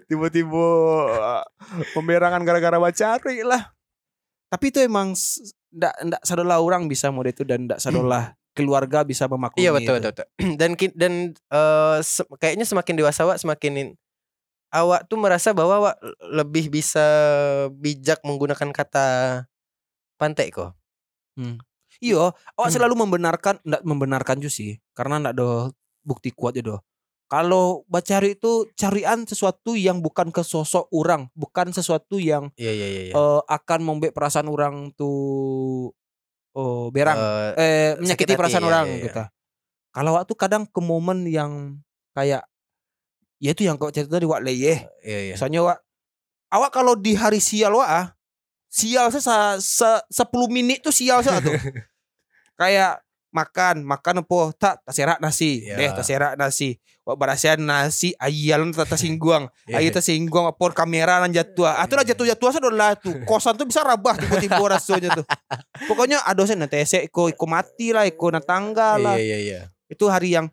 Tiba-tiba 0.10 0.66
eh, 1.10 1.44
pemberangan 1.94 2.42
gara-gara 2.42 2.78
bacari 2.78 3.42
lah 3.42 3.74
Tapi 4.48 4.66
itu 4.70 4.80
emang 4.82 5.14
ndak 5.68 5.94
ndak 6.02 6.22
sadolah 6.24 6.58
orang 6.58 6.88
bisa 6.88 7.12
mode 7.12 7.30
itu 7.30 7.44
dan 7.44 7.68
ndak 7.68 7.78
sadolah 7.78 8.34
keluarga 8.54 9.04
bisa 9.04 9.28
memaklumi 9.28 9.62
Iya 9.62 9.72
betul 9.74 9.94
betul, 10.00 10.12
betul. 10.16 10.26
Dan 10.60 10.70
dan 10.96 11.14
eh, 11.36 11.98
se- 12.02 12.28
kayaknya 12.38 12.64
semakin 12.64 12.94
dewasa 12.96 13.24
awak 13.24 13.38
semakin 13.38 13.72
in- 13.76 13.96
awak 14.70 15.08
tuh 15.08 15.18
merasa 15.20 15.56
bahwa 15.56 15.80
awak 15.80 15.96
lebih 16.34 16.72
bisa 16.72 17.04
bijak 17.74 18.20
menggunakan 18.24 18.70
kata 18.72 19.08
pantai 20.20 20.50
kok. 20.52 20.76
Iya, 21.98 22.30
awak 22.58 22.70
Hmm. 22.70 22.76
selalu 22.78 22.94
membenarkan 23.08 23.58
ndak 23.66 23.82
membenarkan 23.86 24.38
juga 24.42 24.54
sih 24.54 24.78
karena 24.94 25.18
ndak 25.22 25.34
ada 25.38 25.50
bukti 26.06 26.30
kuat 26.34 26.58
itu. 26.58 26.78
Kalau 27.28 27.84
bacari 27.92 28.40
itu 28.40 28.72
carian 28.80 29.28
sesuatu 29.28 29.76
yang 29.76 30.00
bukan 30.00 30.32
ke 30.32 30.48
sosok 30.48 30.88
orang, 30.96 31.28
bukan 31.36 31.76
sesuatu 31.76 32.16
yang 32.24 32.56
Iya 32.56 32.72
iya 32.72 32.88
iya. 32.88 33.02
iya. 33.12 33.14
eh, 33.20 33.42
akan 33.44 33.80
membuat 33.84 34.16
perasaan 34.16 34.48
orang 34.48 34.96
tuh 34.96 35.92
oh, 36.56 36.88
berang, 36.90 37.20
Eh, 37.20 37.52
eh, 37.60 37.90
menyakiti 38.00 38.34
hati, 38.34 38.40
perasaan 38.40 38.64
iya, 38.64 38.70
orang 38.72 38.86
iya, 38.88 38.96
iya. 38.96 39.06
gitu. 39.12 39.24
Kalau 39.92 40.12
waktu 40.16 40.34
kadang 40.40 40.64
ke 40.70 40.80
momen 40.80 41.28
yang 41.28 41.82
kayak 42.16 42.46
ya 43.38 43.54
itu 43.54 43.66
yang 43.66 43.78
kau 43.78 43.94
cerita 43.94 44.18
tadi 44.18 44.26
wak 44.26 44.42
leyeh. 44.42 44.80
iya 45.06 45.20
iya. 45.32 45.34
Misalnya 45.38 45.62
wak 45.66 45.78
awak 46.54 46.72
kalau 46.74 46.94
di 46.98 47.14
hari 47.14 47.38
sial 47.42 47.78
wak 47.78 47.90
ah, 47.90 48.06
sial 48.68 49.10
saya 49.14 49.58
se, 49.62 49.90
se 50.12 50.24
10 50.24 50.54
menit 50.54 50.82
tuh 50.82 50.94
sial 50.94 51.22
saya 51.22 51.42
tuh. 51.42 51.54
kayak 52.60 53.02
makan, 53.32 53.86
makan 53.86 54.26
apa? 54.26 54.40
Tak 54.58 54.76
taserak 54.88 55.20
nasi. 55.22 55.62
Ya. 55.62 55.78
Deh 55.78 55.92
taserak 55.94 56.34
nasi. 56.40 56.82
Wak 57.06 57.16
berasian 57.16 57.62
nasi 57.64 58.18
ayal 58.18 58.68
tak 58.74 58.98
tersinggung. 58.98 59.48
Iya. 59.68 59.84
Ayo 59.84 59.90
tersinggung 59.92 60.48
apa 60.48 60.64
kamera 60.72 61.20
nan 61.20 61.32
jatuh. 61.36 61.68
Ah 61.68 61.84
itulah 61.84 62.08
jatuh-jatuh 62.08 62.48
asa 62.50 62.60
lah 62.72 62.96
tuh. 62.96 63.14
Kosan 63.30 63.60
tuh 63.60 63.68
bisa 63.68 63.84
rabah 63.84 64.16
tiba-tiba 64.16 64.64
rasanya 64.64 65.12
tuh. 65.22 65.26
Pokoknya 65.86 66.24
ada 66.24 66.40
sen 66.48 66.64
nanti 66.64 66.80
esek 66.80 67.12
iko 67.12 67.28
iko 67.28 67.46
mati 67.46 67.92
lah, 67.92 68.08
iko 68.08 68.32
na 68.32 68.40
tangga 68.40 68.96
lah. 68.96 69.20
Iya 69.20 69.24
iya 69.24 69.38
iya. 69.44 69.60
Itu 69.92 70.08
hari 70.08 70.34
yang 70.34 70.48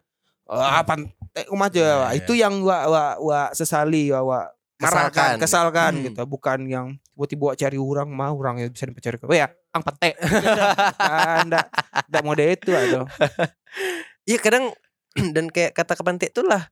ah 0.51 0.83
pantek 0.83 1.24
Iya, 1.35 1.51
aja. 1.51 1.85
iya. 2.07 2.15
Itu 2.15 2.33
yang 2.33 2.63
wa 2.63 2.87
wa, 2.87 3.05
wa 3.19 3.41
sesali 3.51 4.09
wa, 4.09 4.23
wa 4.23 4.39
marahkan, 4.77 5.35
Kesalkan. 5.35 5.35
kesalkan 5.39 5.93
Hmm. 5.93 6.05
gitu. 6.05 6.23
Bukan 6.25 6.59
yang 6.65 6.87
tiba-tiba 7.09 7.55
cari 7.57 7.77
orang 7.77 8.09
mah 8.09 8.31
orang 8.31 8.55
yang 8.59 8.71
bisa 8.71 8.87
dicari. 8.87 9.19
Oh 9.21 9.33
ya, 9.33 9.47
ang 9.71 9.83
pantek. 9.83 10.15
Anda 11.43 11.67
ndak 12.07 12.23
mode 12.23 12.45
itu 12.45 12.71
aduh. 12.71 13.07
Iya 14.25 14.39
kadang 14.39 14.73
dan 15.35 15.47
kayak 15.47 15.75
kata 15.75 15.95
kepantai 15.95 16.29
itu 16.29 16.41
lah 16.41 16.71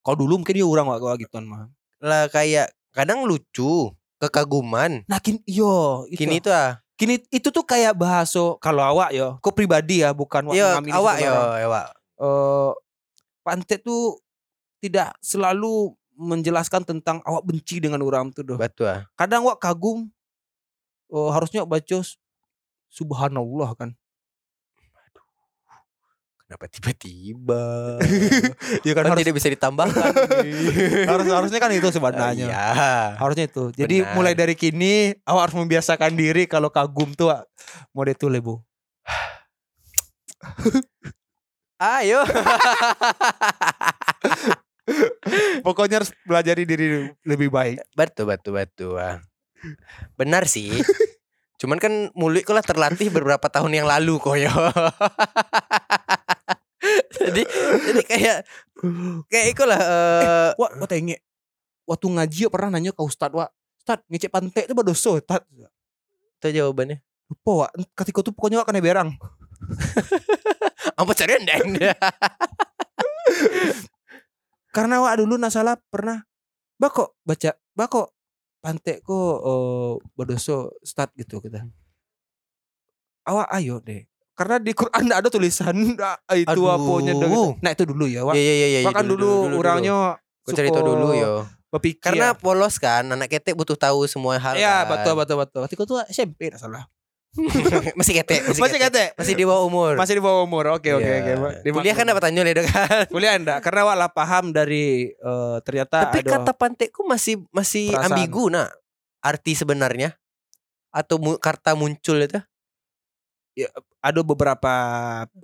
Kalau 0.00 0.16
dulu 0.16 0.40
mungkin 0.40 0.54
dia 0.54 0.64
orang 0.64 0.86
wak 0.86 1.18
gitu 1.18 1.36
mah. 1.40 1.66
lah 1.98 2.24
kayak 2.26 2.70
kadang 2.90 3.26
lucu 3.26 3.90
kekaguman 4.16 5.02
Nah 5.04 5.18
kini 5.18 5.44
yo 5.44 6.06
itu. 6.06 6.18
kini 6.18 6.38
tuh 6.38 6.50
ah 6.50 6.80
Kini 6.94 7.20
itu 7.28 7.52
tuh 7.52 7.60
kayak 7.60 7.92
bahasa 7.92 8.56
kalau 8.56 8.80
awak 8.80 9.12
yo, 9.12 9.36
kok 9.36 9.52
pribadi 9.52 10.00
ya, 10.00 10.16
bukan 10.16 10.48
wak 10.48 10.54
iya 10.54 10.68
mengamini 10.72 10.94
awak 10.94 11.14
yo 11.18 11.28
seseorang. 11.28 11.66
awak 11.66 11.86
Eh, 12.16 12.70
pantet 13.46 13.86
tuh 13.86 14.18
tidak 14.82 15.14
selalu 15.22 15.94
menjelaskan 16.18 16.82
tentang 16.82 17.22
awak 17.22 17.46
benci 17.46 17.78
dengan 17.78 18.02
orang 18.02 18.34
tuh 18.34 18.42
doh. 18.42 18.58
batu 18.58 18.82
ah 18.82 19.06
Kadang 19.14 19.46
awak 19.46 19.62
kagum 19.62 20.10
eh, 21.14 21.30
harusnya 21.30 21.62
baca 21.62 22.02
subhanallah 22.90 23.70
kan. 23.78 23.94
kenapa 26.46 26.70
tiba-tiba 26.70 27.98
ya 28.86 28.92
kan 28.94 29.18
tidak 29.18 29.34
bisa 29.34 29.50
ditambahkan 29.50 30.14
harus 31.10 31.26
harusnya 31.26 31.58
kan 31.58 31.74
itu 31.74 31.90
sebenarnya. 31.90 32.46
iya 32.46 33.18
Harusnya 33.18 33.50
itu. 33.50 33.74
Jadi 33.74 34.06
Benar. 34.06 34.14
mulai 34.14 34.34
dari 34.38 34.54
kini 34.54 35.10
awak 35.26 35.50
harus 35.50 35.56
membiasakan 35.58 36.14
diri 36.14 36.46
kalau 36.46 36.70
kagum 36.70 37.18
tuh 37.18 37.34
Wak, 37.34 37.50
mode 37.90 38.14
itu 38.14 38.30
lebu. 38.30 38.62
ayo 41.80 42.20
Pokoknya 45.66 45.98
harus 45.98 46.14
belajar 46.22 46.54
diri 46.54 47.10
lebih 47.26 47.50
baik. 47.50 47.82
batu 47.98 48.22
batu 48.22 48.54
batu 48.54 48.94
ah. 48.94 49.18
benar 50.14 50.46
sih 50.46 50.70
cuman 51.56 51.80
kan 51.80 51.92
mulut 52.12 52.44
kok 52.44 52.52
lah 52.52 52.62
terlatih 52.62 53.08
beberapa 53.08 53.48
tahun 53.48 53.72
yang 53.72 53.88
lalu 53.88 54.20
kok 54.20 54.36
yo 54.36 54.52
jadi 57.16 57.42
jadi 57.82 58.02
kayak 58.04 58.38
kayak 59.32 59.46
itu 59.56 59.62
lah 59.64 59.80
eh, 59.80 60.50
Wak, 60.60 60.70
wak 60.78 60.88
tenge. 60.88 61.16
Waktu 61.86 62.06
ngaji 62.10 62.50
pernah 62.50 62.70
nanya 62.76 62.90
ke 62.90 62.98
Ustad, 62.98 63.30
Wak. 63.30 63.50
Ustad, 63.78 64.02
ngecek 64.10 64.30
pantai 64.30 64.66
itu 64.66 64.74
berdosa, 64.74 65.22
Ustad. 65.22 65.46
itu 65.46 66.46
jawabannya 66.50 66.98
Lupa, 67.30 67.66
Wak. 67.66 67.70
Ketika 67.94 68.26
itu 68.26 68.30
pokoknya 68.34 68.58
Wak 68.62 68.66
kena 68.68 68.82
berang. 68.82 69.10
apa 70.96 71.12
cari 71.12 71.32
endang 71.36 71.76
Karena 74.76 75.00
Wak 75.00 75.24
dulu 75.24 75.40
nasalah 75.40 75.80
pernah. 75.88 76.20
Bako, 76.76 77.16
baca. 77.24 77.56
Bako, 77.72 78.12
pantai 78.60 79.00
ko 79.00 79.16
eh, 79.40 79.92
berdosa, 80.12 80.68
Ustad 80.84 81.08
gitu 81.16 81.40
kita. 81.40 81.64
Awak 83.24 83.48
ayo 83.56 83.80
deh. 83.80 84.04
Karena 84.36 84.60
di 84.60 84.76
Quran 84.76 85.08
ada 85.08 85.32
tulisan 85.32 85.96
ah, 85.96 86.20
itu 86.36 86.60
apanya 86.68 87.16
gitu. 87.16 87.56
Nah 87.64 87.72
itu 87.72 87.84
dulu 87.88 88.04
ya, 88.04 88.28
Wak. 88.28 88.36
Iya 88.36 88.52
iya 88.52 88.66
iya. 88.68 88.80
Wak 88.84 89.00
kan 89.00 89.08
dulu, 89.08 89.56
orangnya 89.56 90.20
Gue 90.44 90.52
cerita 90.52 90.84
dulu 90.84 91.16
yo. 91.16 91.48
berpikir. 91.72 92.12
Karena 92.12 92.36
polos 92.36 92.76
kan, 92.76 93.08
anak 93.08 93.32
ketek 93.32 93.56
butuh 93.56 93.80
tahu 93.80 94.04
semua 94.04 94.36
hal. 94.36 94.60
ya 94.60 94.84
kan. 94.84 94.92
betul 94.92 95.16
betul 95.16 95.36
betul. 95.40 95.60
Ketika 95.64 95.82
itu 95.88 95.94
SMP 96.12 96.52
tak 96.52 96.60
salah. 96.60 96.84
masih 97.98 98.14
ketek, 98.16 98.40
masih, 98.44 98.60
Masih 98.60 98.78
ketek. 98.78 99.08
kata? 99.12 99.18
Masih 99.20 99.34
di 99.34 99.44
bawah 99.44 99.64
umur. 99.64 99.92
Masih 99.94 100.14
di 100.16 100.22
bawah 100.22 100.42
umur. 100.42 100.64
Oke 100.72 100.90
oke 100.90 101.04
Iya. 101.04 101.36
oke. 101.36 101.68
Kuliah 101.68 101.94
kan 101.94 102.04
dapat 102.04 102.22
tanya 102.24 102.40
deh 102.42 102.54
kan. 102.66 103.04
kuliah 103.06 103.34
enggak 103.34 103.58
karena 103.60 103.80
wak 103.84 103.96
lah 103.96 104.10
paham 104.10 104.50
dari 104.50 105.10
eh, 105.10 105.56
ternyata 105.62 106.08
Tapi 106.08 106.20
ada 106.20 106.40
kata 106.40 106.52
pantekku 106.52 107.04
masih 107.04 107.44
masih 107.50 107.92
Perasaan. 107.92 108.12
ambigu 108.12 108.48
nak. 108.48 108.72
Arti 109.20 109.52
sebenarnya 109.52 110.14
atau 110.88 111.18
mu, 111.18 111.36
kata 111.36 111.74
muncul 111.74 112.16
itu. 112.18 112.38
Ada 114.04 114.20
beberapa 114.20 114.74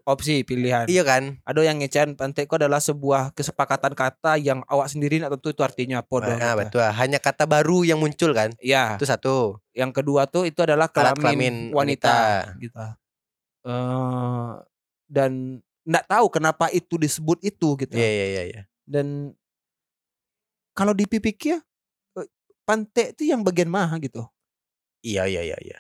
opsi 0.05 0.45
pilihan. 0.45 0.85
Iya 0.85 1.03
kan? 1.03 1.41
Ada 1.49 1.61
yang 1.65 1.81
ngecen 1.81 2.13
pantekku 2.15 2.61
adalah 2.61 2.79
sebuah 2.79 3.33
kesepakatan 3.33 3.97
kata 3.97 4.37
yang 4.37 4.61
awak 4.69 4.93
sendiri 4.93 5.17
nak 5.17 5.33
tentu 5.39 5.57
itu 5.57 5.63
artinya 5.65 6.05
apa. 6.05 6.17
Nah, 6.21 6.37
gitu. 6.37 6.61
betul. 6.61 6.89
Hanya 6.93 7.19
kata 7.19 7.49
baru 7.49 7.89
yang 7.89 7.97
muncul 7.97 8.37
kan. 8.37 8.53
Ya, 8.61 9.01
Itu 9.01 9.09
satu. 9.09 9.57
yang 9.73 9.89
kedua 9.97 10.29
tuh 10.29 10.45
itu 10.45 10.61
adalah 10.61 10.93
Alat 10.93 11.17
kelamin, 11.17 11.25
kelamin 11.25 11.55
wanita, 11.73 12.13
wanita. 12.53 12.61
gitu. 12.61 12.85
Eh, 13.63 14.51
dan 15.09 15.33
nggak 15.89 16.07
tahu 16.07 16.27
kenapa 16.29 16.69
itu 16.69 17.01
disebut 17.01 17.41
itu 17.41 17.69
gitu. 17.81 17.95
Iya 17.97 18.09
iya 18.13 18.27
iya 18.29 18.43
iya. 18.45 18.63
Dan 18.85 19.33
kalau 20.77 20.93
dipikir 20.93 21.57
eh, 22.21 22.29
pantek 22.69 23.17
itu 23.17 23.33
yang 23.33 23.41
bagian 23.41 23.73
mana 23.73 23.97
gitu. 23.97 24.29
Iya 25.01 25.25
iya 25.27 25.43
iya 25.43 25.59
iya. 25.65 25.79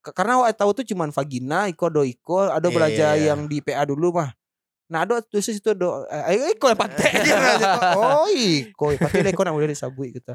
Karena 0.00 0.40
awak 0.40 0.56
tahu 0.56 0.70
tuh 0.80 0.84
cuman 0.88 1.12
vagina, 1.12 1.68
iko 1.68 1.92
do 1.92 2.00
iko, 2.00 2.48
ada 2.48 2.68
Iya, 2.68 2.74
belajar 2.74 3.10
iya, 3.14 3.20
iya. 3.20 3.26
yang 3.32 3.44
di 3.44 3.60
PA 3.60 3.84
dulu 3.84 4.16
mah. 4.16 4.32
Nah, 4.90 5.06
ada 5.06 5.20
tuh 5.22 5.38
situ 5.38 5.76
do 5.76 6.02
eh 6.08 6.56
iko 6.56 6.66
yang 6.72 6.80
pantek. 6.80 7.12
oh, 8.00 8.26
iko, 8.32 8.96
pasti 8.96 9.20
iko 9.22 9.42
nak 9.44 9.54
boleh 9.54 9.70
disabui 9.70 10.16
gitu. 10.16 10.32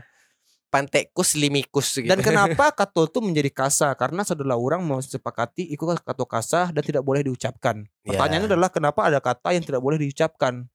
pantekus 0.65 1.39
limikus 1.39 2.03
gitu. 2.03 2.09
Dan 2.11 2.19
kenapa 2.19 2.67
kato 2.79 3.07
itu 3.07 3.23
menjadi 3.23 3.47
kasa? 3.47 3.95
Karena 3.95 4.27
saudara 4.27 4.59
orang 4.59 4.83
mau 4.83 4.99
sepakati 4.99 5.71
itu 5.71 5.87
kato 5.87 6.27
kasa 6.27 6.67
dan 6.75 6.83
tidak 6.83 6.99
boleh 6.99 7.23
diucapkan. 7.23 7.87
Ya. 8.03 8.11
Pertanyaannya 8.11 8.51
adalah 8.51 8.67
kenapa 8.67 9.07
ada 9.07 9.23
kata 9.23 9.55
yang 9.55 9.63
tidak 9.63 9.79
boleh 9.79 9.95
diucapkan? 9.95 10.67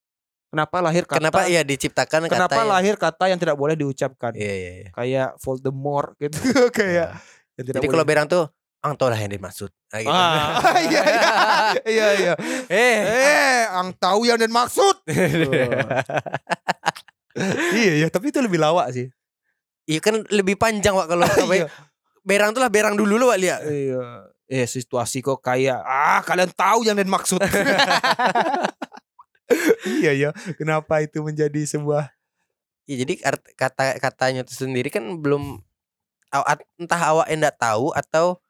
Kenapa 0.50 0.76
lahir 0.82 1.04
kata? 1.04 1.20
Kenapa 1.20 1.40
ya 1.46 1.62
diciptakan 1.62 2.26
Kenapa 2.26 2.48
kata 2.48 2.54
yang- 2.58 2.70
lahir 2.72 2.94
kata 2.96 3.24
yang 3.28 3.38
tidak 3.38 3.56
boleh 3.60 3.76
diucapkan? 3.76 4.32
Iya 4.34 4.54
iya 4.56 4.72
iya. 4.72 4.88
Kayak 4.96 5.28
Voldemort 5.44 6.16
gitu, 6.16 6.40
kayak 6.80 7.20
tidak 7.60 7.72
Jadi 7.78 7.86
kalau 7.86 8.04
berang 8.08 8.26
tuh 8.26 8.48
ang 8.80 8.96
tahu 8.96 9.08
lah 9.12 9.20
yang 9.20 9.32
dimaksud. 9.32 9.68
Nah, 9.92 9.98
gitu. 10.00 10.10
Ah, 10.20 10.80
iya 10.80 11.02
iya 11.04 11.28
iya 11.84 12.08
iya. 12.16 12.32
eh. 12.68 12.96
Eh, 13.04 13.60
ang 13.68 13.92
tahu 13.96 14.24
yang 14.24 14.40
dan 14.40 14.48
maksud. 14.48 14.96
iya 17.80 17.92
iya, 18.00 18.06
tapi 18.08 18.32
itu 18.32 18.40
lebih 18.40 18.58
lawak 18.60 18.90
sih. 18.92 19.08
Iya 19.84 20.00
kan 20.00 20.22
lebih 20.30 20.54
panjang 20.54 20.94
Wak 20.94 21.06
kalau 21.10 21.26
Iya. 21.50 21.66
berang 22.22 22.54
tuh 22.54 22.62
lah 22.62 22.70
berang 22.70 22.94
dulu 22.94 23.18
lu 23.18 23.26
Wak 23.28 23.40
lihat. 23.40 23.60
Iya. 23.66 24.30
Eh 24.50 24.66
situasi 24.66 25.22
kok 25.22 25.38
kayak 25.42 25.78
ah 25.82 26.20
kalian 26.26 26.50
tahu 26.54 26.82
yang 26.86 26.94
dan 26.98 27.06
maksud. 27.10 27.38
iya 29.86 30.12
ya. 30.14 30.30
Kenapa 30.58 31.02
itu 31.02 31.20
menjadi 31.22 31.62
sebuah 31.66 32.10
Ya, 32.90 33.06
jadi 33.06 33.22
kata 33.54 34.02
katanya 34.02 34.42
itu 34.42 34.50
sendiri 34.50 34.90
kan 34.90 35.22
belum 35.22 35.62
entah 36.74 37.02
awak 37.14 37.30
enggak 37.30 37.54
tahu 37.54 37.94
atau 37.94 38.42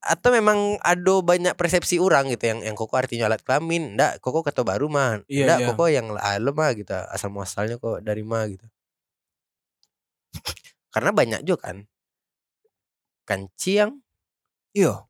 atau 0.00 0.32
memang 0.32 0.80
ada 0.80 1.14
banyak 1.20 1.52
persepsi 1.54 2.00
orang 2.00 2.32
gitu 2.32 2.48
yang 2.48 2.60
yang 2.64 2.72
koko 2.72 2.96
artinya 2.96 3.28
alat 3.28 3.44
kelamin 3.44 3.94
ndak 3.94 4.16
koko 4.24 4.40
kata 4.40 4.64
baru 4.64 4.88
mah 4.88 5.20
Iya, 5.28 5.44
ndak 5.44 5.58
iya. 5.60 5.66
koko 5.72 5.84
yang 5.86 6.06
alem 6.16 6.56
mah 6.56 6.72
gitu 6.72 6.96
asal 7.12 7.28
muasalnya 7.28 7.76
kok 7.76 8.00
dari 8.00 8.24
mah 8.24 8.48
gitu 8.48 8.64
karena 10.94 11.10
banyak 11.12 11.40
juga 11.44 11.68
kan 11.68 11.76
kanciang 13.28 14.00
iya 14.72 15.04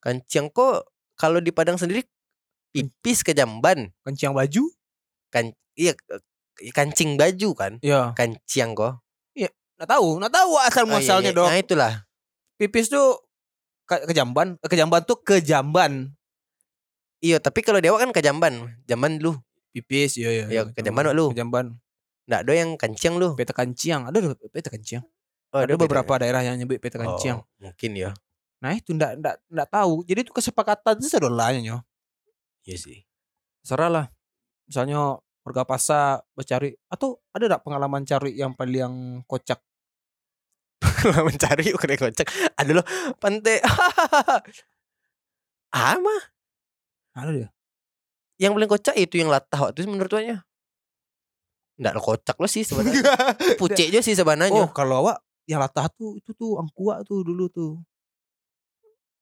kanciang 0.00 0.48
kok 0.48 0.88
kalau 1.14 1.38
di 1.38 1.52
Padang 1.52 1.76
sendiri 1.78 2.02
pipis 2.72 3.20
ke 3.20 3.36
jamban 3.36 3.92
kencang 4.02 4.32
baju? 4.32 4.64
kan 5.28 5.52
iya 5.76 5.92
kancing 6.72 7.16
baju 7.16 7.48
kan 7.52 7.72
Iya. 7.80 8.12
kanciang 8.16 8.72
kok 8.72 9.00
Nggak 9.82 9.98
tahu, 9.98 10.08
nggak 10.22 10.30
tahu 10.30 10.52
asal 10.62 10.84
Oh, 10.84 10.86
iya, 10.86 10.92
muasalnya 10.94 11.30
iya. 11.34 11.38
dong. 11.42 11.48
nah 11.50 11.58
itulah 11.58 11.92
Pipis 12.54 12.86
tuh 12.86 13.18
ke, 13.86 14.10
ke 14.10 14.12
jamban, 14.14 14.58
ke 14.58 14.74
jamban 14.76 15.02
tuh 15.04 15.18
ke 15.20 15.40
jamban. 15.42 16.12
Iya, 17.22 17.38
tapi 17.38 17.62
kalau 17.62 17.78
dewa 17.78 18.02
kan 18.02 18.10
ke 18.10 18.18
jamban. 18.18 18.74
Lu. 19.22 19.38
Pipis, 19.72 20.18
iya 20.18 20.30
iya. 20.30 20.44
Iya, 20.50 20.62
ke 20.68 20.82
jamban, 20.82 21.06
Wak, 21.08 21.14
lu. 21.14 21.26
Ke 21.30 21.38
jamban. 21.38 21.78
Ndak 22.26 22.40
ada 22.46 22.52
yang 22.54 22.70
kancing 22.78 23.14
lu. 23.18 23.34
Peta 23.34 23.54
kanciang, 23.54 24.10
ada 24.10 24.18
peta 24.50 24.70
kanciang. 24.70 25.02
Oh, 25.52 25.60
ada 25.60 25.76
beberapa 25.76 26.16
daerah 26.16 26.40
yang 26.40 26.56
nyebut 26.56 26.80
peta 26.80 26.96
kanciang. 26.96 27.44
Oh, 27.44 27.60
mungkin 27.60 27.92
ya. 27.92 28.10
Nah 28.62 28.78
itu 28.78 28.94
ndak 28.94 29.18
ndak 29.18 29.34
ndak 29.50 29.68
tahu. 29.68 30.06
Jadi 30.06 30.24
itu 30.24 30.32
kesepakatan 30.32 31.02
itu 31.02 31.10
sedolanya 31.10 31.60
nyo. 31.60 31.78
Iya 32.62 32.76
sih. 32.78 32.98
Serah 33.60 33.90
lah. 33.90 34.06
Misalnya 34.64 35.18
warga 35.42 35.66
pasar 35.66 36.22
mencari 36.38 36.78
atau 36.86 37.18
ada 37.34 37.50
ndak 37.50 37.62
pengalaman 37.66 38.06
cari 38.06 38.38
yang 38.38 38.54
paling 38.54 39.26
kocak? 39.26 39.58
Mencari 41.26 41.74
kena 41.74 41.94
kocak. 41.98 42.26
Ada 42.58 42.70
loh 42.76 42.86
pantai. 43.18 43.62
mah 46.04 46.22
Ada 47.16 47.30
dia. 47.32 47.48
yang 48.40 48.58
paling 48.58 48.68
kocak 48.68 48.96
itu 48.98 49.22
yang 49.22 49.30
latah 49.30 49.70
waktu 49.70 49.84
itu 49.84 49.88
menurut 49.88 50.10
tuanya. 50.10 50.36
Ndak 51.78 51.92
lo 51.96 52.00
kocak 52.02 52.36
lo 52.36 52.48
sih 52.50 52.66
sebenarnya. 52.66 53.00
Pucek 53.60 53.94
aja 53.94 54.00
sih 54.02 54.12
oh 54.12 54.18
sebenarnya. 54.24 54.64
kalau 54.74 55.06
awak 55.06 55.22
yang 55.46 55.62
latah 55.62 55.86
tuh 55.92 56.18
itu 56.18 56.34
tuh 56.34 56.58
angkuat 56.58 57.06
tuh 57.06 57.22
dulu 57.22 57.46
tuh. 57.48 57.78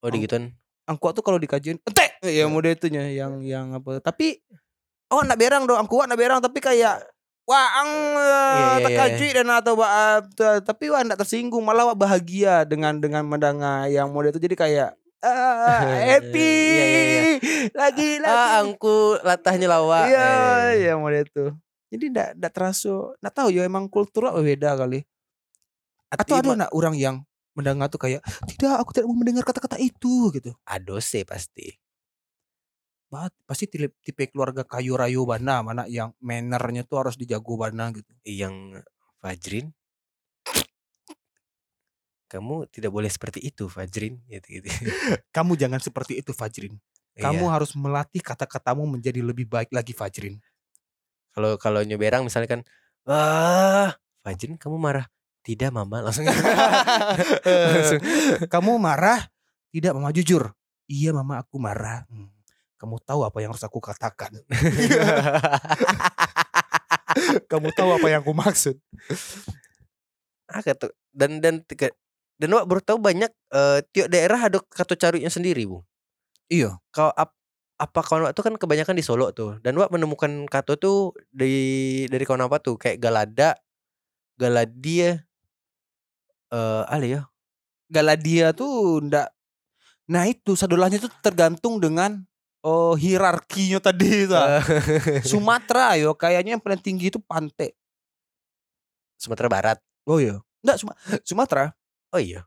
Oh, 0.01 0.09
digituan. 0.09 0.57
Angkuat 0.89 1.13
tuh 1.13 1.25
kalau 1.25 1.37
dikajian 1.37 1.77
entek 1.85 2.17
ya 2.25 2.49
model 2.49 2.73
itunya 2.73 3.13
yang 3.13 3.45
yang 3.45 3.77
apa. 3.77 4.01
Tapi 4.01 4.41
oh 5.13 5.21
ndak 5.21 5.39
berang 5.39 5.69
dong 5.69 5.77
angkuat 5.77 6.09
ndak 6.09 6.19
berang 6.19 6.41
tapi 6.41 6.59
kayak 6.59 7.05
Wah, 7.51 7.69
ang 7.83 7.91
iya, 8.15 8.23
uh, 8.23 8.77
iya. 8.79 8.85
terkajui 8.87 9.31
dan 9.35 9.51
atau 9.51 9.75
ba- 9.75 10.23
t- 10.23 10.63
tapi 10.63 10.87
wah 10.87 11.03
ndak 11.03 11.19
tersinggung 11.19 11.67
malah 11.67 11.83
wah 11.83 11.99
bahagia 11.99 12.63
dengan 12.63 12.95
dengan 13.03 13.27
mendengar 13.27 13.91
yang 13.91 14.07
model 14.15 14.31
itu 14.31 14.39
jadi 14.39 14.55
kayak 14.55 14.91
ah, 15.19 15.83
happy 16.15 16.39
Iya, 16.71 16.85
iya, 16.87 17.03
iya. 17.03 17.23
lagi 17.75 18.09
lagi 18.23 18.31
Ah, 18.31 18.63
angku 18.63 19.19
latahnya 19.27 19.67
lawa. 19.67 20.07
Iya, 20.07 20.23
Eh. 20.23 20.87
iya 20.87 20.93
model 20.95 21.27
itu. 21.27 21.45
Jadi 21.91 22.05
ndak 22.15 22.29
ndak 22.39 22.53
terasa, 22.55 22.95
ndak 23.19 23.35
tahu 23.35 23.49
ya 23.51 23.67
emang 23.67 23.91
kultur 23.91 24.31
beda 24.31 24.79
kali. 24.79 25.03
Atau 26.07 26.39
ada 26.39 26.55
ndak 26.55 26.71
orang 26.71 26.95
yang 26.95 27.17
mendengar 27.59 27.91
tuh 27.91 27.99
kayak 27.99 28.23
tidak 28.47 28.79
aku 28.79 28.95
tidak 28.95 29.11
mau 29.11 29.19
mendengar 29.19 29.43
kata-kata 29.43 29.75
itu 29.83 30.31
gitu. 30.31 30.55
Ado 30.63 31.03
sih 31.03 31.27
pasti. 31.27 31.75
Bat, 33.11 33.35
pasti 33.43 33.67
tipe, 33.67 33.91
tipe 34.07 34.31
keluarga 34.31 34.63
kayu 34.63 34.95
rayu 34.95 35.27
bana 35.27 35.67
mana 35.67 35.83
yang 35.91 36.15
mannernya 36.23 36.87
tuh 36.87 37.03
harus 37.03 37.19
dijago 37.19 37.59
bana 37.59 37.91
gitu. 37.91 38.07
Yang 38.23 38.87
Fajrin 39.19 39.75
kamu 42.31 42.71
tidak 42.71 42.95
boleh 42.95 43.11
seperti 43.11 43.43
itu 43.43 43.67
Fajrin 43.67 44.23
gitu 44.31 44.63
gitu. 44.63 44.71
Kamu 45.35 45.59
jangan 45.59 45.83
seperti 45.83 46.23
itu 46.23 46.31
Fajrin. 46.31 46.79
Kamu 47.19 47.51
Iya. 47.51 47.59
harus 47.59 47.75
melatih 47.75 48.23
kata-katamu 48.23 48.87
menjadi 48.87 49.19
lebih 49.19 49.51
baik 49.51 49.75
lagi 49.75 49.91
Fajrin. 49.91 50.39
kalau 51.31 51.55
kalau 51.63 51.79
nyoberang 51.87 52.27
misalnya 52.27 52.47
kan 52.51 52.61
wah 53.07 53.95
Fajrin 54.23 54.59
kamu 54.59 54.79
marah 54.79 55.07
tidak 55.43 55.71
mama 55.75 55.99
langsung 56.07 56.27
langsung 57.75 58.01
Kamu 58.47 58.79
marah? 58.79 59.27
Tidak 59.71 59.95
mama 59.95 60.11
jujur. 60.11 60.51
Iya 60.87 61.15
mama 61.15 61.39
aku 61.43 61.59
marah. 61.63 62.03
Hmm. 62.11 62.31
Kamu 62.81 62.97
tahu 63.05 63.29
apa 63.29 63.45
yang 63.45 63.53
harus 63.53 63.61
aku 63.61 63.77
katakan. 63.77 64.41
Kamu 67.51 67.69
tahu 67.77 67.91
apa 67.93 68.07
yang 68.09 68.25
aku 68.25 68.33
maksud. 68.33 68.81
ah 70.51 70.67
kata 70.67 70.91
dan 71.15 71.39
dan 71.39 71.63
tiga- 71.63 71.95
dan 72.43 72.51
wak 72.51 72.67
baru 72.67 72.83
tahu 72.83 72.99
banyak 72.99 73.31
eh, 73.55 73.79
tiap 73.95 74.11
daerah 74.11 74.51
ada 74.51 74.59
kata 74.59 74.99
carutnya 74.99 75.31
sendiri 75.31 75.63
bu 75.63 75.87
Iya. 76.51 76.75
kalau 76.91 77.15
ap, 77.15 77.31
apa 77.79 78.01
kawan 78.03 78.27
wak 78.27 78.35
tuh 78.35 78.43
kan 78.43 78.59
kebanyakan 78.59 78.99
di 78.99 79.05
Solo 79.07 79.31
tuh 79.31 79.63
dan 79.63 79.79
wak 79.79 79.95
menemukan 79.95 80.51
kata 80.51 80.75
tuh 80.75 81.15
di 81.31 82.03
dari 82.11 82.27
kawan 82.27 82.51
apa 82.51 82.59
tuh 82.59 82.75
kayak 82.75 82.99
Galada 82.99 83.55
Galadia 84.35 85.23
eh 86.51 86.83
ale 86.91 87.07
ya 87.07 87.23
Galadia 87.87 88.51
tuh 88.51 89.07
ndak 89.07 89.31
Nah 90.11 90.27
itu 90.27 90.59
sadolahnya 90.59 90.99
tuh 90.99 91.15
tergantung 91.23 91.79
dengan 91.79 92.27
oh 92.63 92.93
hierarkinya 92.95 93.79
tadi 93.79 94.25
itu. 94.25 94.35
Eh, 94.35 94.63
Sumatera 95.23 95.97
yo 95.97 96.13
kayaknya 96.13 96.57
yang 96.57 96.63
paling 96.63 96.79
tinggi 96.79 97.09
itu 97.09 97.19
Pantai. 97.19 97.73
Sumatera 99.17 99.49
Barat 99.49 99.79
Oh 100.05 100.17
iya. 100.17 100.41
Enggak 100.61 100.77
Suma- 100.81 100.97
Sumatera. 101.23 101.73
oh 102.11 102.21
iya 102.21 102.45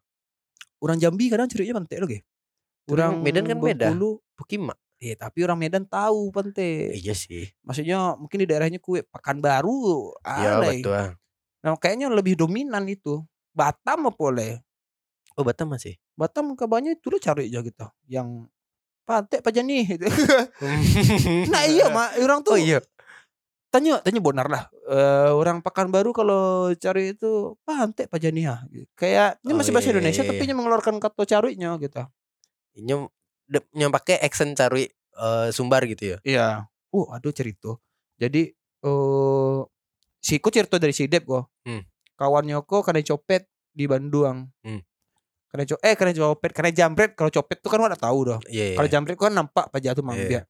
Orang 0.82 0.97
Jambi 0.97 1.30
kadang 1.30 1.47
ceritanya 1.47 1.80
Pantai 1.80 1.97
loh 2.01 2.09
Orang 2.89 3.24
Medan 3.24 3.47
kan 3.47 3.57
beda. 3.57 3.93
Bengkulu, 3.93 4.20
Pukima 4.36 4.74
Iya, 4.97 5.20
tapi 5.20 5.43
orang 5.43 5.59
Medan 5.59 5.84
tahu 5.84 6.32
Pantai. 6.32 6.95
iya 6.95 7.14
sih 7.14 7.45
Maksudnya 7.61 8.16
mungkin 8.16 8.38
di 8.39 8.47
daerahnya 8.47 8.80
kue 8.80 9.03
Pekanbaru. 9.03 10.11
ya 10.26 10.57
alay. 10.57 10.80
betul 10.82 11.16
Nah, 11.64 11.80
kayaknya 11.80 12.11
lebih 12.11 12.36
dominan 12.36 12.84
itu. 12.86 13.24
Batam 13.55 14.09
apa 14.09 14.18
boleh? 14.18 14.59
oh 15.34 15.41
Batam 15.41 15.72
masih 15.72 15.95
Batam 16.14 16.51
kabarnya 16.53 16.93
itu 16.93 17.07
lo 17.07 17.18
cari 17.18 17.47
aja 17.49 17.61
gitu. 17.61 17.86
Yang 18.05 18.51
Pantai 19.04 19.43
apa 19.43 19.49
nih? 19.51 19.84
Gitu. 19.95 20.06
nah 21.51 21.64
iya 21.68 21.91
mak 21.91 22.16
orang 22.24 22.39
tuh 22.39 22.56
oh 22.56 22.60
iya 22.60 22.80
tanya 23.68 23.99
tanya 23.99 24.22
benar 24.22 24.47
lah 24.47 24.64
Eh, 24.84 25.32
orang 25.32 25.64
Pekanbaru 25.64 26.12
kalau 26.12 26.68
cari 26.76 27.16
itu 27.16 27.56
pantai 27.64 28.06
Pajaniah 28.12 28.68
gitu. 28.68 28.88
kayak 28.99 29.39
ini 29.47 29.56
Oh, 29.56 29.58
masih 29.58 29.72
bahasa 29.72 29.88
iya, 29.89 29.95
Indonesia 29.95 30.24
iya, 30.24 30.30
tapi 30.30 30.43
iya. 30.43 30.47
ini 30.51 30.54
mengeluarkan 30.54 30.95
kata 30.99 31.24
carinya 31.24 31.72
gitu 31.80 32.04
de- 33.47 33.70
nyom 33.72 33.91
pakai 33.91 34.20
accent 34.20 34.60
cari 34.60 34.88
eh, 34.91 35.47
sumbar 35.56 35.88
gitu 35.88 36.16
ya 36.16 36.18
iya 36.24 36.47
oh 36.91 37.08
aduh 37.16 37.32
cerita 37.32 37.80
jadi 38.20 38.51
eh 38.84 39.60
si 40.20 40.39
ku 40.39 40.51
cerita 40.51 40.76
dari 40.80 40.91
si 40.91 41.08
Dep 41.08 41.24
kok 41.24 41.47
Hmm. 41.64 41.84
kawannya 42.20 42.60
kok 42.68 42.84
kena 42.84 42.99
copet 43.01 43.47
di 43.72 43.88
Bandung 43.88 44.51
Hmm. 44.64 44.84
Kena 45.54 45.70
co 45.70 45.78
eh 45.86 45.93
kena 45.93 46.12
copet 46.18 46.49
kena 46.49 46.74
jambret 46.74 47.14
kalau 47.14 47.30
copet 47.30 47.62
tuh 47.62 47.70
kan 47.70 47.78
udah 47.78 47.93
tahu 47.93 48.20
dah. 48.26 48.39
Iya 48.49 48.74
kalau 48.74 48.89
jambret 48.89 49.14
kan 49.14 49.30
nampak 49.30 49.70
pajak 49.70 49.93
tuh 49.93 50.01
Iya. 50.01 50.10
mambia 50.10 50.41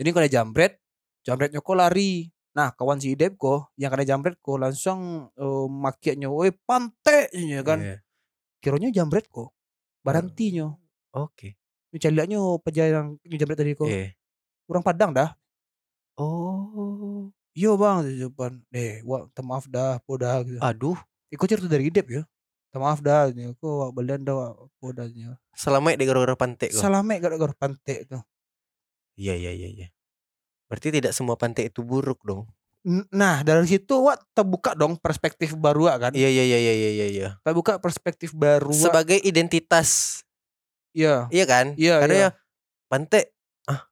jadi 0.00 0.08
kena 0.16 0.28
jambret 0.32 0.72
jambretnya 1.20 1.60
kok 1.60 1.76
lari. 1.76 2.32
Nah 2.56 2.72
kawan 2.72 2.96
si 2.96 3.12
Dep 3.12 3.36
kok 3.36 3.68
yang 3.76 3.92
kena 3.92 4.08
jambret 4.08 4.40
kok 4.40 4.56
langsung 4.56 5.28
uh, 5.36 5.66
makiannya 5.68 6.24
woi 6.24 6.56
pantai 6.56 7.28
ya 7.36 7.60
kan. 7.60 7.84
Iya. 7.84 7.96
kiranya 8.64 8.88
jambret 8.96 9.28
kok 9.28 9.52
barantinya. 10.00 10.72
Oke. 11.12 11.60
Caliannya 11.96 12.40
pajak 12.64 12.86
yang 12.92 13.08
yang 13.28 13.38
jambret 13.44 13.58
tadi 13.60 13.76
kok 13.76 13.88
Iya. 13.88 14.16
orang 14.68 14.84
Padang 14.84 15.12
dah. 15.12 15.36
Oh. 16.16 17.28
Iya 17.56 17.72
bang 17.76 18.04
depan. 18.04 18.52
Eh 18.72 19.00
wah 19.04 19.24
maaf 19.44 19.68
dah 19.68 20.00
podah 20.04 20.44
gitu. 20.44 20.60
Aduh. 20.60 20.96
Iko 21.28 21.44
cerita 21.44 21.68
dari 21.68 21.88
Idep 21.88 22.06
ya. 22.08 22.22
Minta 22.76 22.92
maaf 22.92 23.00
dah, 23.00 23.32
nya. 23.32 23.56
Ko 23.56 23.88
balian 23.88 24.20
dah 24.20 24.52
apa 24.52 24.86
dah. 24.92 25.08
Selama 25.56 25.96
di 25.96 26.04
gara-gara 26.04 26.36
pantai 26.36 26.68
kok. 26.68 26.84
Salame 26.84 27.16
gara-gara 27.24 27.56
pantai 27.56 28.04
tuh. 28.04 28.20
Iya 29.16 29.32
iya 29.32 29.48
iya 29.56 29.68
iya. 29.72 29.88
Berarti 30.68 30.92
tidak 30.92 31.16
semua 31.16 31.40
pantai 31.40 31.72
itu 31.72 31.80
buruk 31.80 32.20
dong. 32.20 32.44
Nah 33.16 33.40
dari 33.40 33.64
situ 33.64 33.96
wak 33.96 34.20
terbuka 34.36 34.76
dong 34.76 35.00
perspektif 35.00 35.56
baru 35.56 35.88
kan. 35.96 36.12
Iya 36.12 36.28
iya 36.28 36.44
iya 36.44 36.58
iya 36.60 36.74
iya 36.92 37.06
iya. 37.08 37.28
Terbuka 37.40 37.80
perspektif 37.80 38.36
baru. 38.36 38.76
Sebagai 38.76 39.24
identitas. 39.24 40.20
Iya. 40.92 41.32
Iya 41.32 41.44
kan? 41.48 41.72
Iya. 41.80 41.96
Karena 42.04 42.12
iya. 42.12 42.28
ya 42.28 42.30
pantai 42.92 43.32
ah 43.72 43.88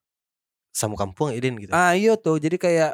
sama 0.76 1.00
kampung 1.00 1.32
Iden 1.32 1.56
gitu. 1.56 1.72
Ah 1.72 1.96
iya 1.96 2.20
tuh 2.20 2.36
jadi 2.36 2.60
kayak 2.60 2.92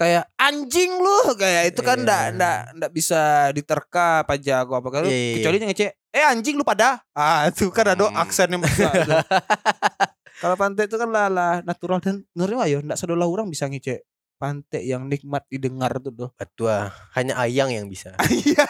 kayak 0.00 0.24
anjing 0.34 0.96
lu 0.96 1.36
kayak 1.36 1.68
itu 1.68 1.84
kan 1.84 2.00
ndak 2.00 2.22
Iya. 2.22 2.34
ndak 2.34 2.56
ndak 2.72 2.90
bisa 2.90 3.20
diterka 3.52 4.24
aja 4.24 4.64
aku 4.64 4.72
apa 4.74 4.88
kalau 4.88 5.04
Iya, 5.04 5.12
iya, 5.12 5.20
iya. 5.20 5.34
kecuali 5.36 5.56
yang 5.58 5.68
ngece 5.68 5.86
eh 6.10 6.24
anjing 6.24 6.56
lu 6.56 6.64
pada 6.64 7.04
ah 7.12 7.44
itu 7.52 7.68
kan 7.68 7.92
ada 7.92 8.08
Hmm. 8.08 8.16
aksen 8.16 8.48
yang 8.48 8.64
kalau 10.40 10.56
pantai 10.56 10.88
itu 10.88 10.96
kan 10.96 11.04
lah, 11.06 11.28
lah 11.28 11.54
natural 11.60 12.00
dan 12.00 12.24
menurutnya 12.32 12.64
ya 12.64 12.78
ndak 12.80 12.96
sedolah 12.96 13.28
orang 13.28 13.46
bisa 13.46 13.68
ngece 13.68 14.00
pantai 14.40 14.88
yang 14.88 15.04
nikmat 15.04 15.44
didengar 15.46 15.92
tuh 16.00 16.16
tuh 16.16 16.30
Betul. 16.32 16.88
Hanya 17.12 17.36
Ayang 17.36 17.68
yang 17.68 17.84
bisa. 17.84 18.16
iya 18.32 18.64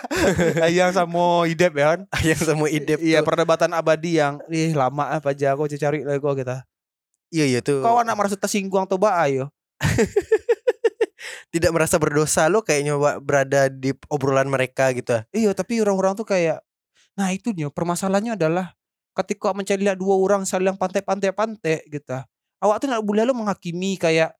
yang 0.66 0.91
sama 0.91 1.47
idep 1.47 1.70
ya 1.70 1.95
kan 1.95 2.01
Ayang 2.11 2.43
sama 2.43 2.66
Idep 2.66 2.99
iya 2.99 3.22
perdebatan 3.22 3.70
abadi 3.70 4.18
yang 4.18 4.43
ih 4.51 4.74
lama 4.74 5.14
apa 5.14 5.31
aja 5.31 5.55
aku 5.55 5.70
cari 5.70 6.03
lagi 6.03 6.18
kok 6.18 6.35
kita 6.35 6.66
Iya 7.31 7.47
iya 7.47 7.61
tuh. 7.62 7.78
kau 7.78 8.03
anak 8.03 8.18
merasa 8.18 8.35
tersinggung 8.35 8.83
atau 8.83 8.99
ba 8.99 9.22
ayo 9.22 9.47
Tidak 11.51 11.71
merasa 11.75 11.99
berdosa 11.99 12.47
lo 12.47 12.63
kayaknya 12.63 12.95
Wak, 12.95 13.27
berada 13.27 13.67
di 13.67 13.91
obrolan 14.07 14.47
mereka 14.47 14.95
gitu. 14.95 15.19
Iya, 15.35 15.51
tapi 15.51 15.83
orang-orang 15.83 16.15
tuh 16.15 16.27
kayak 16.27 16.63
nah 17.19 17.35
itu 17.35 17.51
nih 17.51 17.69
permasalahannya 17.75 18.39
adalah 18.39 18.73
ketika 19.19 19.51
mencari 19.51 19.83
lihat 19.83 19.99
dua 19.99 20.15
orang 20.15 20.47
saling 20.47 20.79
pantai-pantai-pantai 20.79 21.91
gitu. 21.91 22.19
Awak 22.63 22.77
tuh 22.81 22.87
nggak 22.93 23.05
boleh 23.05 23.23
lo 23.27 23.35
menghakimi 23.35 23.99
kayak 23.99 24.37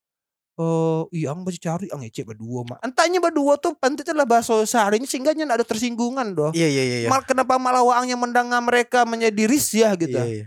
eh 0.61 1.03
iya 1.17 1.33
ang 1.33 1.41
cari 1.49 1.89
ang 1.89 2.05
ecek 2.05 2.29
berdua 2.29 2.69
mah. 2.69 2.79
Entahnya 2.85 3.17
berdua 3.19 3.57
tuh 3.57 3.73
pantai 3.75 4.05
itu 4.05 4.13
lah 4.13 4.29
bahasa 4.29 4.61
seharinya 4.69 5.09
sehingga 5.09 5.33
nya 5.33 5.49
nggak 5.49 5.65
ada 5.65 5.67
tersinggungan 5.67 6.37
doh. 6.37 6.53
Iya 6.53 6.69
iya 6.69 6.83
iya. 6.85 6.99
iya. 7.07 7.09
Mal, 7.09 7.25
kenapa 7.25 7.57
malah 7.57 7.81
waang 7.81 8.07
yang 8.07 8.21
mendengar 8.21 8.61
mereka 8.61 9.09
menjadi 9.09 9.49
risih 9.49 9.89
gitu. 9.97 10.21
Iya 10.21 10.27
iya. 10.29 10.47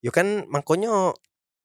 Yo 0.00 0.10
kan 0.10 0.48
makanya 0.48 1.12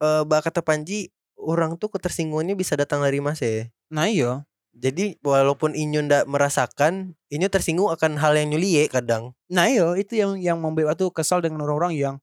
eh 0.03 0.23
bah 0.27 0.43
kata 0.43 0.59
Panji 0.59 1.11
orang 1.39 1.79
tuh 1.79 1.87
ketersinggungannya 1.87 2.59
bisa 2.59 2.75
datang 2.75 2.99
dari 2.99 3.23
Mas 3.23 3.39
ya. 3.39 3.71
Nah 3.89 4.05
iya. 4.09 4.45
Jadi 4.79 5.17
walaupun 5.25 5.75
Inyo 5.75 6.05
ndak 6.07 6.23
merasakan, 6.29 7.17
Inyo 7.33 7.49
tersinggung 7.51 7.89
akan 7.91 8.15
hal 8.21 8.37
yang 8.37 8.53
nyulie 8.53 8.87
kadang. 8.87 9.33
Nah 9.51 9.67
iya 9.67 9.91
itu 9.97 10.15
yang 10.15 10.37
yang 10.39 10.57
membuat 10.61 10.95
tuh 10.95 11.09
kesal 11.11 11.41
dengan 11.41 11.65
orang-orang 11.65 11.97
yang 11.97 12.15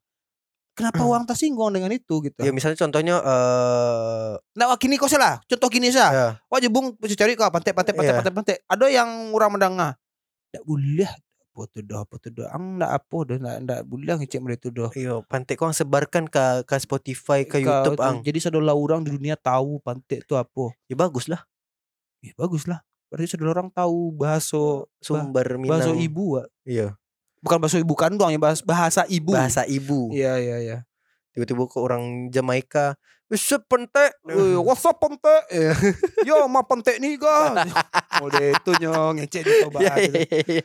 kenapa 0.79 1.03
uang 1.03 1.27
tersinggung 1.27 1.75
dengan 1.75 1.91
itu 1.93 2.23
gitu. 2.23 2.41
Ya 2.41 2.55
misalnya 2.55 2.79
contohnya 2.79 3.19
eh 3.21 4.33
Nah 4.57 4.65
wah, 4.73 4.79
gini 4.79 4.97
kok 4.97 5.11
salah. 5.11 5.43
Contoh 5.45 5.69
gini 5.69 5.91
sah. 5.91 6.11
ya, 6.15 6.27
Wajib 6.49 6.71
bung 6.71 6.95
mesti 6.97 7.19
cari 7.19 7.35
kau 7.35 7.51
pantai 7.51 7.75
pantai 7.75 7.93
pantai 7.93 8.13
Iya. 8.15 8.19
pantai 8.23 8.33
pantai. 8.33 8.57
Ada 8.71 8.87
yang 8.89 9.09
orang 9.35 9.51
mendengar. 9.59 9.91
Tak 10.55 10.63
boleh 10.65 11.11
tu 11.73 11.81
dah 11.81 12.05
tu 12.05 12.29
dah. 12.29 12.53
Ang 12.53 12.77
tak 12.77 12.93
apa 12.93 13.19
dah 13.25 13.37
nak 13.41 13.57
tak 13.65 13.81
boleh 13.89 14.13
ngecek 14.21 14.41
mereka 14.45 14.69
tu 14.69 14.71
dah. 14.77 14.93
Iyo, 14.93 15.25
pantai 15.25 15.57
kau 15.57 15.73
sebarkan 15.73 16.29
ke 16.29 16.69
ke 16.69 16.77
Spotify, 16.77 17.49
ke 17.49 17.65
YouTube 17.65 17.97
ang. 18.05 18.21
Jadi 18.21 18.39
saudara 18.45 18.77
orang 18.77 19.01
di 19.01 19.11
dunia 19.17 19.41
tahu 19.41 19.81
pantai 19.81 20.21
tu 20.29 20.37
apa. 20.37 20.77
Ya 20.87 20.95
bagus 21.01 21.33
lah. 21.33 21.41
Ya 22.23 22.33
bagus 22.37 22.65
lah. 22.65 22.81
Berarti 23.07 23.37
saudara 23.37 23.63
orang 23.63 23.71
tahu 23.71 24.13
bahasa 24.15 24.85
Sumber 24.99 25.47
Minang. 25.57 25.79
bahasa 25.79 25.93
ibu. 25.95 26.41
Wak. 26.41 26.47
Iya. 26.67 26.97
Bukan 27.41 27.59
bahasa 27.63 27.79
ibu 27.79 27.95
kandung 27.95 28.33
ya 28.33 28.41
bahasa, 28.41 28.63
bahasa 28.67 29.03
ibu. 29.07 29.33
Bahasa 29.33 29.63
ibu. 29.69 30.11
Iya 30.11 30.41
iya 30.43 30.57
iya. 30.59 30.79
Tiba-tiba 31.37 31.69
ke 31.69 31.79
orang 31.79 32.33
Jamaika. 32.33 32.97
Bisa 33.27 33.59
pantai. 33.59 34.15
Eh, 34.31 34.59
what's 34.59 34.87
up 34.87 35.03
pantai? 35.03 35.43
Eh, 35.51 35.75
Yo, 36.23 36.47
ma 36.47 36.63
pantai 36.63 37.03
ni 37.03 37.19
ga. 37.19 37.53
Dia 38.33 38.55
itu 38.55 38.71
nyong 38.83 39.19
ngecek 39.23 39.43
di 39.43 39.53
coba. 39.67 39.79
Iya, 39.83 39.95
iya, 39.99 40.23
iya, 40.31 40.43
iya. 40.47 40.65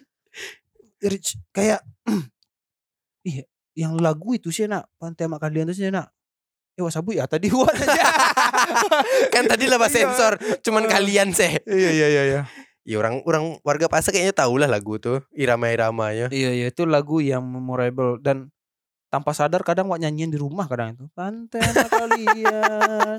Rich, 1.02 1.42
kayak 1.50 1.82
iya 3.30 3.44
yang 3.76 3.96
lagu 3.98 4.36
itu 4.36 4.52
sih 4.52 4.68
nak 4.68 4.92
pantai 5.00 5.26
sama 5.26 5.40
kalian 5.40 5.72
tuh 5.72 5.76
sih 5.76 5.88
nak 5.88 6.12
eh 6.76 6.84
wasabu 6.84 7.16
ya 7.16 7.28
tadi 7.28 7.48
buat 7.52 7.72
aja 7.72 8.04
kan 9.30 9.44
tadi 9.46 9.66
lah 9.66 9.78
Iya. 9.78 9.88
sensor. 9.90 10.34
Cuman 10.62 10.86
kalian 10.86 11.32
sih. 11.32 11.60
iya 11.64 11.90
iya 11.92 12.08
iya 12.10 12.24
iya 12.26 12.42
Ya 12.82 12.98
orang 12.98 13.22
orang 13.24 13.62
warga 13.62 13.86
pasar 13.86 14.10
kayaknya 14.10 14.34
tahu 14.36 14.58
lah 14.58 14.66
lagu 14.66 14.98
tuh 14.98 15.22
irama-iramanya. 15.32 16.28
iya 16.30 16.50
iya 16.52 16.68
itu 16.68 16.84
lagu 16.84 17.22
yang 17.22 17.46
memorable 17.46 18.18
dan 18.18 18.50
tanpa 19.08 19.32
sadar 19.32 19.62
kadang 19.62 19.86
wak 19.86 20.00
nyanyiin 20.00 20.28
di 20.28 20.40
rumah 20.40 20.66
kadang 20.66 20.96
itu 20.96 21.06
pantai 21.12 21.62
sama 21.62 21.86
kalian 21.86 23.18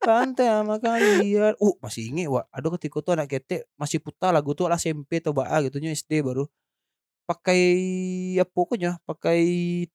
pantai 0.00 0.46
sama 0.48 0.76
kalian 0.80 1.52
uh 1.54 1.74
masih 1.78 2.08
inget 2.08 2.26
wak 2.26 2.48
ada 2.48 2.66
ketika 2.74 2.98
tuh 2.98 3.12
anak 3.14 3.28
ketek 3.28 3.68
masih 3.76 4.00
putar 4.00 4.32
lagu 4.32 4.56
tuh 4.56 4.66
lah 4.66 4.74
SMP 4.74 5.20
atau 5.20 5.30
baa 5.30 5.60
gitu 5.60 5.76
nya 5.76 5.92
SD 5.92 6.24
baru 6.24 6.48
pakai 7.26 7.60
apa 8.38 8.48
pokoknya 8.48 8.98
pakai 9.04 9.40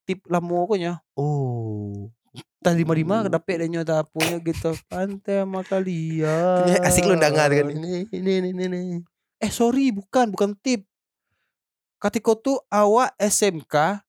tip 0.03 0.23
lamo 0.27 0.61
pokoknya 0.63 1.01
Oh. 1.17 2.13
Tas 2.61 2.77
lima 2.77 2.93
lima 2.93 3.15
kedapet 3.25 3.65
dia 3.65 3.67
nyata 3.67 4.05
punya 4.05 4.37
gitu 4.39 4.71
pantai 4.85 5.41
sama 5.41 5.65
kalian 5.65 6.77
asik 6.87 7.09
lu 7.09 7.17
dengar 7.17 7.49
kan. 7.49 7.67
Ini 7.73 8.07
ini 8.13 8.31
ini 8.53 8.63
ini. 8.69 8.81
eh 9.41 9.49
sorry 9.49 9.89
bukan 9.89 10.29
bukan 10.31 10.53
tip 10.61 10.85
ketika 11.97 12.31
tuh 12.37 12.61
awak 12.69 13.11
SMK 13.17 14.05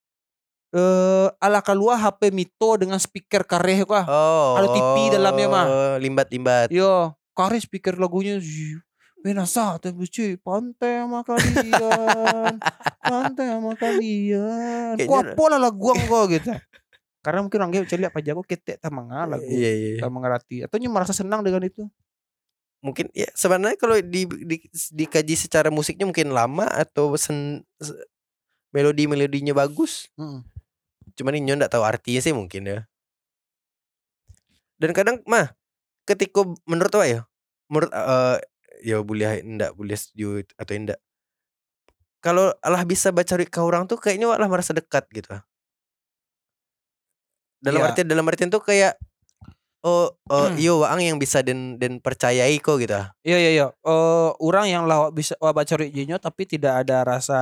eh 0.72 1.28
ala 1.40 1.60
keluar 1.64 1.96
HP 1.96 2.32
Mito 2.32 2.76
dengan 2.76 3.00
speaker 3.00 3.44
kareh 3.44 3.84
kah 3.88 4.04
Oh. 4.08 4.56
Ada 4.60 4.68
TV 4.72 4.96
dalamnya, 5.16 5.46
mah. 5.48 5.66
Limbat-limbat. 6.00 6.68
yo 6.72 7.16
kareh 7.32 7.60
speaker 7.60 7.96
lagunya 7.96 8.36
Benasa 9.22 9.78
tapi 9.78 10.02
cuy 10.10 10.34
pantai 10.34 10.98
sama 10.98 11.22
kalian 11.22 12.58
pantai 13.06 13.54
sama 13.54 13.72
kalian 13.78 14.98
kok 14.98 15.14
apa 15.22 15.44
lah 15.46 15.58
lagu 15.62 15.94
gitu 16.26 16.50
karena 17.22 17.40
mungkin 17.46 17.58
orang 17.62 17.86
cari 17.86 18.02
apa 18.02 18.18
jago 18.18 18.42
ketek 18.42 18.82
tamang 18.82 19.08
lagu 19.08 19.46
Iya, 19.46 19.70
iya. 19.72 19.88
iya. 19.96 20.00
tak 20.02 20.10
mengerti 20.10 20.56
atau 20.66 20.76
nyu 20.82 20.90
merasa 20.90 21.14
senang 21.14 21.40
dengan 21.46 21.62
itu 21.62 21.86
Mungkin 22.82 23.14
ya 23.14 23.30
sebenarnya 23.38 23.78
kalau 23.78 23.94
di, 24.02 24.26
di 24.26 24.58
dikaji 24.90 25.38
secara 25.38 25.70
musiknya 25.70 26.02
mungkin 26.02 26.34
lama 26.34 26.66
atau 26.66 27.14
sen, 27.14 27.62
se- 27.78 27.94
melodi-melodinya 28.74 29.54
bagus. 29.54 30.10
Mm. 30.18 30.42
Cuman 31.14 31.38
Inyo 31.38 31.54
nggak 31.62 31.70
tahu 31.70 31.86
artinya 31.86 32.18
sih 32.18 32.34
mungkin 32.34 32.66
ya. 32.66 32.80
Dan 34.82 34.90
kadang 34.90 35.22
mah 35.30 35.54
ketika 36.10 36.42
menurut 36.66 36.90
apa 36.90 37.06
ya? 37.06 37.20
Menurut 37.70 37.94
eh 37.94 38.38
ya 38.82 38.98
boleh 38.98 39.46
ndak 39.46 39.78
boleh 39.78 39.94
setuju 39.94 40.42
atau 40.58 40.74
enggak. 40.74 40.98
Kalau 42.18 42.50
Allah 42.66 42.82
bisa 42.82 43.14
baca 43.14 43.38
ke 43.38 43.60
orang 43.62 43.86
tuh 43.86 43.98
kayaknya 43.98 44.26
Allah 44.26 44.50
merasa 44.50 44.74
dekat 44.74 45.06
gitu. 45.14 45.38
Dalam 47.62 47.78
Iya. 47.80 47.86
artian 47.94 48.06
dalam 48.10 48.26
artian 48.26 48.50
tuh 48.50 48.58
kayak 48.60 48.98
oh 49.82 50.10
oh 50.28 50.46
Hmm. 50.50 50.58
iyo 50.58 50.82
waang 50.82 50.98
yang 51.02 51.18
bisa 51.18 51.42
dan 51.42 51.78
dan 51.78 51.98
percayai 51.98 52.58
kok 52.58 52.78
gitu. 52.78 52.98
Iya 53.22 53.38
iya 53.38 53.50
iya. 53.54 53.66
Orang 54.38 54.66
yang 54.66 54.86
lawak 54.86 55.14
bisa 55.14 55.38
wak 55.38 55.54
baca 55.54 55.74
rijinya 55.78 56.18
tapi 56.18 56.46
tidak 56.46 56.82
ada 56.86 57.06
rasa 57.06 57.40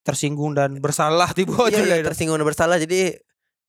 tersinggung 0.00 0.56
dan 0.56 0.80
bersalah 0.80 1.30
bawah 1.36 1.68
Iya, 1.68 2.00
iya, 2.00 2.04
tersinggung 2.06 2.40
dan 2.40 2.46
bersalah 2.48 2.80
jadi 2.80 3.20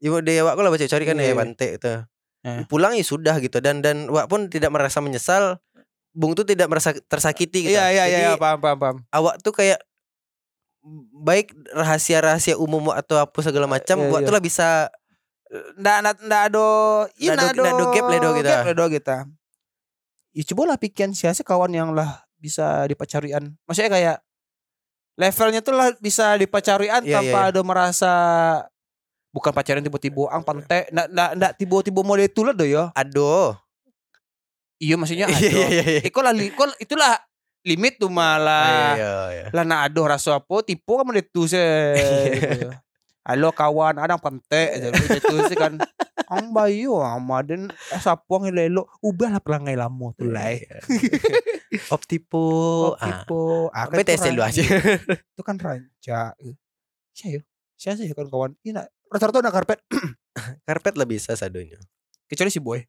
Ibu 0.01 0.25
dia 0.25 0.41
wak 0.41 0.57
lah 0.57 0.73
baca 0.73 0.81
cari 0.81 1.05
kan 1.05 1.13
Iya, 1.13 1.21
ya 1.21 1.29
iya. 1.29 1.37
Bante 1.37 1.67
itu. 1.77 1.93
Eh. 2.41 2.65
Pulang 2.65 2.97
ya 2.97 3.05
sudah 3.05 3.37
gitu 3.37 3.61
dan 3.61 3.85
dan 3.85 4.09
wak 4.09 4.25
pun 4.25 4.49
tidak 4.49 4.73
merasa 4.73 4.97
menyesal. 4.97 5.61
Bung 6.11 6.33
tuh 6.33 6.43
tidak 6.43 6.67
merasa 6.67 6.91
tersakiti 6.91 7.69
gitu. 7.69 7.77
Iya 7.77 7.93
iya 7.93 8.03
iya 8.09 8.19
iya, 8.25 8.31
paham 8.35 8.57
paham 8.59 8.77
paham. 8.81 8.97
awak 9.13 9.37
tuh 9.39 9.53
kayak 9.53 9.77
baik 11.13 11.53
rahasia-rahasia 11.71 12.57
umum 12.57 12.89
atau 12.91 13.21
apa 13.21 13.37
segala 13.41 13.69
macam, 13.69 14.01
Iya, 14.01 14.09
wak 14.09 14.19
iya. 14.21 14.27
tuh 14.27 14.33
lah 14.33 14.43
bisa 14.43 14.67
Ndak 15.51 15.97
ndak 15.99 16.15
ndak 16.31 16.41
ada 16.47 16.67
iya 17.19 17.35
Ndak 17.35 17.59
ada 17.59 17.83
gap 17.91 18.05
lah 18.07 18.19
do 18.23 18.29
kita. 18.39 18.47
Gap 18.47 18.65
lah 18.71 18.73
do 18.73 18.85
kita. 18.87 19.15
Ya 20.31 20.43
coba 20.47 20.61
lah 20.63 20.77
pikiran 20.79 21.11
siapa 21.11 21.43
kawan 21.43 21.75
yang 21.75 21.91
lah 21.91 22.23
bisa 22.39 22.87
dipacarian. 22.87 23.51
Maksudnya 23.67 23.91
kayak 23.91 24.17
levelnya 25.19 25.59
tuh 25.59 25.75
lah 25.75 25.91
bisa 25.99 26.39
dipacarian 26.39 27.03
Iya, 27.03 27.19
tanpa 27.19 27.27
iya, 27.27 27.43
iya. 27.43 27.51
ada 27.51 27.61
merasa 27.67 28.11
bukan 29.35 29.51
pacaran 29.51 29.83
tiba-tiba 29.83 30.31
ang 30.31 30.39
pantai 30.39 30.87
ndak 30.87 31.07
ndak 31.11 31.29
ndak 31.35 31.51
tiba-tiba 31.59 31.99
model 31.99 32.31
itu 32.31 32.41
lah 32.47 32.55
do 32.55 32.63
ya. 32.63 32.83
aduh. 32.95 33.51
Iya 34.79 34.95
maksudnya 34.95 35.27
Iya 35.31 35.35
ada. 35.35 35.51
iya 35.51 35.67
iya. 35.67 35.83
iya. 35.99 36.01
Iko 36.07 36.19
lah 36.23 36.31
kol- 36.55 36.79
itulah 36.79 37.19
limit 37.61 37.97
tuh 38.01 38.09
malah. 38.09 38.97
Iya 38.97 39.13
iya. 39.31 39.45
Lah 39.53 39.63
nak 39.65 39.89
aduh 39.89 40.09
rasa 40.09 40.37
apa 40.37 40.55
tipu 40.65 40.97
kan 40.97 41.05
mendetu 41.05 41.45
se. 41.45 41.61
gitu. 42.35 42.69
Halo 43.21 43.53
kawan, 43.53 44.01
ada 44.01 44.17
pante 44.17 44.81
itu 45.13 45.35
sih 45.45 45.57
kan. 45.57 45.77
Ang 46.25 46.55
bayo 46.55 47.03
amaden 47.03 47.69
sapuang 48.01 48.49
lelo 48.49 48.89
ubah 49.03 49.37
lah 49.37 49.41
pelangai 49.43 49.77
lamo 49.77 50.09
tuh 50.17 50.31
lai. 50.31 50.65
Iya. 50.65 50.79
Optipo. 51.93 52.41
Oh, 52.91 52.97
ah. 52.97 53.23
Ah, 53.71 53.85
kan 53.87 53.95
Apa 53.95 54.01
itu 54.01 54.09
TSL 54.11 54.33
lu 54.33 54.41
aja. 54.41 54.63
Itu 55.37 55.43
kan 55.45 55.55
ranca. 55.61 56.33
Siapa? 57.13 57.45
Siapa 57.77 57.95
sih 57.99 58.09
kawan-kawan? 58.11 58.57
Ini 58.65 58.73
nak 58.73 58.89
rata-rata 59.07 59.39
nak 59.43 59.53
karpet 59.53 59.79
Karpet 60.65 60.93
lah 60.97 61.05
bisa 61.05 61.35
sadonya. 61.37 61.77
kecuali 62.25 62.47
si 62.47 62.63
boy. 62.63 62.79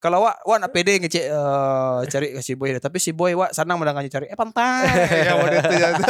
Kalau 0.00 0.24
wak 0.24 0.40
wak 0.48 0.58
nak 0.64 0.72
pede 0.72 0.96
ngecek 0.96 1.28
eh, 1.28 1.98
cari 2.08 2.26
ke 2.32 2.40
si 2.40 2.56
boy 2.56 2.72
tapi 2.80 2.96
si 2.96 3.12
boy 3.12 3.36
wak 3.36 3.52
senang 3.52 3.76
mendengarnya 3.76 4.08
cari. 4.08 4.26
Eh 4.32 4.36
pantai. 4.38 4.88
Ya 5.28 5.32
waduh 5.36 5.60
itu 5.60 5.74
ya. 5.76 5.88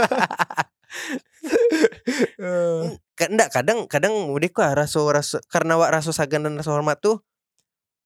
Eh, 2.40 2.82
Enggak, 3.20 3.48
kadang 3.52 3.86
kadang 3.86 4.12
udah 4.32 4.48
kok 4.50 4.64
raso 4.74 5.06
raso 5.08 5.38
karena 5.52 5.76
wak 5.76 5.92
raso 5.92 6.10
sagan 6.10 6.44
dan 6.44 6.56
raso 6.58 6.72
hormat 6.74 6.98
tuh 6.98 7.20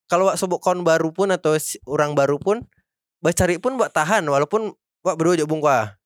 kalau 0.07 0.29
wak 0.29 0.37
sobok 0.37 0.61
kawan 0.61 0.85
baru 0.85 1.11
pun 1.15 1.33
atau 1.33 1.57
si- 1.57 1.81
orang 1.89 2.13
baru 2.13 2.37
pun 2.37 2.61
bacari 3.25 3.57
pun 3.57 3.79
wak 3.81 3.95
tahan 3.95 4.27
walaupun 4.27 4.75
wak 5.01 5.17
berdua 5.17 5.39
jauh 5.41 5.49
bungkwa 5.49 5.97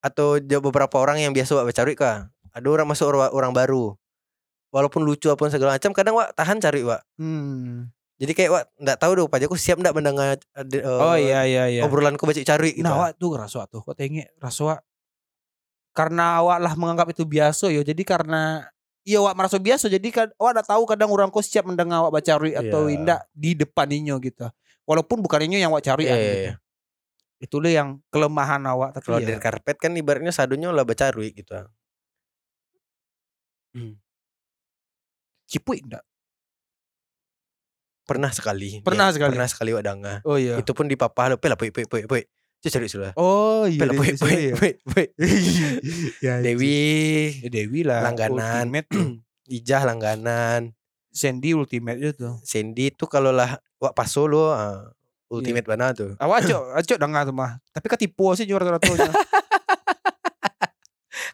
atau 0.00 0.40
jauh 0.40 0.62
beberapa 0.64 0.96
orang 0.98 1.20
yang 1.20 1.36
biasa 1.36 1.58
wak 1.58 1.68
bacari 1.74 1.92
kah 1.94 2.32
ada 2.52 2.66
orang 2.68 2.84
masuk 2.88 3.08
orang, 3.12 3.32
orang 3.32 3.52
baru. 3.56 3.96
Walaupun 4.72 5.04
lucu 5.04 5.28
apa 5.28 5.36
pun 5.40 5.52
segala 5.52 5.76
macam 5.76 5.92
kadang 5.92 6.16
wak 6.16 6.32
tahan 6.32 6.56
cari 6.60 6.80
wak. 6.84 7.00
Hmm. 7.20 7.92
Jadi 8.20 8.32
kayak 8.36 8.50
wak 8.52 8.64
nggak 8.78 8.98
tahu 9.00 9.12
dong 9.18 9.28
pajaku 9.32 9.56
siap 9.56 9.80
nggak 9.80 9.94
mendengar 9.96 10.36
eh, 10.36 10.84
Oh 10.84 11.16
iya 11.16 11.44
iya 11.48 11.64
iya. 11.68 11.82
obrolanku 11.84 12.28
baca 12.28 12.38
cari 12.38 12.76
gitu 12.76 12.84
Nah, 12.86 13.08
awak 13.08 13.16
tuh 13.16 13.34
rasa 13.34 13.64
tuh, 13.66 13.80
kok 13.82 13.96
awak 13.96 14.80
karena 15.92 16.40
awak 16.40 16.58
lah 16.60 16.72
menganggap 16.76 17.12
itu 17.12 17.24
biasa 17.28 17.68
yo. 17.68 17.84
Jadi 17.84 18.00
karena 18.02 18.64
iya 19.04 19.20
awak 19.20 19.36
merasa 19.36 19.60
biasa 19.60 19.92
jadi 19.92 20.08
kan 20.08 20.28
awak 20.40 20.60
udah 20.60 20.66
tahu 20.66 20.82
kadang 20.88 21.10
orang 21.12 21.28
kok 21.28 21.44
siap 21.44 21.68
mendengar 21.68 22.00
awak 22.00 22.20
baca 22.20 22.28
cari 22.36 22.56
atau 22.56 22.88
Iya. 22.88 22.96
indak 22.96 23.20
di 23.36 23.52
depan 23.52 23.88
inyo 23.92 24.16
gitu. 24.24 24.48
Walaupun 24.88 25.20
bukan 25.20 25.40
inyo 25.52 25.58
yang 25.60 25.70
awak 25.70 25.84
cari 25.84 26.08
Iya, 26.08 26.16
iya, 26.16 26.16
gitu. 26.16 26.48
iya. 26.48 26.54
Itulah 27.42 27.72
yang 27.74 27.88
kelemahan 28.08 28.62
awak 28.70 28.94
tapi 28.96 29.04
kalau 29.10 29.20
ya, 29.20 29.26
dari 29.34 29.40
karpet 29.42 29.76
kan 29.76 29.92
ibaratnya 29.98 30.30
sadonya 30.32 30.70
lah 30.70 30.86
bacari 30.86 31.34
gitu 31.34 31.52
cipui 35.52 35.84
enggak? 35.84 36.04
Pernah 38.02 38.28
sekali 38.28 38.80
Pernah 38.80 39.08
Dia- 39.08 39.14
sekali? 39.14 39.30
pernah 39.32 39.48
sekali 39.48 39.70
wak 39.70 39.82
danga 39.82 40.14
Oh 40.22 40.34
iya. 40.34 40.56
itu 40.56 40.70
pun 40.70 40.84
di 40.84 40.94
papa 40.94 41.28
lo 41.28 41.36
poi 41.36 41.54
poi 41.54 41.84
poi 41.84 42.02
poi 42.04 42.22
Cuk, 42.58 42.70
cari 42.70 42.86
sudah 42.86 43.10
Oh 43.14 43.64
iya. 43.64 43.82
poi 43.84 44.14
poi 44.14 44.70
poi 44.86 45.06
ya, 46.20 46.38
Dewi 46.38 46.78
Ya, 47.40 47.48
Dewi 47.48 47.82
lah. 47.82 48.02
Langganan. 48.04 48.70
Ultimate. 48.70 48.88
Ijah 49.52 49.82
langganan 49.84 50.70
Sandy 51.08 51.52
ultimate 51.52 51.98
itu. 51.98 52.30
Sandy 52.40 52.88
tuh 52.90 53.04
kalau 53.04 53.30
lah 53.30 53.54
wak 53.76 53.92
paso 53.92 54.24
lo 54.24 54.48
ah, 54.48 54.94
ultimate 55.26 55.66
mana 55.66 55.90
tuh 55.90 56.14
Awak 56.16 56.36
acok, 56.40 56.62
acok 56.78 56.98
dengar 56.98 57.22
tuh 57.24 57.34
mah. 57.34 57.58
Tapi 57.68 57.86
ketipu 57.88 58.30
sih 58.32 58.44
juara 58.44 58.66
rata-ratanya. 58.68 59.10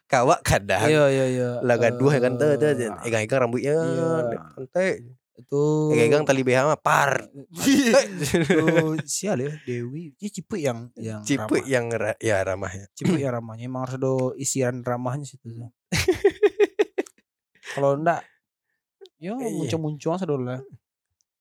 kawak 0.07 0.41
kadang 0.41 0.89
Iya 0.89 1.05
iya 1.07 1.25
iya. 1.29 1.49
laga 1.61 1.93
dua 1.93 2.17
kan 2.17 2.35
tuh 2.35 2.57
tuh 2.57 2.73
Eh, 2.73 2.89
egang-egang 3.05 3.45
rambutnya 3.45 3.77
Iya. 3.77 4.09
pantai 4.51 5.05
itu 5.39 5.63
egang 5.95 6.27
tali 6.27 6.43
BH 6.43 6.67
mah 6.67 6.81
par. 6.83 7.31
Itu 7.31 8.99
sial 9.07 9.39
ya 9.39 9.55
Dewi. 9.63 10.11
Ini 10.19 10.29
cipu 10.29 10.59
yang 10.59 10.91
yang 10.99 11.23
cipu 11.23 11.63
ramah. 11.63 11.67
yang 11.71 11.87
ra- 11.89 12.19
ya 12.19 12.43
ramahnya. 12.43 12.91
Cipu 12.93 13.15
yang 13.15 13.31
ramahnya. 13.39 13.65
Emang 13.65 13.87
harus 13.87 13.97
ada 13.97 14.13
isian 14.35 14.83
ramahnya 14.83 15.23
situ 15.25 15.47
kalau 17.75 17.95
enggak 17.95 18.25
yo 19.19 19.39
Iya. 19.39 19.51
muncul-muncul 19.51 20.15
sadola 20.17 20.59
lah. 20.59 20.61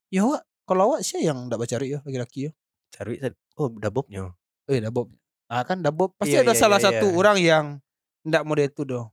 Ya 0.09 0.23
Wak, 0.23 0.41
kalau 0.63 0.93
awak 0.93 1.01
sih 1.01 1.21
yang 1.21 1.49
enggak 1.49 1.57
baca 1.57 1.75
ya 1.81 1.99
laki-laki 2.01 2.39
ya 2.47 2.51
cari 2.87 3.19
oh 3.57 3.69
dabobnya 3.73 4.31
eh 4.67 4.79
dabob. 4.79 5.09
Ah 5.47 5.63
kan 5.63 5.79
dabob. 5.79 6.13
Pasti 6.15 6.35
Iya, 6.35 6.43
ada 6.43 6.53
iya, 6.53 6.59
salah 6.59 6.79
iya, 6.79 6.85
satu 6.91 7.07
iya. 7.09 7.15
orang 7.17 7.37
yang 7.39 7.65
enggak 8.21 8.43
mau 8.43 8.53
itu 8.53 8.83
dong 8.83 9.07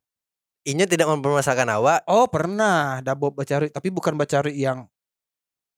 Inya 0.64 0.84
tidak 0.84 1.06
mempermasalahkan 1.06 1.68
awak 1.70 1.98
Oh 2.06 2.24
pernah. 2.24 2.98
Dabob 2.98 3.36
bacari 3.36 3.68
tapi 3.68 3.88
bukan 3.88 4.14
bacari 4.14 4.56
yang 4.56 4.88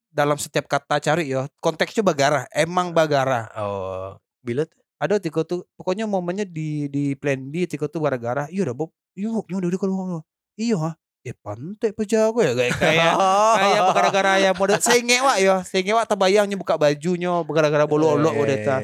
dalam 0.07 0.35
setiap 0.35 0.65
kata 0.65 0.97
cari 0.97 1.27
ya 1.27 1.45
konteksnya 1.57 2.01
bagara 2.01 2.47
emang 2.49 2.89
bagara. 2.89 3.51
oh. 3.55 4.15
Bila 4.39 4.63
ada 4.97 5.19
tiko 5.19 5.43
tuh 5.43 5.67
pokoknya 5.75 6.07
momennya 6.07 6.41
di 6.41 6.87
di 6.87 7.13
plan 7.13 7.37
B 7.37 7.67
tiko 7.67 7.85
tuh 7.85 7.99
gara-gara 7.99 8.49
iya 8.49 8.65
dabob 8.65 8.89
iya 9.13 9.29
iya 9.29 9.57
udah 9.61 9.77
kalau 9.77 10.25
iya 10.57 10.73
ha 10.73 10.91
eh 11.21 11.35
pantai 11.35 11.91
pejago 11.91 12.39
ya 12.39 12.55
kayak 12.55 12.73
kayak 12.73 13.13
kayak 13.53 13.81
gara-gara 13.99 14.31
ya 14.39 14.51
model 14.55 14.79
saya 14.81 14.97
ngewa 14.97 15.33
ya. 15.37 15.61
Saya 15.61 15.83
ngewa 15.83 16.01
tabayangnya 16.01 16.55
buka 16.55 16.79
bajunya 16.79 17.29
gara-gara 17.45 17.85
bolu 17.85 18.09
olok 18.09 18.33
udah 18.39 18.57
ta 18.57 18.77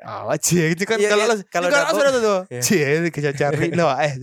awak 0.00 0.38
cie 0.38 0.74
itu 0.74 0.84
kan 0.84 0.98
Iya, 1.00 1.10
kalau 1.10 1.24
iya. 1.24 1.36
Kalau 1.48 1.66
dabob- 1.68 1.96
sudah 1.96 2.10
tuh 2.12 2.38
Iya. 2.50 2.60
cie 2.60 2.88
kita 3.08 3.30
cari 3.32 3.72
lo 3.72 3.88
eh 3.94 4.14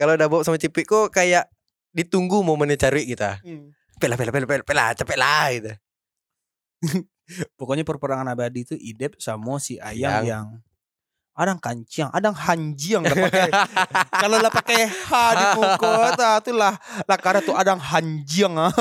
kalau 0.00 0.14
dabob 0.14 0.40
sama 0.44 0.60
cipik 0.60 0.88
kok 0.88 1.12
kayak 1.14 1.48
ditunggu 1.92 2.44
momennya 2.44 2.76
cari 2.76 3.08
kita 3.08 3.40
pela 3.98 4.14
pela 4.14 4.30
pela 4.30 4.46
pela 4.46 4.64
pela 4.64 4.84
capek 4.94 5.18
lah 5.18 5.46
gitu 5.54 5.72
Pokoknya 7.60 7.84
perperangan 7.84 8.24
abadi 8.32 8.64
itu 8.64 8.72
Idep 8.72 9.20
sama 9.20 9.60
si 9.60 9.76
Ayang 9.76 10.24
Yang. 10.24 10.26
yang 10.32 10.46
adang 11.38 11.58
kancing, 11.62 12.10
adang 12.10 12.34
hanjiang 12.34 13.06
lah 13.06 13.14
pakai. 13.14 13.50
Kalau 14.26 14.42
lah 14.42 14.50
pakai 14.50 14.90
H 14.90 15.10
di 15.38 15.46
tah 16.18 16.42
itulah 16.42 16.74
lah 17.06 17.18
kada 17.22 17.38
tuh 17.38 17.54
adang 17.54 17.78
hanjiang 17.78 18.58
ah. 18.58 18.74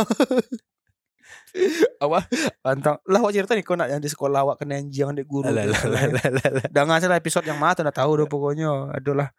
Apa? 2.02 2.26
Pantang. 2.66 2.98
Lah 3.06 3.22
awak 3.22 3.38
cerita 3.38 3.54
nih 3.54 3.62
kau 3.62 3.78
nak 3.78 3.94
yang 3.94 4.02
di 4.02 4.10
sekolah 4.10 4.42
awak 4.42 4.58
kena 4.58 4.82
hanjiang 4.82 5.14
di 5.14 5.22
guru. 5.22 5.46
Alah, 5.46 5.70
alah. 5.70 6.66
Jangan 6.74 6.98
salah 6.98 7.18
episode 7.22 7.46
yang 7.46 7.62
mana 7.62 7.78
tuh 7.78 7.86
udah 7.86 7.94
tahu 7.94 8.12
dah 8.18 8.28
pokoknya. 8.30 8.70
Aduh 8.98 9.14
lah. 9.14 9.30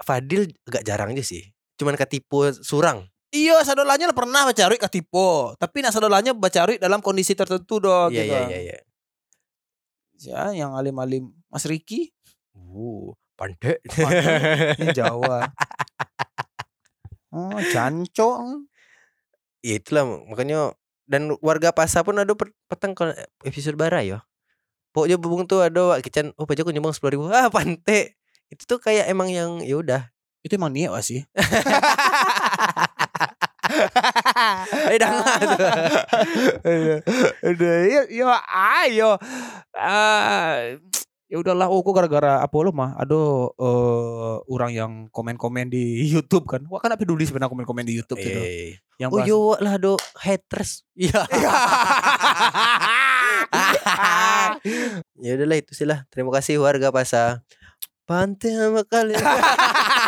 Fadil 0.00 0.48
agak 0.64 0.82
jarang 0.84 1.12
aja 1.12 1.24
sih. 1.24 1.52
Cuman 1.76 1.96
ketipu 1.96 2.48
surang. 2.64 3.04
Iya, 3.30 3.62
sadolanya 3.62 4.10
pernah 4.10 4.42
bacari 4.42 4.74
katipo, 4.74 5.54
tapi 5.54 5.86
nak 5.86 5.94
sadolanya 5.94 6.34
bacari 6.34 6.82
dalam 6.82 6.98
kondisi 6.98 7.38
tertentu 7.38 7.78
dong. 7.78 8.10
iya 8.10 8.26
gitu. 8.26 8.34
iya 8.34 8.40
iya 8.42 8.58
iya. 8.58 8.76
Ya, 10.20 10.42
yang 10.50 10.74
alim-alim. 10.74 11.30
Mas 11.46 11.62
Riki, 11.62 12.10
uh 12.58 13.14
pandai 13.38 13.78
Ini 14.76 14.92
Jawa. 14.98 15.46
Oh, 17.30 17.56
canco. 17.70 18.30
ya 19.62 19.78
itulah 19.78 20.26
makanya. 20.26 20.74
Dan 21.10 21.34
warga 21.42 21.74
pasar 21.74 22.06
pun 22.06 22.18
ada 22.18 22.34
petang 22.70 22.94
kalau 22.94 23.14
episode 23.42 23.74
bara 23.74 24.02
ya 24.02 24.22
pokoknya 24.90 25.16
bubung 25.18 25.46
tuh 25.46 25.62
ada 25.66 25.94
wak 25.94 26.02
kican 26.06 26.34
oh 26.34 26.46
pajak 26.46 26.66
nyumbang 26.70 26.94
sepuluh 26.94 27.12
ribu 27.18 27.24
ah 27.30 27.50
pante. 27.50 28.18
Itu 28.50 28.66
tuh 28.66 28.78
kayak 28.82 29.06
emang 29.06 29.30
yang 29.30 29.62
ya 29.62 29.78
udah. 29.78 30.02
Itu 30.42 30.56
emang 30.56 30.72
niat 30.74 30.90
sih? 31.04 31.22
eh 34.90 34.98
dah 34.98 35.10
Udah, 37.44 37.76
ya, 37.86 38.02
ya 38.10 38.34
ayo. 38.82 39.14
Ah, 39.76 40.74
ya 41.30 41.36
udahlah, 41.38 41.70
oh 41.70 41.86
kok 41.86 41.94
gara-gara 41.94 42.42
apa 42.42 42.56
lo 42.58 42.74
mah 42.74 42.98
ada 42.98 43.20
eh, 43.54 44.36
orang 44.50 44.70
yang 44.74 44.92
komen-komen 45.14 45.70
di 45.70 46.10
YouTube 46.10 46.50
kan. 46.50 46.66
Wah 46.66 46.82
kan 46.82 46.90
apa 46.90 47.06
peduli 47.06 47.22
sebenarnya 47.22 47.52
komen-komen 47.54 47.86
di 47.86 47.94
YouTube 47.94 48.18
gitu. 48.18 48.42
Yang 48.98 49.10
oh 49.14 49.20
yo 49.22 49.38
lah 49.62 49.78
do 49.78 49.94
haters. 50.18 50.82
Iya 50.98 51.22
ya 55.24 55.30
udahlah 55.36 55.58
itu 55.60 55.72
sih 55.76 55.86
lah. 55.88 56.04
Terima 56.12 56.30
kasih 56.32 56.60
warga 56.60 56.88
pasar. 56.90 57.44
Pantai 58.08 58.58
sama 58.58 58.82
kalian 58.82 59.22